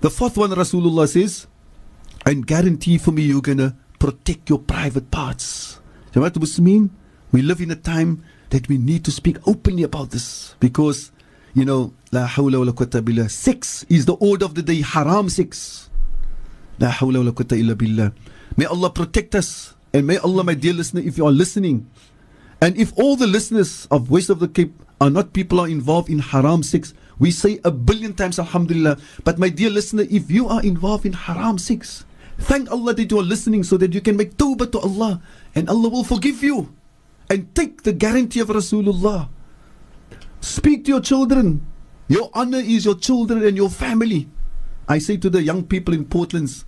The 0.00 0.10
fourth 0.10 0.36
one, 0.36 0.50
Rasulullah 0.50 1.08
says, 1.08 1.46
and 2.26 2.46
guarantee 2.46 2.98
for 2.98 3.10
me 3.12 3.22
you're 3.22 3.40
going 3.40 3.58
to 3.58 3.74
protect 3.98 4.50
your 4.50 4.58
private 4.58 5.10
parts. 5.10 5.80
Jamaat 6.12 6.32
Muslimin, 6.34 6.90
we 7.32 7.42
live 7.42 7.60
in 7.60 7.70
a 7.70 7.76
time 7.76 8.22
that 8.50 8.68
we 8.68 8.78
need 8.78 9.04
to 9.04 9.10
speak 9.10 9.38
openly 9.48 9.82
about 9.82 10.10
this 10.10 10.54
because, 10.60 11.10
you 11.54 11.64
know, 11.64 11.94
la 12.12 12.26
hawla 12.26 12.58
wa 12.58 12.64
la 12.66 12.72
quwwata 12.72 13.02
billah. 13.02 13.28
Sex 13.30 13.84
is 13.88 14.04
the 14.06 14.14
order 14.14 14.44
of 14.44 14.54
the 14.54 14.62
day, 14.62 14.82
haram 14.82 15.28
sex. 15.28 15.88
La 16.78 16.90
hawla 16.90 17.18
wa 17.18 17.24
la 17.24 17.30
quwwata 17.32 17.58
illa 17.58 17.74
billah. 17.74 18.12
May 18.56 18.66
Allah 18.66 18.90
protect 18.90 19.34
us 19.34 19.74
and 19.92 20.06
may 20.06 20.18
Allah, 20.18 20.44
my 20.44 20.54
dear 20.54 20.74
listener, 20.74 21.00
if 21.00 21.16
you 21.16 21.26
are 21.26 21.32
listening, 21.32 21.88
and 22.60 22.76
if 22.76 22.92
all 22.98 23.16
the 23.16 23.26
listeners 23.26 23.88
of 23.90 24.04
Voice 24.04 24.28
of 24.28 24.38
the 24.38 24.48
Cape 24.48 24.74
are 25.04 25.10
not 25.10 25.34
people 25.34 25.60
are 25.60 25.68
involved 25.68 26.08
in 26.08 26.18
haram 26.18 26.62
sex, 26.62 26.94
we 27.18 27.30
say 27.30 27.60
a 27.62 27.70
billion 27.70 28.14
times 28.14 28.38
Alhamdulillah. 28.38 28.96
But 29.22 29.38
my 29.38 29.50
dear 29.50 29.68
listener, 29.68 30.04
if 30.08 30.30
you 30.30 30.48
are 30.48 30.62
involved 30.62 31.04
in 31.04 31.12
haram 31.12 31.58
sex, 31.58 32.06
thank 32.38 32.70
Allah 32.72 32.94
that 32.94 33.10
you 33.10 33.20
are 33.20 33.22
listening 33.22 33.64
so 33.64 33.76
that 33.76 33.92
you 33.92 34.00
can 34.00 34.16
make 34.16 34.38
tawbah 34.38 34.72
to 34.72 34.80
Allah 34.80 35.20
and 35.54 35.68
Allah 35.68 35.90
will 35.90 36.04
forgive 36.04 36.42
you. 36.42 36.72
And 37.28 37.54
take 37.54 37.82
the 37.82 37.92
guarantee 37.92 38.40
of 38.40 38.48
Rasulullah. 38.48 39.28
Speak 40.40 40.84
to 40.86 40.92
your 40.92 41.00
children. 41.00 41.66
Your 42.08 42.30
honor 42.32 42.64
is 42.64 42.84
your 42.84 42.96
children 42.96 43.44
and 43.44 43.56
your 43.56 43.68
family. 43.68 44.28
I 44.88 44.98
say 44.98 45.16
to 45.18 45.28
the 45.28 45.42
young 45.42 45.64
people 45.64 45.92
in 45.92 46.04
Portlands, 46.04 46.64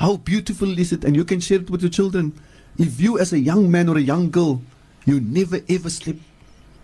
how 0.00 0.16
beautiful 0.16 0.78
is 0.78 0.92
it? 0.92 1.04
And 1.04 1.16
you 1.16 1.24
can 1.24 1.40
share 1.40 1.60
it 1.60 1.70
with 1.70 1.82
your 1.82 1.90
children. 1.90 2.32
If 2.78 3.00
you, 3.00 3.18
as 3.18 3.32
a 3.32 3.38
young 3.38 3.70
man 3.70 3.88
or 3.88 3.96
a 3.96 4.04
young 4.04 4.30
girl, 4.30 4.60
you 5.04 5.20
never 5.20 5.60
ever 5.68 5.88
sleep 5.88 6.20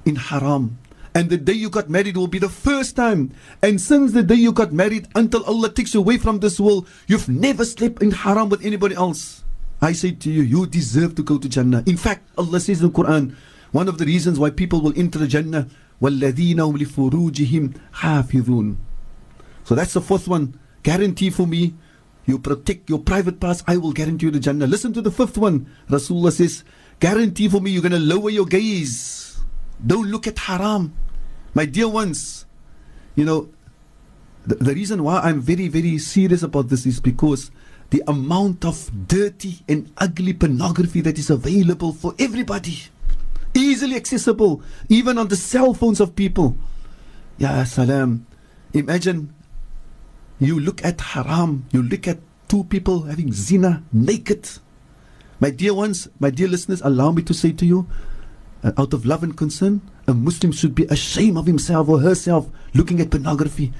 in 0.05 0.17
haram. 0.17 0.79
And 1.16 1.30
the 1.30 1.38
day 1.38 1.54
you 1.54 1.70
got 1.70 1.90
married 1.90 2.18
will 2.18 2.28
be 2.28 2.40
the 2.40 2.50
first 2.50 2.98
time. 2.98 3.32
And 3.62 3.80
since 3.80 4.12
the 4.12 4.22
day 4.22 4.36
you 4.36 4.52
got 4.52 4.74
married 4.74 5.08
until 5.16 5.46
Allah 5.46 5.72
takes 5.72 5.94
you 5.94 6.02
away 6.02 6.18
from 6.18 6.40
this 6.40 6.60
world, 6.60 6.90
you've 7.08 7.30
never 7.30 7.64
slept 7.64 8.04
in 8.04 8.12
haram 8.12 8.50
with 8.50 8.66
anybody 8.66 8.96
else. 8.96 9.46
I 9.82 9.94
say 9.94 10.12
to 10.12 10.30
you, 10.30 10.42
you 10.42 10.68
deserve 10.68 11.16
to 11.16 11.24
go 11.24 11.38
to 11.38 11.48
Jannah. 11.48 11.84
In 11.86 11.96
fact, 11.96 12.28
Allah 12.38 12.60
says 12.60 12.82
in 12.82 12.92
the 12.92 12.94
Quran, 12.94 13.34
one 13.72 13.88
of 13.88 13.98
the 13.98 14.06
reasons 14.06 14.40
why 14.40 14.50
people 14.50 14.82
will 14.82 14.98
enter 14.98 15.20
the 15.20 15.28
Jannah, 15.28 15.68
وَالَّذِينَ 16.02 16.56
هُمْ 16.56 16.78
لِفُرُوجِهِمْ 16.78 17.80
حَافِظُونَ 17.96 18.76
So 19.64 19.76
that's 19.76 19.94
the 19.94 20.02
fourth 20.02 20.28
one. 20.28 20.60
Guarantee 20.84 21.30
for 21.30 21.48
me, 21.48 21.76
you 22.26 22.40
protect 22.40 22.90
your 22.90 23.00
private 23.00 23.40
parts, 23.40 23.64
I 23.68 23.78
will 23.78 23.94
guarantee 23.94 24.26
you 24.26 24.32
the 24.32 24.40
Jannah. 24.40 24.68
Listen 24.68 24.92
to 24.94 25.02
the 25.02 25.12
fifth 25.12 25.38
one. 25.38 25.68
Rasulullah 25.90 26.32
says, 26.32 26.64
guarantee 27.00 27.48
for 27.48 27.62
me, 27.62 27.72
you're 27.72 27.82
going 27.82 27.92
to 27.92 28.00
lower 28.00 28.30
your 28.30 28.46
gaze. 28.46 29.29
don't 29.85 30.09
look 30.11 30.27
at 30.27 30.39
haram. 30.39 30.93
My 31.55 31.65
dear 31.65 31.89
ones, 31.89 32.47
you 33.17 33.25
know, 33.25 33.49
the, 34.47 34.57
the 34.57 34.75
reason 34.75 35.03
why 35.03 35.21
I'm 35.21 35.41
very, 35.41 35.69
very 35.69 35.99
serious 35.99 36.43
about 36.43 36.69
this 36.69 36.87
is 36.87 37.01
because 37.01 37.51
the 37.91 38.03
amount 38.07 38.65
of 38.65 38.91
dirty 39.09 39.61
and 39.69 39.93
ugly 39.99 40.33
pornography 40.33 41.01
that 41.03 41.19
is 41.19 41.29
available 41.29 41.93
for 41.93 42.15
everybody, 42.19 42.79
easily 43.55 43.97
accessible, 43.97 44.63
even 44.89 45.19
on 45.19 45.29
the 45.29 45.37
cell 45.37 45.75
phones 45.75 46.01
of 46.01 46.15
people. 46.15 46.57
Ya 47.39 47.65
salam. 47.65 48.27
Imagine 48.73 49.35
you 50.39 50.61
look 50.61 50.85
at 50.85 51.01
haram, 51.01 51.67
you 51.73 51.83
look 51.83 52.07
at 52.07 52.19
two 52.49 52.65
people 52.65 53.03
having 53.03 53.33
zina 53.33 53.83
naked. 53.93 54.49
My 55.41 55.51
dear 55.51 55.75
ones, 55.75 56.09
my 56.19 56.31
dear 56.31 56.49
listeners, 56.49 56.81
allow 56.83 57.11
me 57.11 57.23
to 57.23 57.35
say 57.35 57.51
to 57.53 57.67
you, 57.67 57.89
uh, 58.63 58.73
out 58.77 58.93
of 58.93 59.07
love 59.07 59.23
and 59.23 59.37
concern, 59.37 59.81
a 60.07 60.15
Muslim 60.15 60.53
should 60.53 60.75
be 60.75 60.85
ashamed 60.87 61.39
of 61.39 61.47
himself 61.47 61.89
or 61.89 62.01
herself 62.01 62.49
looking 62.75 63.01
at 63.01 63.11
pornography. 63.11 63.73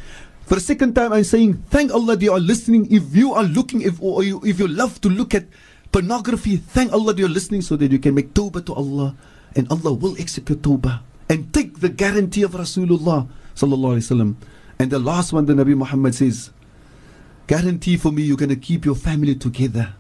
For 0.47 0.55
the 0.57 0.61
second 0.61 0.95
time, 0.95 1.13
I'm 1.13 1.25
saying, 1.25 1.63
thank 1.71 1.93
Allah 1.93 2.17
that 2.17 2.23
you 2.23 2.33
are 2.33 2.41
listening. 2.41 2.91
If 2.91 3.15
you 3.15 3.33
are 3.35 3.45
looking, 3.45 3.83
if 3.83 4.03
or 4.03 4.25
you, 4.25 4.41
if 4.45 4.59
you 4.59 4.67
love 4.67 5.01
to 5.03 5.09
look 5.09 5.35
at 5.35 5.47
pornography, 5.93 6.57
thank 6.57 6.93
Allah 6.93 7.13
that 7.15 7.21
you're 7.21 7.29
listening 7.29 7.63
so 7.63 7.77
that 7.77 7.91
you 7.93 7.99
can 7.99 8.15
make 8.15 8.35
tawbah 8.35 8.67
to 8.67 8.75
Allah, 8.75 9.15
and 9.55 9.71
Allah 9.71 9.93
will 9.93 10.15
accept 10.19 10.49
your 10.49 10.59
tawbah 10.59 11.01
and 11.29 11.53
take 11.55 11.79
the 11.81 11.89
guarantee 11.89 12.43
of 12.43 12.53
Rasulullah. 12.53 13.29
And 14.81 14.91
the 14.91 14.99
last 14.99 15.33
one, 15.33 15.47
the 15.47 15.53
Nabi 15.53 15.77
Muhammad 15.77 16.15
says, 16.15 16.51
guarantee 17.47 17.97
for 17.97 18.11
me 18.11 18.23
you're 18.23 18.37
going 18.37 18.49
to 18.49 18.57
keep 18.57 18.85
your 18.85 18.95
family 18.95 19.35
together, 19.35 19.95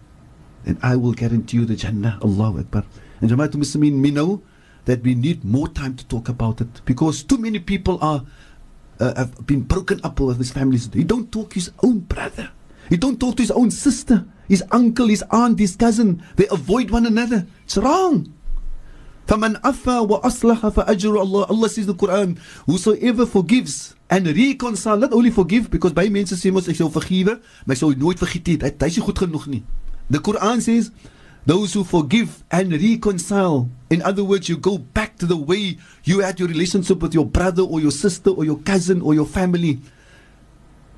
and 0.66 0.78
I 0.82 0.96
will 0.96 1.12
guarantee 1.12 1.58
you 1.58 1.64
the 1.64 1.76
Jannah. 1.76 2.18
Allahu 2.24 2.60
Akbar. 2.60 2.84
And 3.20 3.30
Jamaatul 3.30 3.62
Muslimin, 3.62 4.00
we 4.02 4.10
know 4.10 4.42
that 4.89 5.03
we 5.03 5.15
need 5.15 5.43
more 5.43 5.67
time 5.67 5.95
to 5.95 6.05
talk 6.05 6.29
about 6.29 6.61
it 6.61 6.81
because 6.85 7.23
too 7.23 7.37
many 7.37 7.59
people 7.59 7.97
are 8.01 8.23
uh, 8.99 9.13
have 9.15 9.45
been 9.45 9.61
broken 9.61 9.99
up 10.03 10.19
with 10.19 10.37
his 10.37 10.51
families. 10.51 10.89
He 10.93 11.03
don't 11.03 11.31
talk 11.31 11.49
to 11.51 11.55
his 11.55 11.71
own 11.83 11.99
brother. 11.99 12.51
He 12.89 12.97
don't 12.97 13.19
talk 13.19 13.35
to 13.37 13.43
his 13.43 13.51
own 13.51 13.71
sister, 13.71 14.25
his 14.47 14.63
uncle, 14.71 15.07
his 15.07 15.23
aunt, 15.31 15.59
his 15.59 15.75
cousin. 15.75 16.23
They 16.35 16.47
avoid 16.47 16.91
one 16.91 17.05
another. 17.05 17.47
It's 17.63 17.77
wrong. 17.77 18.31
فَمَنْ 19.27 19.61
أَفَى 19.61 20.07
وَأَصْلَحَ 20.07 20.61
فَأَجْرُ 20.61 21.19
Allah. 21.19 21.45
Allah 21.49 21.69
says 21.69 21.87
in 21.87 21.87
the 21.87 21.95
Quran, 21.95 22.37
whosoever 22.67 23.25
forgives 23.25 23.95
and 24.07 24.27
reconcile, 24.27 24.97
not 24.97 25.13
only 25.13 25.31
forgive, 25.31 25.71
because 25.71 25.93
baie 25.93 26.11
mense 26.13 26.37
sê 26.37 26.53
mos 26.53 26.69
ek 26.69 26.77
sou 26.77 26.91
vergewe, 26.93 27.39
maar 27.65 27.73
ek 27.73 27.81
sou 27.81 27.89
nooit 27.97 28.21
vergeet 28.21 28.61
het. 28.61 28.77
Hy 28.77 28.91
is 28.93 28.99
nie 28.99 29.05
goed 29.07 29.23
genoeg 29.25 29.47
nie. 29.49 29.63
The 30.13 30.21
Quran 30.21 30.61
says, 30.61 30.91
those 31.45 31.73
who 31.73 31.83
forgive 31.83 32.43
and 32.51 32.71
reconcile. 32.71 33.69
In 33.89 34.01
other 34.01 34.23
words, 34.23 34.49
you 34.49 34.57
go 34.57 34.77
back 34.79 35.17
to 35.19 35.25
the 35.25 35.37
way 35.37 35.77
you 36.03 36.19
had 36.19 36.39
your 36.39 36.49
relationship 36.49 36.99
with 36.99 37.13
your 37.13 37.25
brother 37.25 37.61
or 37.61 37.79
your 37.79 37.91
sister 37.91 38.31
or 38.31 38.43
your 38.43 38.57
cousin 38.57 39.01
or 39.01 39.13
your 39.13 39.25
family. 39.25 39.79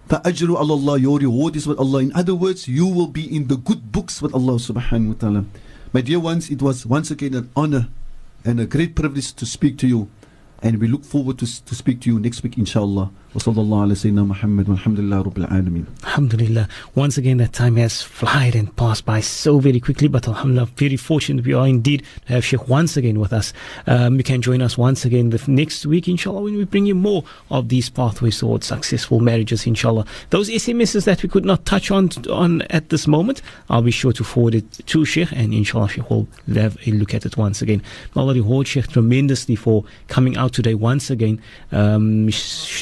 فَأَجْرُ 0.07 0.55
عَلَى 0.55 0.69
Allah, 0.69 0.97
your 0.97 1.19
reward 1.19 1.57
is 1.57 1.67
with 1.67 1.77
Allah. 1.77 1.99
In 1.99 2.13
other 2.13 2.33
words, 2.33 2.67
you 2.67 2.87
will 2.87 3.07
be 3.07 3.27
in 3.27 3.47
the 3.47 3.57
good 3.57 3.91
books 3.91 4.21
with 4.21 4.33
Allah 4.33 4.53
subhanahu 4.53 5.07
wa 5.09 5.13
ta'ala. 5.19 5.45
My 5.91 5.99
dear 5.99 6.19
ones, 6.19 6.49
it 6.49 6.61
was 6.61 6.85
once 6.85 7.11
again 7.11 7.33
an 7.33 7.49
honor 7.55 7.89
and 8.45 8.59
a 8.59 8.65
great 8.65 8.95
privilege 8.95 9.33
to 9.33 9.45
speak 9.45 9.77
to 9.79 9.87
you. 9.87 10.09
And 10.63 10.79
we 10.79 10.87
look 10.87 11.03
forward 11.03 11.37
to, 11.39 11.45
to 11.45 11.75
speak 11.75 11.99
to 12.01 12.09
you 12.09 12.19
next 12.19 12.41
week, 12.41 12.57
inshallah. 12.57 13.11
Alhamdulillah. 16.04 16.68
Once 16.94 17.16
again, 17.16 17.38
that 17.38 17.54
time 17.54 17.76
has 17.76 18.02
flied 18.02 18.54
and 18.54 18.74
passed 18.76 19.06
by 19.06 19.20
so 19.20 19.58
very 19.58 19.80
quickly, 19.80 20.06
but 20.06 20.28
Alhamdulillah, 20.28 20.68
very 20.76 20.98
fortunate 20.98 21.46
we 21.46 21.54
are 21.54 21.66
indeed 21.66 22.04
to 22.26 22.34
have 22.34 22.44
Sheikh 22.44 22.68
once 22.68 22.96
again 22.96 23.18
with 23.18 23.32
us. 23.32 23.54
Um, 23.86 24.16
you 24.16 24.22
can 24.22 24.42
join 24.42 24.60
us 24.60 24.76
once 24.76 25.06
again 25.06 25.30
the 25.30 25.42
next 25.50 25.86
week, 25.86 26.08
inshallah, 26.08 26.42
when 26.42 26.56
we 26.56 26.64
bring 26.64 26.84
you 26.84 26.94
more 26.94 27.24
of 27.50 27.70
these 27.70 27.88
pathways 27.88 28.38
towards 28.38 28.66
successful 28.66 29.20
marriages, 29.20 29.66
inshallah. 29.66 30.04
Those 30.28 30.50
SMSs 30.50 31.04
that 31.04 31.22
we 31.22 31.28
could 31.30 31.46
not 31.46 31.64
touch 31.64 31.90
on, 31.90 32.10
on 32.30 32.62
at 32.62 32.90
this 32.90 33.06
moment, 33.06 33.40
I'll 33.70 33.80
be 33.80 33.90
sure 33.90 34.12
to 34.12 34.24
forward 34.24 34.56
it 34.56 34.70
to 34.86 35.04
Sheikh, 35.06 35.32
and 35.32 35.54
inshallah, 35.54 35.88
Sheikh 35.88 36.10
will 36.10 36.28
have 36.54 36.76
a 36.86 36.90
look 36.90 37.14
at 37.14 37.24
it 37.24 37.38
once 37.38 37.62
again. 37.62 37.82
May 38.14 38.20
Allah 38.20 38.34
reward 38.34 38.68
Sheikh 38.68 38.88
tremendously 38.88 39.56
for 39.56 39.84
coming 40.08 40.36
out 40.36 40.52
today 40.52 40.74
once 40.74 41.08
again, 41.08 41.40
um, 41.70 42.28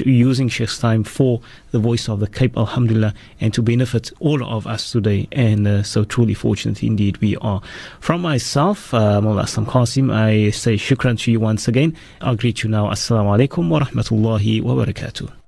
using 0.05 0.39
using 0.41 0.49
Sheikh's 0.49 0.78
time 0.78 1.05
for 1.05 1.43
the 1.70 1.78
voice 1.78 2.09
of 2.09 2.20
the 2.20 2.26
Cape, 2.26 2.57
Alhamdulillah, 2.57 3.12
and 3.41 3.53
to 3.53 3.61
benefit 3.61 4.11
all 4.20 4.43
of 4.43 4.66
us 4.66 4.91
today. 4.91 5.28
And 5.32 5.68
uh, 5.68 5.82
so 5.82 6.05
truly 6.05 6.32
fortunate 6.32 6.82
indeed 6.82 7.18
we 7.18 7.36
are. 7.36 7.61
From 8.01 8.22
myself, 8.22 8.95
uh, 8.95 9.20
Mullah 9.20 9.43
Aslam 9.45 9.66
Qasim, 9.66 10.11
I 10.11 10.49
say 10.51 10.76
shukran 10.76 11.18
to 11.20 11.30
you 11.30 11.41
once 11.41 11.68
again. 11.68 11.95
I'll 12.22 12.36
greet 12.36 12.62
you 12.62 12.70
now. 12.70 12.88
Assalamu 12.88 13.36
alaikum 13.36 13.68
wa 13.68 13.80
rahmatullahi 13.80 14.62
wa 14.62 14.74
barakatuh. 14.82 15.39